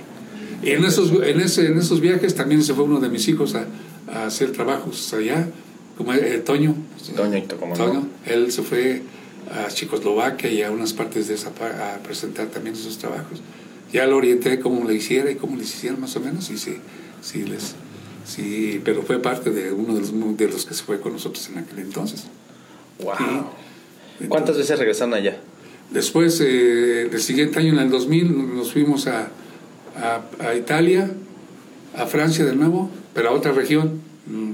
Y 0.63 0.71
en 0.71 0.85
esos, 0.85 1.13
en, 1.23 1.41
ese, 1.41 1.67
en 1.67 1.79
esos 1.79 2.01
viajes 2.01 2.35
también 2.35 2.65
se 2.65 2.75
fue 2.75 2.83
uno 2.83 2.99
de 2.99 3.09
mis 3.09 3.29
hijos 3.29 3.55
a, 3.55 3.67
a 4.09 4.27
hacer 4.27 4.51
trabajos 4.51 5.15
allá, 5.15 5.49
como 5.97 6.13
eh, 6.15 6.43
Toño. 6.45 6.75
Toño, 7.15 7.45
como 7.61 7.75
Toño. 7.75 8.09
Él 8.27 8.51
se 8.51 8.63
fue 8.63 9.03
a 9.53 9.69
Checoslovaquia 9.69 10.51
y 10.51 10.63
a 10.63 10.71
unas 10.71 10.93
partes 10.93 11.29
de 11.29 11.35
esa 11.35 11.51
a 11.51 11.99
presentar 12.03 12.49
también 12.49 12.75
esos 12.75 12.99
trabajos 12.99 13.41
ya 13.93 14.07
lo 14.07 14.17
orienté 14.17 14.61
cómo 14.61 14.87
le 14.89 14.95
hiciera 14.95 15.31
y 15.31 15.37
cómo 15.37 15.57
les 15.57 15.75
hiciera 15.75 15.97
más 15.97 16.15
o 16.17 16.21
menos, 16.21 16.51
y 16.51 16.59
sí, 16.59 16.77
sí, 17.23 17.45
les, 17.45 17.75
sí, 18.25 18.81
pero 18.85 19.03
fue 19.03 19.21
parte 19.21 19.51
de 19.51 19.73
uno 19.73 19.95
de 19.95 20.01
los, 20.01 20.37
de 20.37 20.49
los 20.49 20.67
que 20.67 20.75
se 20.75 20.83
fue 20.83 21.01
con 21.01 21.13
nosotros 21.13 21.49
en 21.49 21.59
aquel 21.59 21.79
entonces. 21.81 22.25
Wow. 23.03 23.47
¿Cuántas 24.29 24.57
veces 24.57 24.79
regresaron 24.79 25.15
allá? 25.15 25.39
Después, 25.91 26.41
eh, 26.41 27.09
el 27.11 27.21
siguiente 27.21 27.61
año, 27.61 27.73
en 27.73 27.79
el 27.79 27.91
2000, 27.91 28.57
nos 28.57 28.73
fuimos 28.73 29.07
a, 29.07 29.31
a, 29.97 30.55
Italia, 30.55 31.11
a 31.97 32.07
Francia 32.07 32.45
de 32.45 32.55
nuevo, 32.55 32.91
pero 33.15 33.31
a 33.31 33.33
otra 33.33 33.53
región, 33.53 34.03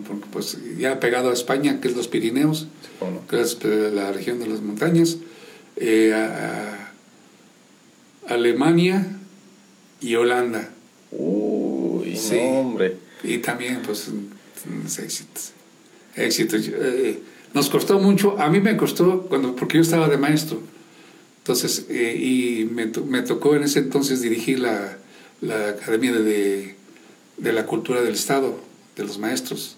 porque 0.07 0.27
pues 0.33 0.59
ya 0.79 1.01
pegado 1.01 1.31
a 1.31 1.33
España, 1.33 1.81
que 1.81 1.89
es 1.89 1.97
los 1.97 2.09
Pirineos, 2.09 2.69
que 3.29 3.41
es 3.41 3.59
eh, 3.63 3.91
la 3.93 4.13
región 4.13 4.39
de 4.39 4.47
las 4.47 4.61
montañas, 4.61 5.19
eh, 5.77 6.13
a 6.15 6.93
Alemania, 8.29 9.15
y 10.05 10.17
Holanda. 10.17 10.71
Uy, 11.11 12.17
sí. 12.17 12.37
hombre. 12.39 12.99
Y 13.23 13.39
también, 13.39 13.81
pues, 13.85 14.11
éxitos. 14.99 15.53
Éxitos. 16.15 16.69
Eh, 16.69 17.21
nos 17.55 17.71
costó 17.71 17.99
mucho, 17.99 18.39
a 18.39 18.51
mí 18.51 18.61
me 18.61 18.77
costó, 18.77 19.23
cuando, 19.23 19.57
porque 19.57 19.79
yo 19.79 19.83
estaba 19.83 20.09
de 20.09 20.19
maestro. 20.19 20.61
Entonces, 21.39 21.87
eh, 21.89 22.17
y 22.17 22.65
me, 22.67 22.87
me, 22.87 23.23
tocó 23.23 23.55
en 23.55 23.65
ese 23.65 23.79
entonces 23.79 24.21
dirigir 24.21 24.61
la, 24.61 24.99
la 25.41 25.71
Academia 25.71 26.13
de, 26.13 26.75
de, 27.37 27.53
la 27.53 27.67
Cultura 27.67 28.03
del 28.03 28.15
Estado, 28.15 28.59
de 28.97 29.05
los 29.05 29.19
maestros. 29.19 29.77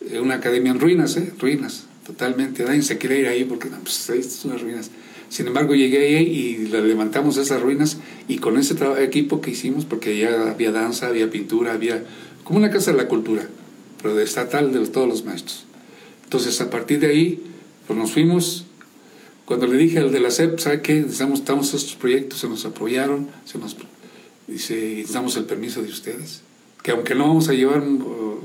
Eh, 0.00 0.20
una 0.20 0.36
academia 0.36 0.72
en 0.72 0.80
ruinas, 0.80 1.16
¿eh? 1.16 1.32
Ruinas, 1.38 1.84
totalmente. 2.06 2.64
Nadie 2.64 2.82
se 2.82 2.98
quiere 2.98 3.20
ir 3.20 3.26
ahí 3.26 3.44
porque, 3.44 3.68
pues, 3.68 4.08
ahí 4.10 4.22
son 4.22 4.52
las 4.52 4.62
ruinas. 4.62 4.90
Sin 5.28 5.46
embargo, 5.46 5.74
llegué 5.74 6.16
ahí 6.16 6.26
y 6.26 6.56
levantamos 6.68 7.36
esas 7.36 7.60
ruinas 7.60 7.98
y 8.28 8.38
con 8.38 8.56
ese 8.56 8.74
equipo 9.02 9.40
que 9.40 9.50
hicimos, 9.50 9.84
porque 9.84 10.16
ya 10.16 10.50
había 10.50 10.72
danza, 10.72 11.08
había 11.08 11.30
pintura, 11.30 11.74
había 11.74 12.02
como 12.44 12.58
una 12.58 12.70
casa 12.70 12.92
de 12.92 12.96
la 12.96 13.08
cultura, 13.08 13.46
pero 14.00 14.14
de 14.14 14.24
estatal 14.24 14.72
de 14.72 14.86
todos 14.86 15.06
los 15.06 15.24
maestros. 15.24 15.66
Entonces, 16.24 16.60
a 16.60 16.70
partir 16.70 17.00
de 17.00 17.08
ahí, 17.08 17.42
pues 17.86 17.98
nos 17.98 18.12
fuimos. 18.12 18.64
Cuando 19.44 19.66
le 19.66 19.76
dije 19.76 19.98
al 19.98 20.12
de 20.12 20.20
la 20.20 20.30
CEP, 20.30 20.58
¿sabe 20.58 20.82
qué? 20.82 20.94
Necesitamos, 20.94 21.40
estamos 21.40 21.74
estos 21.74 21.96
proyectos, 21.96 22.40
se 22.40 22.48
nos 22.48 22.64
apoyaron, 22.64 23.28
se 23.44 23.58
nos 23.58 23.76
dice, 24.46 24.74
necesitamos 24.74 25.36
el 25.36 25.44
permiso 25.44 25.82
de 25.82 25.88
ustedes. 25.88 26.42
Que 26.82 26.92
aunque 26.92 27.14
no 27.14 27.28
vamos 27.28 27.48
a 27.48 27.52
llevar, 27.52 27.82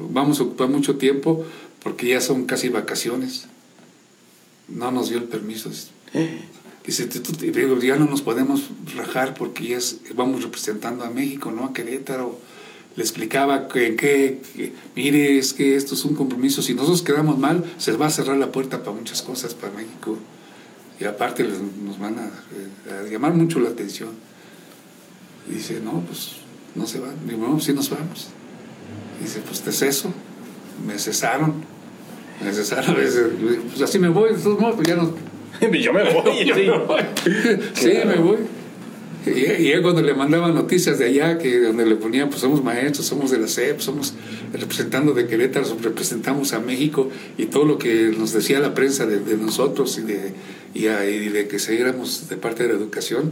vamos 0.09 0.39
a 0.39 0.43
ocupar 0.43 0.69
mucho 0.69 0.97
tiempo, 0.97 1.45
porque 1.81 2.07
ya 2.07 2.21
son 2.21 2.45
casi 2.45 2.69
vacaciones. 2.69 3.47
No 4.67 4.91
nos 4.91 5.09
dio 5.09 5.17
el 5.17 5.25
permiso. 5.25 5.69
Dice, 6.85 7.09
ya 7.81 7.95
no 7.95 8.05
nos 8.05 8.21
podemos 8.21 8.69
rajar 8.95 9.33
porque 9.35 9.67
ya 9.67 9.79
vamos 10.15 10.43
representando 10.43 11.03
a 11.05 11.09
México, 11.09 11.51
¿no? 11.51 11.65
A 11.65 11.73
Querétaro. 11.73 12.39
Le 12.95 13.03
explicaba 13.03 13.67
que, 13.67 13.95
que, 13.95 14.41
mire, 14.95 15.39
es 15.39 15.53
que 15.53 15.75
esto 15.75 15.95
es 15.95 16.05
un 16.05 16.13
compromiso. 16.13 16.61
Si 16.61 16.73
nosotros 16.73 17.01
quedamos 17.01 17.39
mal, 17.39 17.63
se 17.77 17.93
va 17.93 18.07
a 18.07 18.09
cerrar 18.09 18.37
la 18.37 18.51
puerta 18.51 18.83
para 18.83 18.95
muchas 18.95 19.21
cosas 19.21 19.55
para 19.55 19.73
México. 19.73 20.17
Y 20.99 21.05
aparte 21.05 21.43
nos 21.43 21.99
van 21.99 22.19
a, 22.19 23.09
llamar 23.09 23.33
mucho 23.33 23.59
la 23.59 23.69
atención. 23.69 24.11
dice, 25.49 25.79
no, 25.79 26.01
pues 26.01 26.42
no 26.75 26.87
se 26.87 26.99
van. 26.99 27.15
Digo, 27.27 27.47
no, 27.47 27.59
sí 27.59 27.73
nos 27.73 27.89
vamos. 27.89 28.29
dice, 29.21 29.41
pues 29.41 29.65
es 29.67 29.81
eso. 29.81 30.13
Me 30.85 30.97
cesaron. 30.97 31.53
Me 32.43 32.51
cesaron. 32.51 32.95
pues 32.95 33.81
así 33.81 33.99
me 33.99 34.09
voy, 34.09 34.33
de 34.33 34.39
todos 34.41 34.59
modos, 34.59 34.75
pues 34.75 34.87
ya 34.87 34.95
no 34.95 35.13
yo 35.83 35.93
me 35.93 36.03
voy. 36.03 36.31
sí, 37.73 37.93
me 38.05 38.15
voy. 38.15 38.37
Y, 39.25 39.71
y 39.71 39.81
cuando 39.81 40.01
le 40.01 40.13
mandaba 40.13 40.51
noticias 40.51 40.99
de 40.99 41.05
allá, 41.05 41.37
que 41.37 41.59
donde 41.61 41.85
le 41.85 41.95
ponían, 41.95 42.29
pues 42.29 42.41
somos 42.41 42.61
maestros, 42.61 43.05
somos 43.05 43.31
de 43.31 43.37
la 43.37 43.47
CEP, 43.47 43.79
somos 43.79 44.13
representando 44.51 45.13
de 45.13 45.27
Querétaro, 45.27 45.65
representamos 45.81 46.51
a 46.51 46.59
México, 46.59 47.09
y 47.37 47.45
todo 47.45 47.63
lo 47.63 47.77
que 47.77 48.13
nos 48.17 48.33
decía 48.33 48.59
la 48.59 48.73
prensa 48.73 49.05
de, 49.05 49.37
nosotros 49.37 49.97
y 49.97 50.01
de, 50.01 50.33
y, 50.73 51.29
de 51.29 51.47
que 51.47 51.57
siguiéramos 51.59 52.27
de 52.27 52.35
parte 52.35 52.63
de 52.63 52.69
la 52.69 52.75
educación, 52.75 53.31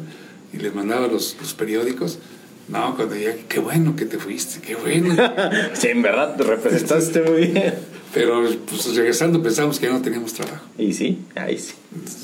y 0.54 0.58
les 0.58 0.74
mandaba 0.74 1.08
los, 1.08 1.36
los 1.42 1.54
periódicos, 1.54 2.20
no, 2.68 2.96
cuando 2.96 3.16
ya, 3.16 3.36
qué 3.50 3.60
bueno 3.60 3.96
que 3.96 4.06
te 4.06 4.18
fuiste, 4.18 4.62
qué 4.66 4.76
bueno. 4.76 5.16
sí, 5.74 5.88
en 5.90 6.02
verdad, 6.02 6.36
te 6.36 6.44
representaste 6.44 7.22
muy 7.22 7.48
bien. 7.48 7.74
Pero 8.14 8.44
pues 8.66 8.96
regresando 8.96 9.42
pensamos 9.42 9.80
que 9.80 9.88
ya 9.88 9.94
no 9.94 10.02
teníamos 10.02 10.34
trabajo. 10.34 10.66
Y 10.78 10.94
sí, 10.94 11.20
ahí 11.36 11.58
sí. 11.58 11.74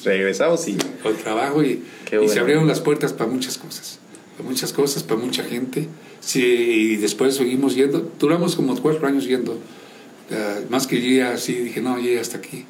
Regresamos 0.03 0.67
y... 0.67 0.77
Con 1.01 1.15
trabajo 1.15 1.63
y, 1.63 1.83
se 2.27 2.39
abrieron 2.39 2.67
las 2.67 2.81
puertas 2.81 3.13
para 3.13 3.29
muchas 3.29 3.57
cosas. 3.57 3.99
Para 4.37 4.49
muchas 4.49 4.73
cosas, 4.73 5.03
para 5.03 5.19
mucha 5.19 5.43
gente. 5.43 5.87
Sí, 6.19 6.43
y 6.43 6.95
después 6.97 7.35
seguimos 7.35 7.75
yendo. 7.75 8.11
Duramos 8.19 8.55
como 8.55 8.75
cuatro 8.81 9.07
años 9.07 9.25
yendo. 9.25 9.57
más 10.69 10.87
que 10.87 11.01
yo 11.01 11.09
ya 11.09 11.31
así 11.31 11.53
dije, 11.53 11.81
no, 11.81 11.97
llegué 11.97 12.19
hasta 12.19 12.37
aquí. 12.37 12.65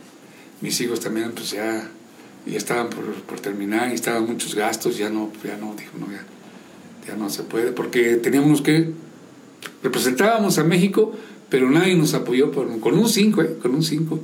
Mis 0.61 0.80
hijos 0.82 0.99
también 0.99 1.32
pues 1.32 1.51
ya, 1.51 1.89
ya 2.45 2.57
estaban 2.57 2.89
por, 2.89 3.03
por 3.24 3.39
terminar 3.39 3.89
y 3.91 3.95
estaban 3.95 4.28
muchos 4.28 4.53
gastos. 4.53 4.97
Ya 4.97 5.09
no, 5.09 5.32
ya 5.43 5.57
no, 5.57 5.74
dijo, 5.76 5.97
no, 5.97 6.05
ya, 6.11 6.24
ya 7.08 7.16
no 7.16 7.30
se 7.30 7.43
puede. 7.43 7.72
Porque 7.72 8.16
teníamos 8.18 8.62
que... 8.62 8.91
Representábamos 9.82 10.58
a 10.58 10.64
México 10.64 11.14
pero 11.49 11.70
nadie 11.70 11.95
nos 11.95 12.14
apoyó 12.14 12.51
con 12.51 12.97
un 12.97 13.10
5, 13.10 13.41
¿eh? 13.41 13.58
con 13.62 13.74
un 13.74 13.84
5 13.84 14.20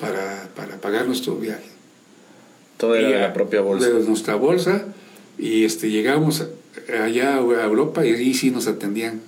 para, 0.00 0.48
para, 0.56 0.80
pagar 0.80 1.06
nuestro 1.06 1.36
viaje. 1.36 1.68
Todo 2.78 2.94
era 2.94 3.08
de 3.08 3.18
la 3.18 3.32
propia 3.32 3.60
bolsa. 3.60 3.88
De 3.88 4.04
nuestra 4.04 4.36
bolsa 4.36 4.86
y 5.36 5.64
este, 5.64 5.90
llegamos 5.90 6.46
allá 6.88 7.36
a 7.36 7.64
Europa 7.64 8.06
y 8.06 8.14
ahí 8.14 8.34
sí 8.34 8.50
nos 8.50 8.66
atendían. 8.66 9.20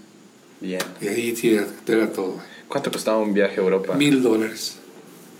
Bien. 0.60 0.80
Y 1.00 1.08
ahí 1.08 1.36
sí 1.36 1.58
era 1.86 2.12
todo. 2.12 2.36
¿Cuánto 2.68 2.90
costaba 2.90 3.18
un 3.18 3.34
viaje 3.34 3.60
a 3.60 3.64
Europa? 3.64 3.94
Mil 3.96 4.22
dólares. 4.22 4.76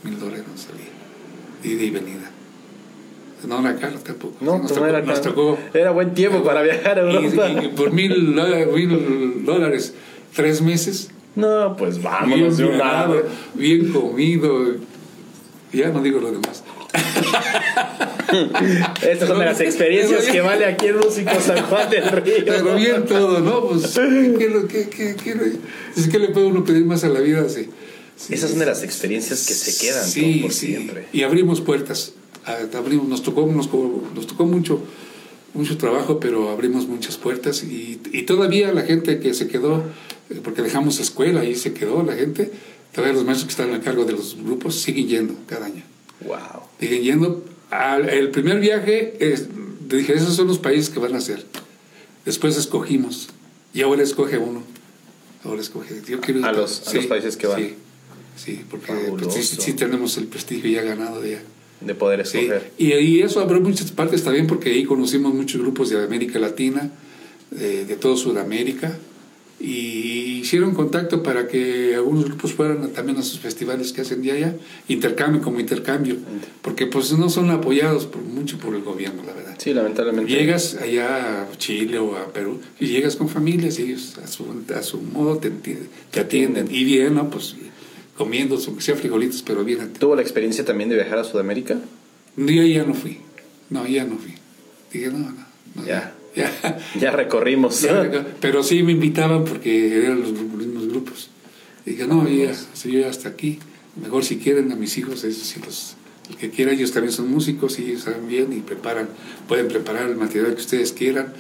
Mil 0.03 0.19
dólares 0.19 0.45
nos 0.51 0.61
salía. 0.63 0.91
Ida 1.63 1.85
y 1.85 1.91
venida. 1.91 2.31
No 3.47 3.61
era 3.61 3.77
caro 3.77 3.99
tampoco. 3.99 4.37
No, 4.41 4.59
nos, 4.59 4.73
tocó, 4.73 4.87
era, 4.87 5.03
nos 5.03 5.21
tocó, 5.21 5.59
era 5.75 5.91
buen 5.91 6.15
tiempo 6.15 6.43
para 6.43 6.63
viajar 6.63 6.99
a 6.99 7.03
Europa. 7.03 7.51
Y, 7.63 7.69
por 7.69 7.93
mil, 7.93 8.35
mil 8.75 9.45
dólares, 9.45 9.95
tres 10.35 10.63
meses, 10.63 11.11
no, 11.37 11.77
pues 11.77 12.03
vámonos 12.03 12.59
bien, 12.59 12.79
de 12.79 13.25
Bien 13.55 13.93
comido. 13.93 14.75
Ya 15.73 15.91
no 15.91 16.03
digo 16.03 16.21
lo 16.21 16.33
demás. 16.33 16.65
Estas 19.03 19.29
son 19.29 19.39
las 19.39 19.61
experiencias 19.61 20.27
que 20.27 20.41
vale 20.41 20.67
aquí 20.67 20.89
en 20.89 20.99
Músico 20.99 21.31
San 21.41 21.65
Juan 21.67 21.89
del 21.89 22.11
Río. 22.11 22.45
Pero 22.45 22.75
bien 22.75 23.07
todo, 23.07 23.39
¿no? 23.41 23.69
Pues, 23.69 23.95
¿qué, 23.95 24.89
qué, 24.91 25.17
qué, 26.11 26.19
le 26.19 26.29
puede 26.29 26.47
uno 26.47 26.65
pedir 26.65 26.85
más 26.85 27.05
a 27.05 27.09
la 27.09 27.21
vida? 27.21 27.49
Sí, 27.49 27.71
Esas 28.29 28.51
son 28.51 28.59
de 28.59 28.67
las 28.67 28.83
experiencias 28.83 29.47
que 29.47 29.55
se 29.55 29.87
quedan 29.87 30.05
sí, 30.05 30.41
por 30.43 30.53
sí. 30.53 30.67
siempre. 30.67 31.07
Y 31.13 31.23
abrimos 31.23 31.61
puertas. 31.61 32.15
Abrimos, 32.45 33.09
nos, 33.09 33.23
tocó, 33.23 33.47
nos, 33.47 33.69
nos 34.15 34.27
tocó 34.27 34.47
mucho 34.47 34.83
mucho 35.55 35.77
trabajo, 35.77 36.21
pero 36.21 36.51
abrimos 36.51 36.87
muchas 36.87 37.17
puertas 37.17 37.65
y, 37.65 38.01
y, 38.13 38.23
todavía 38.23 38.73
la 38.73 38.83
gente 38.83 39.19
que 39.21 39.35
se 39.35 39.49
quedó, 39.49 39.83
eh, 40.31 40.41
porque 40.43 40.63
dejamos 40.63 41.01
escuela 41.01 41.45
y 41.45 41.57
se 41.57 41.73
quedó 41.73 42.03
la 42.03 42.15
gente, 42.15 42.53
todavía 42.93 43.15
los 43.15 43.25
maestros 43.25 43.47
que 43.47 43.63
están 43.63 43.75
a 43.75 43.83
cargo 43.83 44.05
de 44.05 44.13
los 44.13 44.37
grupos 44.37 44.77
siguen 44.77 45.09
yendo 45.09 45.35
cada 45.47 45.67
año. 45.67 45.83
Wow. 46.25 46.63
Siguen 46.79 47.03
yendo. 47.03 47.45
Al, 47.71 48.09
el 48.09 48.31
primer 48.31 48.61
viaje, 48.61 49.15
es, 49.19 49.49
dije, 49.89 50.15
esos 50.15 50.35
son 50.37 50.47
los 50.47 50.59
países 50.59 50.91
que 50.91 51.01
van 51.01 51.15
a 51.15 51.19
hacer. 51.19 51.45
Después 52.25 52.57
escogimos 52.57 53.29
y 53.73 53.83
ahora 53.83 54.03
escoge 54.03 54.39
uno. 54.39 54.63
Ahora 55.45 55.61
escoge. 55.61 56.03
Yo 56.07 56.21
quiero 56.21 56.45
a, 56.45 56.53
los, 56.53 56.71
sí, 56.71 56.91
a 56.91 57.01
los 57.01 57.07
países 57.07 57.37
que 57.37 57.47
van. 57.47 57.61
Sí, 57.61 57.75
sí 58.37 58.65
porque 58.71 58.93
pues, 59.19 59.35
sí, 59.35 59.57
sí, 59.59 59.73
tenemos 59.73 60.17
el 60.19 60.27
prestigio 60.27 60.71
ya 60.71 60.83
ganado 60.83 61.21
de 61.21 61.31
ya 61.31 61.43
de 61.81 61.95
poder 61.95 62.21
escoger. 62.21 62.73
Sí. 62.77 62.85
Y, 62.87 62.93
y, 62.95 63.23
eso 63.23 63.41
abrió 63.41 63.61
muchas 63.61 63.91
partes 63.93 64.23
también 64.23 64.47
porque 64.47 64.71
ahí 64.71 64.85
conocimos 64.85 65.35
muchos 65.35 65.61
grupos 65.61 65.91
de 65.91 66.03
América 66.03 66.39
Latina, 66.39 66.91
de, 67.51 67.85
de 67.85 67.97
todo 67.97 68.17
Sudamérica, 68.17 68.99
y 69.61 70.41
hicieron 70.41 70.75
contacto 70.75 71.23
para 71.23 71.47
que 71.47 71.95
algunos 71.95 72.25
grupos 72.25 72.55
fueran 72.55 72.91
también 72.93 73.19
a 73.19 73.23
sus 73.23 73.41
festivales 73.41 73.93
que 73.93 74.01
hacen 74.01 74.23
de 74.23 74.33
allá, 74.33 74.57
intercambio 74.89 75.43
como 75.43 75.61
intercambio, 75.61 76.17
porque 76.63 76.87
pues 76.87 77.13
no 77.13 77.29
son 77.29 77.51
apoyados 77.51 78.07
por, 78.07 78.23
mucho 78.23 78.59
por 78.59 78.75
el 78.75 78.83
gobierno, 78.83 79.23
la 79.23 79.35
verdad. 79.35 79.55
Sí, 79.59 79.75
lamentablemente. 79.75 80.33
Llegas 80.33 80.77
allá 80.77 81.43
a 81.43 81.59
Chile 81.59 81.99
o 81.99 82.17
a 82.17 82.33
Perú 82.33 82.59
y 82.79 82.87
llegas 82.87 83.17
con 83.17 83.29
familias 83.29 83.79
y 83.79 83.83
ellos 83.83 84.17
a 84.25 84.27
su, 84.27 84.47
a 84.75 84.83
su 84.83 85.03
modo 85.03 85.37
te, 85.37 85.51
te 85.51 86.21
atienden. 86.21 86.69
Y 86.71 86.85
bien, 86.85 87.17
¿no? 87.17 87.29
Pues 87.29 87.55
comiendo, 88.21 88.61
aunque 88.67 88.83
sea 88.83 88.97
frijolitos, 88.97 89.41
pero 89.41 89.65
bien. 89.65 89.95
¿Tuvo 89.95 90.15
la 90.15 90.21
experiencia 90.21 90.63
también 90.63 90.91
de 90.91 90.97
viajar 90.97 91.19
a 91.19 91.25
Sudamérica? 91.25 91.79
Yo 92.37 92.63
ya 92.65 92.85
no 92.85 92.93
fui. 92.93 93.17
No, 93.71 93.87
ya 93.87 94.05
no 94.05 94.19
fui. 94.19 94.35
Dije, 94.93 95.07
no, 95.07 95.21
no. 95.21 95.47
no 95.75 95.87
ya. 95.87 96.15
Ya. 96.37 96.53
ya 97.01 97.13
recorrimos. 97.13 97.81
Ya, 97.81 98.27
pero 98.43 98.63
sí 98.63 98.83
me 98.83 98.93
invitaban 98.93 99.47
porque 99.47 100.05
eran 100.05 100.21
los 100.21 100.33
mismos 100.33 100.89
grupos. 100.89 101.31
Dije, 101.87 102.07
no, 102.07 102.29
ya, 102.29 102.53
si 102.75 102.93
yo 102.93 103.09
hasta 103.09 103.31
aquí. 103.31 103.59
Mejor 103.97 104.23
si 104.23 104.37
quieren 104.37 104.71
a 104.71 104.77
mis 104.77 104.99
hijos, 104.99 105.25
eso 105.25 105.43
sí 105.43 105.59
los, 105.65 105.97
el 106.29 106.37
que 106.37 106.51
quiera, 106.51 106.73
ellos 106.73 106.93
también 106.93 107.15
son 107.15 107.31
músicos 107.31 107.79
y 107.79 107.87
ellos 107.87 108.03
saben 108.03 108.29
bien 108.29 108.53
y 108.53 108.61
preparan, 108.61 109.09
pueden 109.49 109.69
preparar 109.69 110.11
el 110.11 110.17
material 110.17 110.55
que 110.55 110.61
ustedes 110.61 110.93
quieran. 110.93 111.33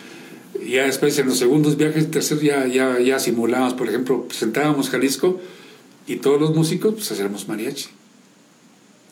Y 0.58 0.70
ya 0.72 0.84
después 0.84 1.18
en 1.18 1.26
los 1.26 1.36
segundos 1.36 1.76
viajes, 1.76 2.10
terceros 2.10 2.42
ya, 2.42 2.66
ya, 2.66 2.98
ya 3.00 3.18
simulábamos, 3.18 3.74
por 3.74 3.86
ejemplo, 3.86 4.24
presentábamos 4.26 4.88
Jalisco 4.88 5.38
y 6.10 6.16
todos 6.16 6.40
los 6.40 6.56
músicos 6.56 6.94
pues 6.94 7.12
hacíamos 7.12 7.46
mariachi. 7.46 7.88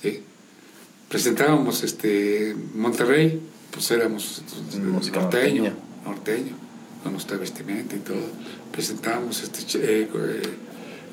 ¿sí? 0.03 0.21
Presentábamos 1.09 1.85
este 1.85 2.57
Monterrey, 2.75 3.41
pues 3.71 3.89
éramos 3.93 4.43
Música 4.83 5.21
norteño, 5.21 5.73
norteño, 6.05 6.57
con 7.05 7.13
nuestra 7.13 7.37
vestimenta 7.37 7.95
y 7.95 8.01
todo. 8.01 8.27
Presentábamos 8.73 9.45
este 9.45 9.79
eh, 9.81 10.09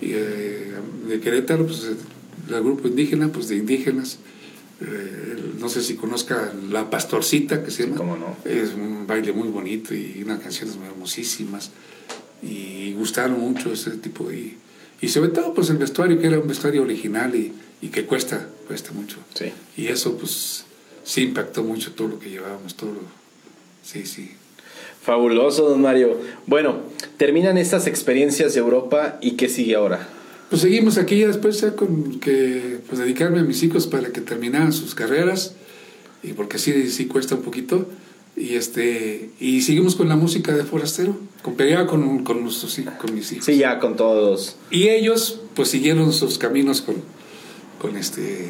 eh, 0.01 0.73
de 1.07 1.19
Querétaro, 1.19 1.67
pues 1.67 1.83
el 1.83 2.63
grupo 2.63 2.87
indígena, 2.87 3.31
pues 3.31 3.47
de 3.47 3.57
indígenas. 3.57 4.17
Eh, 4.81 5.53
no 5.59 5.69
sé 5.69 5.83
si 5.83 5.95
conozca 5.95 6.51
La 6.71 6.89
Pastorcita, 6.89 7.63
que 7.63 7.69
se 7.69 7.83
llama. 7.83 7.97
¿Cómo 7.97 8.17
no? 8.17 8.37
Es 8.43 8.73
un 8.73 9.05
baile 9.05 9.33
muy 9.33 9.49
bonito 9.49 9.93
y 9.93 10.23
unas 10.23 10.39
canciones 10.39 10.77
muy 10.77 10.87
hermosísimas. 10.87 11.69
Y 12.41 12.93
gustaron 12.93 13.39
mucho 13.39 13.71
ese 13.71 13.91
tipo 13.91 14.29
de 14.29 14.64
y 15.01 15.09
sobre 15.09 15.29
todo 15.29 15.53
pues 15.53 15.69
el 15.69 15.77
vestuario 15.77 16.19
que 16.19 16.27
era 16.27 16.39
un 16.39 16.47
vestuario 16.47 16.83
original 16.83 17.35
y, 17.35 17.53
y, 17.81 17.89
que 17.89 18.05
cuesta 18.05 18.47
cuesta 18.67 18.91
mucho. 18.91 19.17
Sí. 19.33 19.51
y 19.77 19.87
eso 19.87 20.17
pues 20.17 20.65
sí 21.03 21.23
impactó 21.23 21.63
mucho 21.63 21.91
todo 21.93 22.07
lo 22.07 22.19
que 22.19 22.29
llevábamos 22.29 22.75
todo 22.75 22.91
lo, 22.91 23.01
sí 23.83 24.05
sí. 24.05 24.31
Fabuloso 25.01 25.69
don 25.69 25.81
Mario. 25.81 26.19
Bueno 26.47 26.79
terminan 27.17 27.57
estas 27.57 27.87
experiencias 27.87 28.53
de 28.53 28.59
Europa 28.59 29.19
y 29.21 29.31
qué 29.31 29.49
sigue 29.49 29.75
ahora 29.75 30.07
pues 30.49 30.61
seguimos 30.61 30.97
aquí 30.97 31.19
ya 31.19 31.27
después 31.27 31.59
ya 31.61 31.75
con 31.75 32.19
que 32.19 32.79
pues 32.87 32.99
dedicarme 32.99 33.39
a 33.39 33.43
mis 33.43 33.63
hijos 33.63 33.87
para 33.87 34.09
que 34.09 34.21
terminaran 34.21 34.73
sus 34.73 34.95
carreras 34.95 35.53
y 36.23 36.33
porque 36.33 36.57
sí 36.57 36.89
sí 36.89 37.07
cuesta 37.07 37.35
un 37.35 37.41
poquito 37.41 37.87
y 38.35 38.55
este 38.55 39.29
y 39.39 39.61
seguimos 39.61 39.95
con 39.95 40.09
la 40.09 40.15
música 40.15 40.53
de 40.53 40.63
forastero 40.63 41.17
con 41.41 41.55
con, 41.55 42.23
con, 42.23 42.43
nuestros, 42.43 42.79
con 42.99 43.13
mis 43.13 43.31
hijos. 43.31 43.45
Sí 43.45 43.57
ya 43.57 43.79
con 43.79 43.95
todos. 43.95 44.57
Y 44.71 44.89
ellos 44.89 45.41
pues 45.53 45.69
siguieron 45.69 46.11
sus 46.11 46.37
caminos 46.37 46.81
con 46.81 46.95
con 47.79 47.95
este 47.97 48.47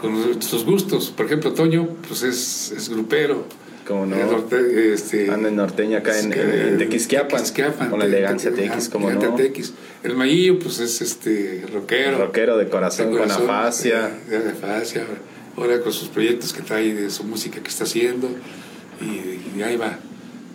con 0.00 0.42
sus 0.42 0.64
gustos. 0.64 1.10
Por 1.10 1.26
ejemplo 1.26 1.52
Toño 1.52 1.88
pues 2.08 2.22
es, 2.22 2.72
es 2.76 2.88
grupero. 2.88 3.44
Como 3.86 4.06
no 4.06 4.16
norte, 4.16 4.94
este, 4.94 5.30
anda 5.30 5.50
en 5.50 5.56
norteño 5.56 5.98
acá 5.98 6.18
en, 6.18 6.30
Tequisquiapan, 6.78 7.42
Tequisquiapan 7.42 7.90
con 7.90 7.98
la 7.98 8.06
elegancia 8.06 8.50
tequis 8.50 8.88
como 8.88 9.10
no 9.10 9.34
tequis. 9.34 9.74
el 10.02 10.16
Mayillo 10.16 10.58
pues 10.58 10.80
es 10.80 11.02
este 11.02 11.66
rockero. 11.70 12.16
Rockero 12.16 12.56
de 12.56 12.70
corazón, 12.70 13.12
de 13.12 13.18
corazón 13.18 13.46
con 13.46 13.54
afasia 13.54 14.10
de, 14.26 14.38
de 14.38 14.50
afasia 14.52 15.04
ahora 15.56 15.80
con 15.80 15.92
sus 15.92 16.08
proyectos 16.08 16.52
que 16.52 16.62
trae 16.62 16.94
de 16.94 17.10
su 17.10 17.24
música 17.24 17.60
que 17.60 17.68
está 17.68 17.84
haciendo 17.84 18.28
y, 19.00 19.58
y 19.58 19.62
ahí 19.62 19.76
va. 19.76 19.98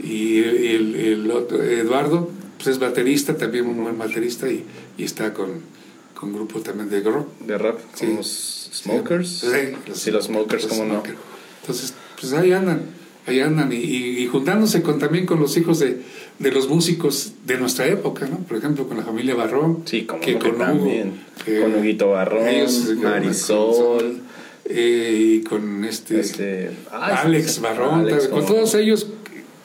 Y 0.01 0.39
el, 0.39 0.95
el, 0.95 1.31
otro, 1.31 1.61
Eduardo, 1.61 2.29
pues 2.57 2.67
es 2.67 2.79
baterista, 2.79 3.35
también 3.35 3.65
un 3.65 3.83
buen 3.83 3.97
baterista, 3.97 4.49
y, 4.49 4.63
y 4.97 5.03
está 5.03 5.33
con, 5.33 5.61
con 6.13 6.33
grupo 6.33 6.59
también 6.61 6.89
de 6.89 7.01
rock. 7.01 7.27
De 7.39 7.57
rock, 7.57 7.79
sí. 7.93 8.05
como 8.05 8.23
Smokers. 8.23 9.29
Sí, 9.39 9.47
los, 9.87 9.99
sí, 9.99 10.11
los 10.11 10.25
Smokers, 10.25 10.67
como 10.67 10.85
no. 10.85 11.03
Entonces, 11.61 11.93
pues 12.19 12.33
ahí 12.33 12.53
andan, 12.53 12.83
ahí 13.27 13.41
andan, 13.41 13.71
y, 13.73 13.75
y, 13.75 14.27
juntándose 14.27 14.81
con, 14.81 14.99
también 14.99 15.25
con 15.25 15.39
los 15.39 15.57
hijos 15.57 15.79
de, 15.79 16.01
de, 16.39 16.51
los 16.51 16.69
músicos 16.69 17.33
de 17.45 17.57
nuestra 17.57 17.87
época, 17.87 18.25
¿no? 18.27 18.37
Por 18.37 18.57
ejemplo, 18.57 18.87
con 18.87 18.97
la 18.97 19.03
familia 19.03 19.35
Barrón. 19.35 19.83
Sí, 19.85 20.05
como 20.05 20.21
que 20.21 20.33
no, 20.33 20.39
con 20.39 20.57
también. 20.57 21.07
Hugo, 21.09 21.43
que 21.45 21.61
con 21.61 21.75
Huguito 21.75 22.09
Barrón, 22.11 22.47
ellos, 22.47 22.95
Marisol. 22.95 24.28
Eh, 24.69 25.39
y 25.39 25.43
con 25.43 25.83
este, 25.83 26.19
este 26.19 26.69
ah, 26.91 27.23
Alex 27.23 27.53
sí, 27.53 27.61
Barrón, 27.61 28.01
Alex, 28.01 28.27
con 28.27 28.45
todos 28.45 28.75
ellos 28.75 29.07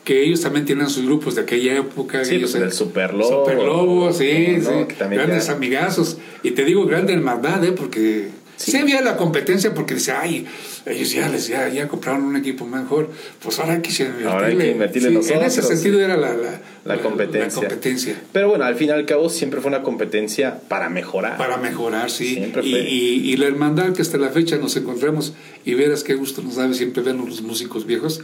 que 0.03 0.23
ellos 0.23 0.41
también 0.41 0.65
tienen 0.65 0.89
sus 0.89 1.05
grupos 1.05 1.35
de 1.35 1.43
aquella 1.43 1.77
época. 1.77 2.25
Sí, 2.25 2.37
ellos, 2.37 2.53
pues 2.53 2.63
el 2.63 2.73
Super 2.73 3.15
Lobo. 3.15 3.45
Super 3.45 3.63
Lobo, 3.63 4.13
sí, 4.13 4.59
no, 4.63 4.71
sí. 4.71 4.95
Grandes 5.11 5.47
ya... 5.47 5.53
amigazos. 5.53 6.19
Y 6.43 6.53
te 6.53 6.65
digo, 6.65 6.87
grande 6.87 7.13
hermandad, 7.13 7.65
¿eh? 7.65 7.73
Porque 7.73 8.29
sí. 8.57 8.77
había 8.77 9.01
la 9.03 9.17
competencia 9.17 9.75
porque 9.75 9.95
dice, 9.95 10.13
ay, 10.13 10.47
ellos 10.87 11.11
ya 11.13 11.29
les 11.29 11.47
ya, 11.49 11.69
ya 11.69 11.89
compraron 11.89 12.25
un 12.25 12.37
equipo 12.37 12.67
mejor, 12.67 13.11
pues 13.43 13.59
ahora 13.59 13.75
hay 13.75 13.83
que 13.83 13.91
invertirle. 13.91 14.31
Ahora 14.31 14.47
hay 14.47 14.57
que 14.57 14.71
invertirle 14.71 15.09
sí, 15.09 15.15
nosotros. 15.15 15.41
En 15.41 15.47
ese 15.47 15.63
sentido 15.63 16.01
era 16.01 16.17
la, 16.17 16.35
la, 16.35 16.61
la, 16.85 17.01
competencia. 17.01 17.63
la, 17.63 17.69
competencia. 17.69 18.23
Pero 18.33 18.49
bueno, 18.49 18.65
al 18.65 18.77
fin 18.77 18.89
y 18.89 18.91
al 18.93 19.07
cabo 19.07 19.29
siempre 19.29 19.61
fue 19.61 19.69
una 19.71 19.83
competencia 19.83 20.61
para 20.69 20.89
mejorar. 20.89 21.37
Para 21.39 21.57
mejorar, 21.57 22.11
sí. 22.11 22.35
Siempre 22.35 22.67
y, 22.67 22.71
fue. 22.71 22.81
y, 22.81 23.31
y, 23.33 23.37
la 23.37 23.47
hermandad 23.47 23.93
que 23.93 24.03
hasta 24.03 24.19
la 24.19 24.31
fecha 24.31 24.57
nos 24.57 24.77
encontramos 24.77 25.35
y 25.65 25.75
verás 25.75 26.05
qué 26.05 26.15
gusto 26.15 26.43
nos 26.43 26.57
da 26.57 26.73
siempre 26.75 27.03
vernos 27.03 27.29
los 27.29 27.43
músicos 27.43 27.87
viejos. 27.87 28.23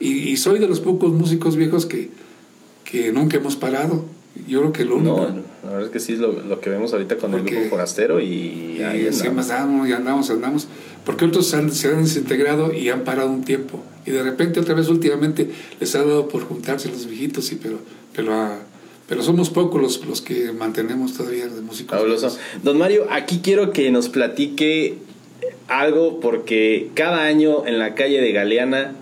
Y, 0.00 0.30
y, 0.30 0.36
soy 0.36 0.58
de 0.58 0.68
los 0.68 0.80
pocos 0.80 1.12
músicos 1.12 1.56
viejos 1.56 1.86
que, 1.86 2.10
que 2.84 3.12
nunca 3.12 3.36
hemos 3.36 3.56
parado. 3.56 4.04
Yo 4.46 4.60
creo 4.60 4.72
que 4.72 4.84
lo 4.84 4.96
único. 4.96 5.28
No, 5.28 5.47
la 5.68 5.74
verdad 5.74 5.88
es 5.88 5.92
que 5.92 6.00
sí 6.00 6.14
es 6.14 6.18
lo, 6.18 6.32
lo 6.32 6.60
que 6.60 6.70
vemos 6.70 6.94
ahorita 6.94 7.16
con 7.16 7.30
Porque, 7.30 7.50
el 7.50 7.56
grupo 7.56 7.70
forastero 7.70 8.20
y 8.22 8.80
ahí 8.82 9.02
y 9.02 9.06
andamos. 9.08 9.50
andamos 9.50 9.88
y 9.88 9.92
andamos, 9.92 10.30
andamos. 10.30 10.68
Porque 11.04 11.26
otros 11.26 11.52
han, 11.52 11.70
se 11.72 11.88
han 11.88 12.02
desintegrado 12.04 12.72
y 12.72 12.88
han 12.88 13.04
parado 13.04 13.28
un 13.28 13.44
tiempo. 13.44 13.82
Y 14.06 14.12
de 14.12 14.22
repente, 14.22 14.60
otra 14.60 14.74
vez, 14.74 14.88
últimamente, 14.88 15.50
les 15.78 15.94
ha 15.94 15.98
dado 15.98 16.26
por 16.28 16.44
juntarse 16.44 16.88
los 16.88 17.06
viejitos, 17.06 17.44
sí, 17.44 17.58
pero, 17.62 17.80
pero, 18.14 18.32
ah, 18.32 18.56
pero 19.08 19.22
somos 19.22 19.50
pocos 19.50 19.82
los, 19.82 20.06
los 20.06 20.22
que 20.22 20.52
mantenemos 20.52 21.12
todavía 21.12 21.46
de 21.48 21.60
músicos. 21.60 21.98
Fabuloso. 21.98 22.34
Don 22.62 22.78
Mario, 22.78 23.06
aquí 23.10 23.40
quiero 23.42 23.70
que 23.70 23.90
nos 23.90 24.08
platique 24.08 24.94
algo, 25.68 26.18
porque 26.20 26.88
cada 26.94 27.24
año 27.24 27.66
en 27.66 27.78
la 27.78 27.94
calle 27.94 28.22
de 28.22 28.32
Galeana, 28.32 28.94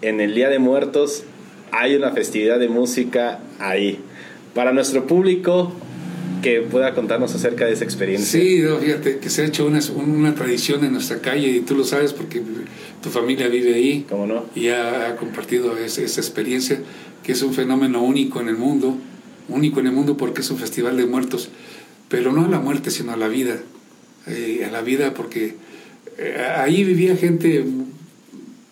en 0.00 0.20
el 0.20 0.36
Día 0.36 0.48
de 0.48 0.60
Muertos, 0.60 1.24
hay 1.72 1.96
una 1.96 2.12
festividad 2.12 2.60
de 2.60 2.68
música 2.68 3.40
ahí 3.58 3.98
para 4.54 4.72
nuestro 4.72 5.08
público 5.08 5.72
que 6.44 6.60
pueda 6.60 6.94
contarnos 6.94 7.34
acerca 7.34 7.64
de 7.64 7.72
esa 7.72 7.84
experiencia. 7.84 8.38
Sí, 8.38 8.60
no, 8.60 8.76
fíjate 8.76 9.16
que 9.16 9.30
se 9.30 9.40
ha 9.40 9.46
hecho 9.46 9.64
una, 9.66 9.80
una, 9.96 10.34
tradición 10.34 10.84
en 10.84 10.92
nuestra 10.92 11.22
calle 11.22 11.48
y 11.48 11.60
tú 11.60 11.74
lo 11.74 11.84
sabes 11.84 12.12
porque 12.12 12.42
tu 13.02 13.08
familia 13.08 13.48
vive 13.48 13.72
ahí. 13.72 14.04
¿Cómo 14.06 14.26
no? 14.26 14.44
Y 14.54 14.68
ha, 14.68 15.08
ha 15.08 15.16
compartido 15.16 15.78
esa, 15.78 16.02
esa, 16.02 16.20
experiencia 16.20 16.80
que 17.22 17.32
es 17.32 17.40
un 17.40 17.54
fenómeno 17.54 18.02
único 18.02 18.42
en 18.42 18.48
el 18.48 18.58
mundo, 18.58 18.98
único 19.48 19.80
en 19.80 19.86
el 19.86 19.92
mundo 19.92 20.18
porque 20.18 20.42
es 20.42 20.50
un 20.50 20.58
festival 20.58 20.98
de 20.98 21.06
muertos, 21.06 21.48
pero 22.10 22.30
no 22.30 22.44
a 22.44 22.48
la 22.48 22.60
muerte, 22.60 22.90
sino 22.90 23.12
a 23.12 23.16
la 23.16 23.28
vida. 23.28 23.62
Eh, 24.26 24.66
a 24.68 24.70
la 24.70 24.82
vida 24.82 25.14
porque 25.14 25.54
eh, 26.18 26.46
ahí 26.58 26.84
vivía 26.84 27.16
gente 27.16 27.64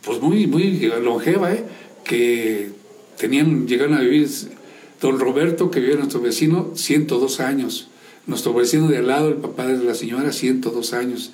pues 0.04 0.20
muy, 0.20 0.46
muy 0.46 0.78
longeva, 1.02 1.54
¿eh? 1.54 1.64
que 2.04 2.68
tenían, 3.16 3.66
llegaron 3.66 3.94
a 3.94 4.00
vivir, 4.00 4.28
don 5.02 5.18
Roberto, 5.18 5.70
que 5.70 5.80
vive 5.80 5.96
nuestro 5.96 6.20
vecino, 6.20 6.70
102 6.74 7.40
años. 7.40 7.88
Nuestro 8.26 8.54
vecino 8.54 8.88
de 8.88 8.98
al 8.98 9.08
lado, 9.08 9.28
el 9.28 9.34
papá 9.34 9.66
de 9.66 9.84
la 9.84 9.94
señora, 9.94 10.32
102 10.32 10.92
años. 10.94 11.32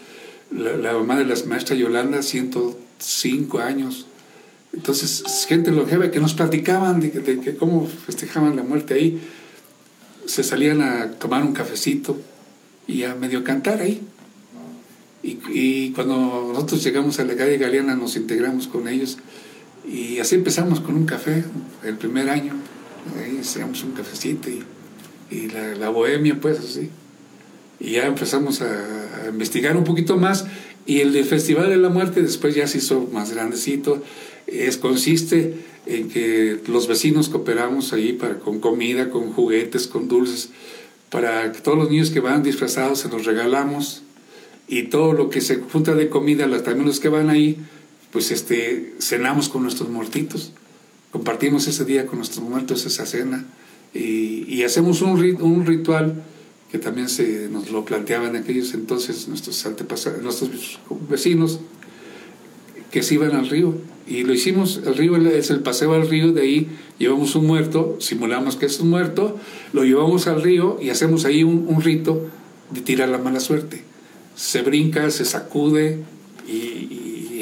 La, 0.51 0.95
mamá 0.95 1.19
de 1.19 1.27
la 1.27 1.35
maestra 1.47 1.77
Yolanda, 1.77 2.23
105 2.23 3.59
años. 3.59 4.07
Entonces, 4.73 5.23
gente 5.47 5.71
longeva 5.71 6.11
que 6.11 6.19
nos 6.19 6.33
platicaban 6.33 7.01
de, 7.01 7.11
de, 7.11 7.57
cómo 7.57 7.87
festejaban 7.87 8.57
la 8.57 8.63
muerte 8.63 8.95
ahí. 8.95 9.21
Se 10.25 10.43
salían 10.43 10.81
a 10.81 11.13
tomar 11.13 11.43
un 11.43 11.53
cafecito 11.53 12.19
y 12.87 13.05
a 13.05 13.15
medio 13.15 13.45
cantar 13.45 13.83
ahí. 13.83 14.01
Y, 15.23 15.39
y, 15.51 15.93
cuando 15.93 16.53
nosotros 16.55 16.83
llegamos 16.83 17.19
a 17.19 17.25
la 17.25 17.37
calle 17.37 17.59
Galeana 17.59 17.97
nos 17.97 18.17
integramos 18.17 18.67
con 18.67 18.89
ellos 18.89 19.19
y 19.87 20.21
así 20.21 20.37
empezamos 20.37 20.81
con 20.81 20.95
un 20.95 21.07
café 21.07 21.45
el 21.85 21.97
primer 21.97 22.31
año. 22.31 22.55
Ahí 23.17 23.39
hacíamos 23.41 23.83
un 23.85 23.93
cafecito 23.93 24.49
y, 24.51 24.63
y 25.31 25.49
la, 25.49 25.75
la, 25.75 25.89
bohemia, 25.89 26.39
pues 26.41 26.59
así. 26.59 26.91
Y 27.81 27.93
ya 27.93 28.07
empezamos 28.07 28.61
a, 28.61 29.25
a, 29.25 29.29
investigar 29.29 29.77
un 29.77 29.85
poquito 29.85 30.17
más. 30.17 30.47
Y 30.87 31.01
el 31.01 31.25
Festival 31.25 31.69
de 31.69 31.77
la 31.77 31.91
Muerte 31.91 32.23
después 32.23 32.55
ya 32.55 32.67
se 32.67 32.79
hizo 32.79 33.09
más 33.13 33.33
grandecito. 33.33 34.03
Es, 34.47 34.79
consiste 34.79 35.55
en 35.87 36.09
que 36.09 36.61
los 36.67 36.89
vecinos 36.89 37.29
cooperamos 37.29 37.93
ahí 37.93 38.13
para, 38.13 38.39
con 38.39 38.61
comida, 38.61 39.11
con 39.11 39.33
juguetes, 39.33 39.87
con 39.87 40.09
dulces, 40.09 40.51
para 41.11 41.53
que 41.53 41.61
todos 41.61 41.79
los 41.79 41.91
niños 41.91 42.11
que 42.11 42.21
van 42.21 42.43
disfrazados 42.43 43.01
se 43.01 43.09
los 43.09 43.25
regalamos. 43.25 44.03
Y 44.67 44.85
todo 44.85 45.15
lo 45.15 45.31
que 45.31 45.41
se 45.41 45.57
junta 45.57 45.95
de 45.95 46.11
comida, 46.11 46.47
también 46.63 46.87
los 46.87 47.01
que 47.01 47.09
van 47.09 47.31
ahí, 47.31 47.57
pues 48.13 48.31
este, 48.31 48.95
cenamos 48.99 49.49
con 49.49 49.63
nuestros 49.63 49.89
muertitos, 49.89 50.53
compartimos 51.11 51.67
ese 51.67 51.85
día 51.85 52.07
con 52.07 52.19
nuestros 52.19 52.47
muertos 52.47 52.87
esa 52.87 53.07
cena 53.07 53.45
y, 53.95 54.63
hacemos 54.63 55.01
un, 55.01 55.67
ritual 55.67 56.23
que 56.71 56.79
también 56.79 57.09
se 57.09 57.49
nos 57.49 57.71
lo 57.71 57.85
planteaban 57.85 58.37
aquellos 58.37 58.75
entonces 58.75 59.29
nuestros 59.29 59.65
antepasados, 59.65 60.23
nuestros 60.23 60.79
vecinos 61.09 61.61
que 62.91 63.03
se 63.03 63.15
iban 63.15 63.35
al 63.35 63.49
río 63.49 63.75
y 64.07 64.25
lo 64.25 64.33
hicimos, 64.33 64.81
el 64.85 64.95
río 64.95 65.17
es 65.17 65.51
el 65.51 65.61
paseo 65.61 65.93
al 65.93 66.09
río, 66.09 66.33
de 66.33 66.43
ahí 66.43 66.69
llevamos 66.99 67.35
un 67.35 67.47
muerto, 67.47 67.97
simulamos 68.01 68.57
que 68.57 68.67
es 68.67 68.81
un 68.81 68.89
muerto, 68.89 69.37
lo 69.75 69.85
llevamos 69.85 70.27
al 70.27 70.43
río 70.43 70.79
y 70.81 70.89
hacemos 70.91 71.27
ahí 71.27 71.45
un, 71.45 71.67
un 71.69 71.83
rito 71.83 72.27
de 72.71 72.81
tirar 72.81 73.11
la 73.11 73.19
mala 73.19 73.39
suerte. 73.39 73.83
Se 74.35 74.63
brinca, 74.63 75.11
se 75.11 75.27
sacude 75.27 76.05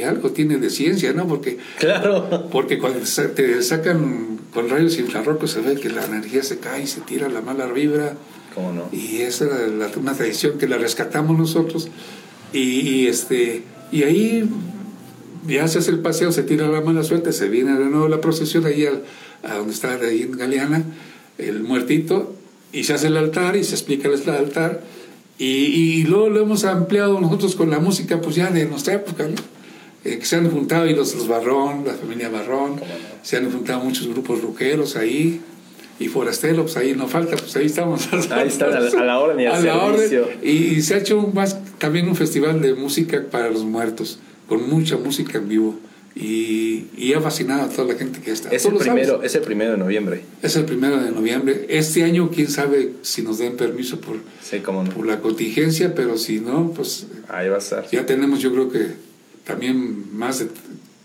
algo 0.06 0.30
tiene 0.30 0.58
de 0.58 0.70
ciencia, 0.70 1.12
¿no? 1.12 1.26
Porque, 1.26 1.58
claro. 1.78 2.48
porque 2.50 2.78
cuando 2.78 3.00
te 3.00 3.62
sacan 3.62 4.36
con 4.56 4.70
rayos 4.70 4.98
infrarrojos 4.98 5.50
se 5.50 5.60
ve 5.60 5.74
que 5.74 5.90
la 5.90 6.04
energía 6.06 6.42
se 6.42 6.58
cae 6.58 6.84
y 6.84 6.86
se 6.86 7.02
tira 7.02 7.28
la 7.28 7.42
mala 7.42 7.66
vibra. 7.66 8.14
¿Cómo 8.54 8.72
no? 8.72 8.88
Y 8.90 9.18
esa 9.18 9.44
es 9.44 9.96
una 9.98 10.14
tradición 10.14 10.56
que 10.56 10.66
la 10.66 10.78
rescatamos 10.78 11.36
nosotros. 11.36 11.88
Y, 12.54 13.06
este, 13.06 13.64
y 13.92 14.04
ahí 14.04 14.48
ya 15.46 15.68
se 15.68 15.80
hace 15.80 15.90
el 15.90 15.98
paseo, 15.98 16.32
se 16.32 16.42
tira 16.42 16.68
la 16.68 16.80
mala 16.80 17.04
suerte, 17.04 17.32
se 17.32 17.50
viene 17.50 17.78
de 17.78 17.84
nuevo 17.84 18.08
la 18.08 18.22
procesión 18.22 18.64
ahí 18.64 18.86
a 18.86 19.54
donde 19.56 19.74
está 19.74 19.94
ahí 19.94 20.22
en 20.22 20.32
Galeana, 20.32 20.84
el 21.36 21.62
muertito, 21.62 22.34
y 22.72 22.84
se 22.84 22.94
hace 22.94 23.08
el 23.08 23.16
altar 23.18 23.56
y 23.56 23.64
se 23.64 23.74
explica 23.74 24.08
el 24.08 24.30
altar. 24.30 24.82
Y, 25.38 25.44
y 25.44 26.04
luego 26.04 26.30
lo 26.30 26.40
hemos 26.40 26.64
ampliado 26.64 27.20
nosotros 27.20 27.56
con 27.56 27.68
la 27.68 27.78
música, 27.78 28.22
pues 28.22 28.36
ya 28.36 28.50
de 28.50 28.64
nuestra 28.64 28.94
época, 28.94 29.28
¿no? 29.28 29.34
Eh, 30.06 30.18
que 30.18 30.24
se 30.24 30.36
han 30.36 30.48
juntado 30.50 30.86
y 30.86 30.94
los, 30.94 31.14
los 31.16 31.26
Barrón, 31.26 31.84
la 31.84 31.94
familia 31.94 32.28
Barrón, 32.28 32.80
se 33.22 33.36
han 33.36 33.50
juntado 33.50 33.80
muchos 33.80 34.06
grupos 34.06 34.40
ruqueros 34.40 34.94
ahí, 34.94 35.40
y 35.98 36.08
Forastelo, 36.08 36.62
pues 36.62 36.76
ahí 36.76 36.94
no 36.94 37.08
falta, 37.08 37.36
pues 37.36 37.56
ahí 37.56 37.66
estamos. 37.66 38.12
Ahí 38.30 38.48
están, 38.48 38.72
a, 38.72 39.04
la 39.04 39.18
orden 39.18 39.40
y 39.40 39.46
al 39.46 39.62
servicio. 39.96 40.28
Y, 40.42 40.82
se 40.82 40.94
ha 40.94 40.98
hecho 40.98 41.22
más, 41.34 41.58
también 41.78 42.08
un 42.08 42.14
festival 42.14 42.60
de 42.60 42.74
música 42.74 43.24
para 43.30 43.50
los 43.50 43.64
muertos, 43.64 44.20
con 44.46 44.68
mucha 44.68 44.96
música 44.96 45.38
en 45.38 45.48
vivo. 45.48 45.78
Y, 46.14 46.86
y 46.96 47.12
ha 47.12 47.20
fascinado 47.20 47.64
a 47.64 47.68
toda 47.68 47.92
la 47.92 47.98
gente 47.98 48.20
que 48.20 48.30
está. 48.30 48.50
Es 48.50 48.64
el, 48.64 48.74
primero, 48.74 49.22
es 49.22 49.34
el 49.34 49.42
primero 49.42 49.72
de 49.72 49.78
noviembre. 49.78 50.22
Es 50.42 50.56
el 50.56 50.64
primero 50.64 50.98
de 50.98 51.10
noviembre. 51.10 51.66
Este 51.68 52.04
año, 52.04 52.30
quién 52.30 52.48
sabe 52.48 52.92
si 53.02 53.22
nos 53.22 53.38
den 53.38 53.56
permiso 53.56 54.00
por, 54.00 54.16
sí, 54.42 54.60
cómo 54.60 54.82
no. 54.82 54.90
por 54.90 55.06
la 55.06 55.20
contingencia, 55.20 55.94
pero 55.94 56.16
si 56.16 56.40
no, 56.40 56.72
pues. 56.74 57.06
Ahí 57.28 57.48
va 57.48 57.56
a 57.56 57.58
estar. 57.58 57.86
Ya 57.90 58.06
tenemos, 58.06 58.40
yo 58.40 58.52
creo 58.52 58.70
que 58.70 59.05
también 59.46 60.16
más 60.16 60.40
de 60.40 60.48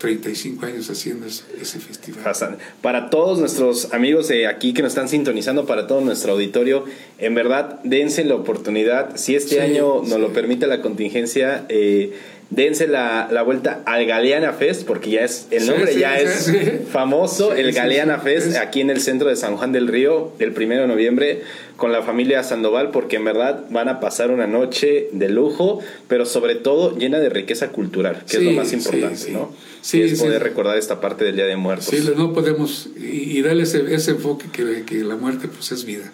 35 0.02 0.66
años 0.66 0.90
haciendo 0.90 1.26
ese 1.26 1.78
festival. 1.78 2.58
Para 2.80 3.08
todos 3.08 3.38
nuestros 3.38 3.92
amigos 3.94 4.26
de 4.26 4.48
aquí 4.48 4.74
que 4.74 4.82
nos 4.82 4.90
están 4.90 5.08
sintonizando, 5.08 5.64
para 5.64 5.86
todo 5.86 6.00
nuestro 6.00 6.32
auditorio, 6.32 6.84
en 7.18 7.36
verdad, 7.36 7.78
dense 7.84 8.24
la 8.24 8.34
oportunidad. 8.34 9.16
Si 9.16 9.36
este 9.36 9.60
año 9.60 10.02
nos 10.02 10.18
lo 10.18 10.32
permite 10.32 10.66
la 10.66 10.82
contingencia, 10.82 11.66
eh, 11.68 12.14
dense 12.54 12.86
la, 12.86 13.28
la, 13.30 13.42
vuelta 13.42 13.82
al 13.86 14.04
Galeana 14.06 14.52
Fest, 14.52 14.86
porque 14.86 15.10
ya 15.10 15.22
es 15.22 15.46
el 15.50 15.66
nombre 15.66 15.96
ya 15.96 16.18
es 16.18 16.52
famoso, 16.90 17.54
el 17.54 17.72
Galeana 17.72 18.18
Fest, 18.18 18.56
aquí 18.56 18.80
en 18.80 18.90
el 18.90 19.00
centro 19.00 19.28
de 19.28 19.36
San 19.36 19.56
Juan 19.56 19.72
del 19.72 19.88
Río, 19.88 20.32
el 20.38 20.52
primero 20.52 20.82
de 20.82 20.88
noviembre, 20.88 21.42
con 21.76 21.92
la 21.92 22.02
familia 22.02 22.42
Sandoval, 22.42 22.90
porque 22.90 23.16
en 23.16 23.24
verdad 23.24 23.64
van 23.70 23.88
a 23.88 24.00
pasar 24.00 24.30
una 24.30 24.46
noche 24.46 25.08
de 25.12 25.30
lujo, 25.30 25.80
pero 26.08 26.26
sobre 26.26 26.54
todo 26.54 26.96
llena 26.96 27.18
de 27.20 27.30
riqueza 27.30 27.68
cultural, 27.68 28.22
que 28.28 28.36
es 28.36 28.42
lo 28.42 28.52
más 28.52 28.72
importante, 28.72 29.30
¿no? 29.30 29.52
Sí, 29.80 30.02
es 30.02 30.20
poder 30.20 30.42
recordar 30.42 30.76
esta 30.76 31.00
parte 31.00 31.24
del 31.24 31.36
Día 31.36 31.46
de 31.46 31.56
Muertos. 31.56 31.86
Sí, 31.86 32.06
no 32.16 32.32
podemos, 32.32 32.90
y, 32.96 33.40
darle 33.42 33.64
ese, 33.64 33.94
ese 33.94 34.12
enfoque 34.12 34.46
que, 34.52 34.84
que 34.84 35.02
la 35.02 35.16
muerte 35.16 35.48
pues 35.48 35.72
es 35.72 35.84
vida. 35.84 36.12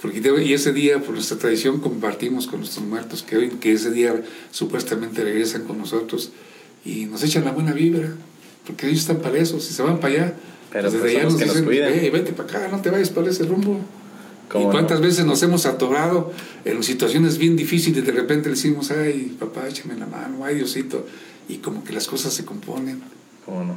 Porque, 0.00 0.20
y 0.44 0.52
ese 0.52 0.72
día, 0.72 1.00
por 1.00 1.14
nuestra 1.14 1.38
tradición, 1.38 1.80
compartimos 1.80 2.46
con 2.46 2.60
nuestros 2.60 2.84
muertos, 2.84 3.22
que, 3.22 3.36
hoy, 3.36 3.48
que 3.48 3.72
ese 3.72 3.90
día 3.90 4.22
supuestamente 4.50 5.24
regresan 5.24 5.64
con 5.64 5.78
nosotros 5.78 6.32
y 6.84 7.06
nos 7.06 7.22
echan 7.22 7.44
la 7.44 7.52
buena 7.52 7.72
vibra, 7.72 8.14
porque 8.66 8.86
ellos 8.86 9.00
están 9.00 9.18
para 9.18 9.38
eso, 9.38 9.58
si 9.58 9.72
se 9.72 9.82
van 9.82 9.98
para 9.98 10.14
allá, 10.14 10.34
Pero 10.70 10.90
pues 10.90 11.02
desde 11.02 11.18
allá 11.18 11.28
nos 11.28 11.38
dicen, 11.38 11.66
vete 11.66 12.32
para 12.32 12.48
acá, 12.48 12.68
no 12.68 12.82
te 12.82 12.90
vayas 12.90 13.10
para 13.10 13.30
ese 13.30 13.44
rumbo. 13.44 13.80
¿Y 14.54 14.64
cuántas 14.64 15.00
veces 15.00 15.24
nos 15.24 15.42
hemos 15.42 15.66
atorado 15.66 16.32
en 16.64 16.82
situaciones 16.82 17.38
bien 17.38 17.56
difíciles 17.56 18.02
y 18.02 18.06
de 18.06 18.12
repente 18.12 18.48
le 18.48 18.54
decimos, 18.54 18.90
ay, 18.90 19.36
papá, 19.40 19.66
échame 19.68 19.96
la 19.96 20.06
mano, 20.06 20.44
ay, 20.44 20.56
Diosito, 20.56 21.04
y 21.48 21.56
como 21.56 21.82
que 21.82 21.92
las 21.92 22.06
cosas 22.06 22.32
se 22.32 22.44
componen. 22.44 23.02
¿Cómo 23.44 23.64
no? 23.64 23.76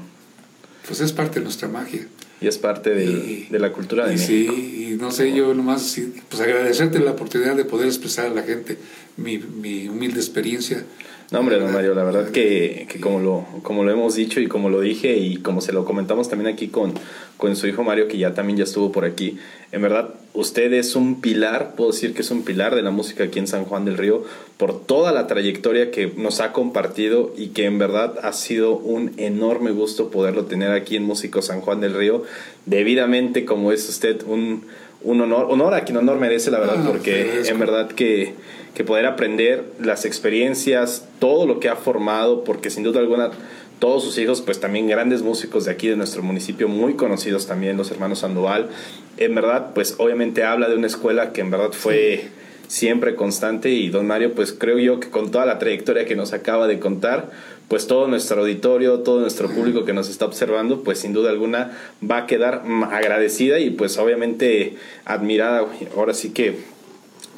Pues 0.86 1.02
es 1.02 1.12
parte 1.12 1.40
de 1.40 1.46
nuestra 1.46 1.68
magia. 1.68 2.08
Y 2.42 2.48
es 2.48 2.58
parte 2.58 2.92
de, 2.92 3.48
de 3.50 3.60
la 3.60 3.72
cultura 3.72 4.08
de 4.08 4.14
México. 4.14 4.54
Sí, 4.56 4.88
y 4.92 4.96
no 4.96 5.12
sé, 5.12 5.34
yo 5.34 5.54
nomás 5.54 6.00
pues 6.30 6.42
agradecerte 6.42 7.00
la 7.00 7.12
oportunidad 7.12 7.56
de 7.56 7.66
poder 7.66 7.88
expresar 7.88 8.28
a 8.28 8.30
la 8.30 8.44
gente 8.44 8.78
mi, 9.18 9.38
mi 9.38 9.88
humilde 9.90 10.20
experiencia. 10.20 10.86
No, 11.32 11.42
hombre, 11.42 11.60
don 11.60 11.72
Mario, 11.72 11.94
la 11.94 12.04
verdad 12.04 12.32
que, 12.32 12.88
que, 12.90 13.00
como, 13.00 13.20
lo, 13.20 13.46
como 13.62 13.84
lo 13.84 13.92
hemos 13.92 14.16
dicho 14.16 14.40
y 14.40 14.48
como 14.48 14.72
lo 14.72 14.82
dije 14.82 15.16
y 15.16 15.38
como 15.38 15.62
se 15.62 15.74
lo 15.74 15.86
comentamos 15.86 16.28
también 16.28 16.52
aquí 16.52 16.70
con, 16.70 16.94
con 17.38 17.56
su 17.56 17.68
hijo 17.68 17.84
Mario, 17.84 18.08
que 18.08 18.18
ya 18.18 18.34
también 18.34 18.58
ya 18.58 18.64
estuvo 18.64 18.92
por 18.92 19.06
aquí, 19.06 19.38
en 19.72 19.84
verdad, 19.84 20.16
usted 20.34 20.74
es 20.74 20.96
un 20.96 21.22
pilar, 21.22 21.76
puedo 21.76 21.92
decir 21.92 22.16
que 22.16 22.22
es 22.22 22.32
un 22.32 22.44
pilar 22.44 22.74
de 22.74 22.82
la 22.82 22.90
música 22.90 23.26
aquí 23.26 23.38
en 23.38 23.46
San 23.46 23.66
Juan 23.66 23.86
del 23.86 24.00
Río, 24.00 24.24
por 24.58 24.84
toda 24.84 25.12
la 25.12 25.28
trayectoria 25.28 25.92
que 25.92 26.12
nos 26.18 26.40
ha 26.40 26.52
compartido 26.52 27.32
y 27.38 27.50
que 27.50 27.66
en 27.66 27.78
verdad 27.78 28.16
ha 28.24 28.34
sido 28.34 28.76
un 28.76 29.12
enorme 29.18 29.70
gusto 29.70 30.10
poderlo 30.10 30.46
tener 30.46 30.72
aquí 30.72 30.96
en 30.96 31.04
Músico 31.04 31.44
San 31.44 31.62
Juan 31.62 31.80
del 31.80 31.94
Río, 31.94 32.24
debidamente 32.66 33.46
como 33.46 33.72
es 33.72 33.88
usted 33.88 34.24
un, 34.26 34.64
un 35.02 35.22
honor, 35.22 35.48
honor 35.50 35.74
a 35.74 35.86
quien 35.86 35.98
honor 35.98 36.20
merece, 36.20 36.52
la 36.52 36.60
verdad, 36.60 36.78
ah, 36.80 36.88
porque 36.88 37.42
en 37.46 37.60
verdad 37.60 37.90
que, 37.90 38.34
que 38.74 38.84
poder 38.84 39.06
aprender 39.06 39.64
las 39.80 40.06
experiencias, 40.06 41.08
todo 41.20 41.46
lo 41.46 41.60
que 41.60 41.70
ha 41.70 41.76
formado, 41.76 42.44
porque 42.44 42.70
sin 42.70 42.84
duda 42.84 43.00
alguna 43.00 43.32
todos 43.80 44.04
sus 44.04 44.18
hijos, 44.18 44.42
pues 44.42 44.60
también 44.60 44.88
grandes 44.88 45.22
músicos 45.22 45.66
de 45.66 45.72
aquí 45.72 45.88
de 45.88 45.96
nuestro 45.96 46.22
municipio, 46.22 46.68
muy 46.68 46.96
conocidos 46.96 47.48
también, 47.48 47.78
los 47.78 47.90
hermanos 47.92 48.20
Sandoval. 48.20 48.70
En 49.18 49.36
verdad, 49.36 49.72
pues 49.74 49.96
obviamente 49.98 50.44
habla 50.44 50.68
de 50.68 50.76
una 50.76 50.88
escuela 50.88 51.32
que 51.32 51.42
en 51.42 51.50
verdad 51.50 51.72
fue 51.72 52.28
siempre 52.68 53.16
constante 53.16 53.70
y 53.70 53.90
don 53.90 54.06
Mario, 54.06 54.34
pues 54.34 54.54
creo 54.54 54.78
yo 54.78 55.00
que 55.00 55.10
con 55.10 55.32
toda 55.32 55.46
la 55.46 55.60
trayectoria 55.60 56.06
que 56.06 56.16
nos 56.16 56.34
acaba 56.34 56.68
de 56.68 56.80
contar, 56.80 57.32
pues 57.70 57.88
todo 57.88 58.08
nuestro 58.08 58.42
auditorio, 58.42 59.00
todo 59.00 59.22
nuestro 59.22 59.50
público 59.50 59.86
que 59.86 59.94
nos 59.94 60.10
está 60.10 60.26
observando, 60.26 60.82
pues 60.84 61.00
sin 61.00 61.14
duda 61.14 61.30
alguna 61.30 61.78
va 62.04 62.18
a 62.18 62.28
quedar 62.28 62.64
agradecida 62.92 63.60
y 63.60 63.70
pues 63.70 63.98
obviamente 64.00 64.76
admirada, 65.06 65.66
ahora 65.96 66.14
sí 66.16 66.32
que 66.32 66.58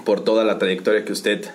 por 0.06 0.24
toda 0.24 0.46
la 0.46 0.58
trayectoria 0.58 1.04
que 1.04 1.12
usted 1.12 1.46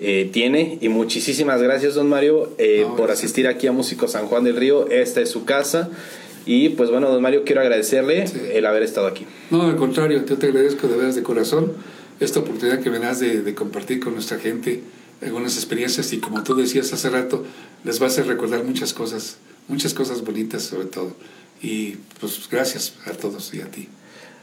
eh, 0.00 0.30
tiene. 0.32 0.78
Y 0.80 0.88
muchísimas 0.88 1.62
gracias, 1.62 1.94
don 1.94 2.08
Mario, 2.08 2.50
eh, 2.58 2.86
por 2.96 3.10
asistir 3.10 3.46
aquí 3.46 3.66
a 3.66 3.72
Músico 3.72 4.08
San 4.08 4.26
Juan 4.26 4.44
del 4.44 4.56
Río. 4.56 4.88
Esta 4.90 5.20
es 5.20 5.30
su 5.30 5.44
casa. 5.44 5.90
Y 6.44 6.70
pues 6.70 6.90
bueno, 6.90 7.08
don 7.10 7.22
Mario, 7.22 7.44
quiero 7.44 7.60
agradecerle 7.60 8.24
el 8.52 8.66
haber 8.66 8.82
estado 8.82 9.06
aquí. 9.06 9.26
No, 9.50 9.62
al 9.62 9.76
contrario, 9.76 10.24
yo 10.26 10.38
te 10.38 10.46
agradezco 10.46 10.88
de 10.88 10.96
veras 10.96 11.14
de 11.14 11.22
corazón 11.22 11.72
esta 12.18 12.40
oportunidad 12.40 12.80
que 12.80 12.90
me 12.90 12.98
das 12.98 13.20
de, 13.20 13.42
de 13.42 13.54
compartir 13.54 14.00
con 14.00 14.14
nuestra 14.14 14.38
gente 14.38 14.82
algunas 15.22 15.56
experiencias 15.56 16.12
y 16.12 16.18
como 16.18 16.42
tú 16.42 16.54
decías 16.54 16.92
hace 16.92 17.10
rato, 17.10 17.44
les 17.84 18.00
va 18.00 18.06
a 18.06 18.08
hacer 18.08 18.26
recordar 18.26 18.64
muchas 18.64 18.92
cosas, 18.92 19.38
muchas 19.68 19.94
cosas 19.94 20.22
bonitas 20.22 20.62
sobre 20.62 20.86
todo. 20.86 21.16
Y 21.62 21.96
pues 22.20 22.48
gracias 22.50 22.94
a 23.06 23.12
todos 23.12 23.54
y 23.54 23.60
a 23.60 23.66
ti. 23.66 23.88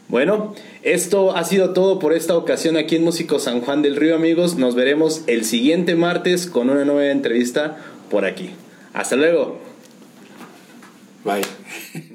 Bueno, 0.08 0.54
esto 0.82 1.36
ha 1.36 1.44
sido 1.44 1.72
todo 1.72 2.00
por 2.00 2.12
esta 2.12 2.36
ocasión 2.36 2.76
aquí 2.76 2.96
en 2.96 3.04
Músico 3.04 3.38
San 3.38 3.60
Juan 3.60 3.82
del 3.82 3.94
Río, 3.94 4.16
amigos. 4.16 4.56
Nos 4.56 4.74
veremos 4.74 5.22
el 5.28 5.44
siguiente 5.44 5.94
martes 5.94 6.46
con 6.46 6.68
una 6.68 6.84
nueva 6.84 7.12
entrevista 7.12 7.76
por 8.10 8.24
aquí. 8.24 8.50
Hasta 8.92 9.14
luego. 9.14 9.60
Bye. 11.24 11.42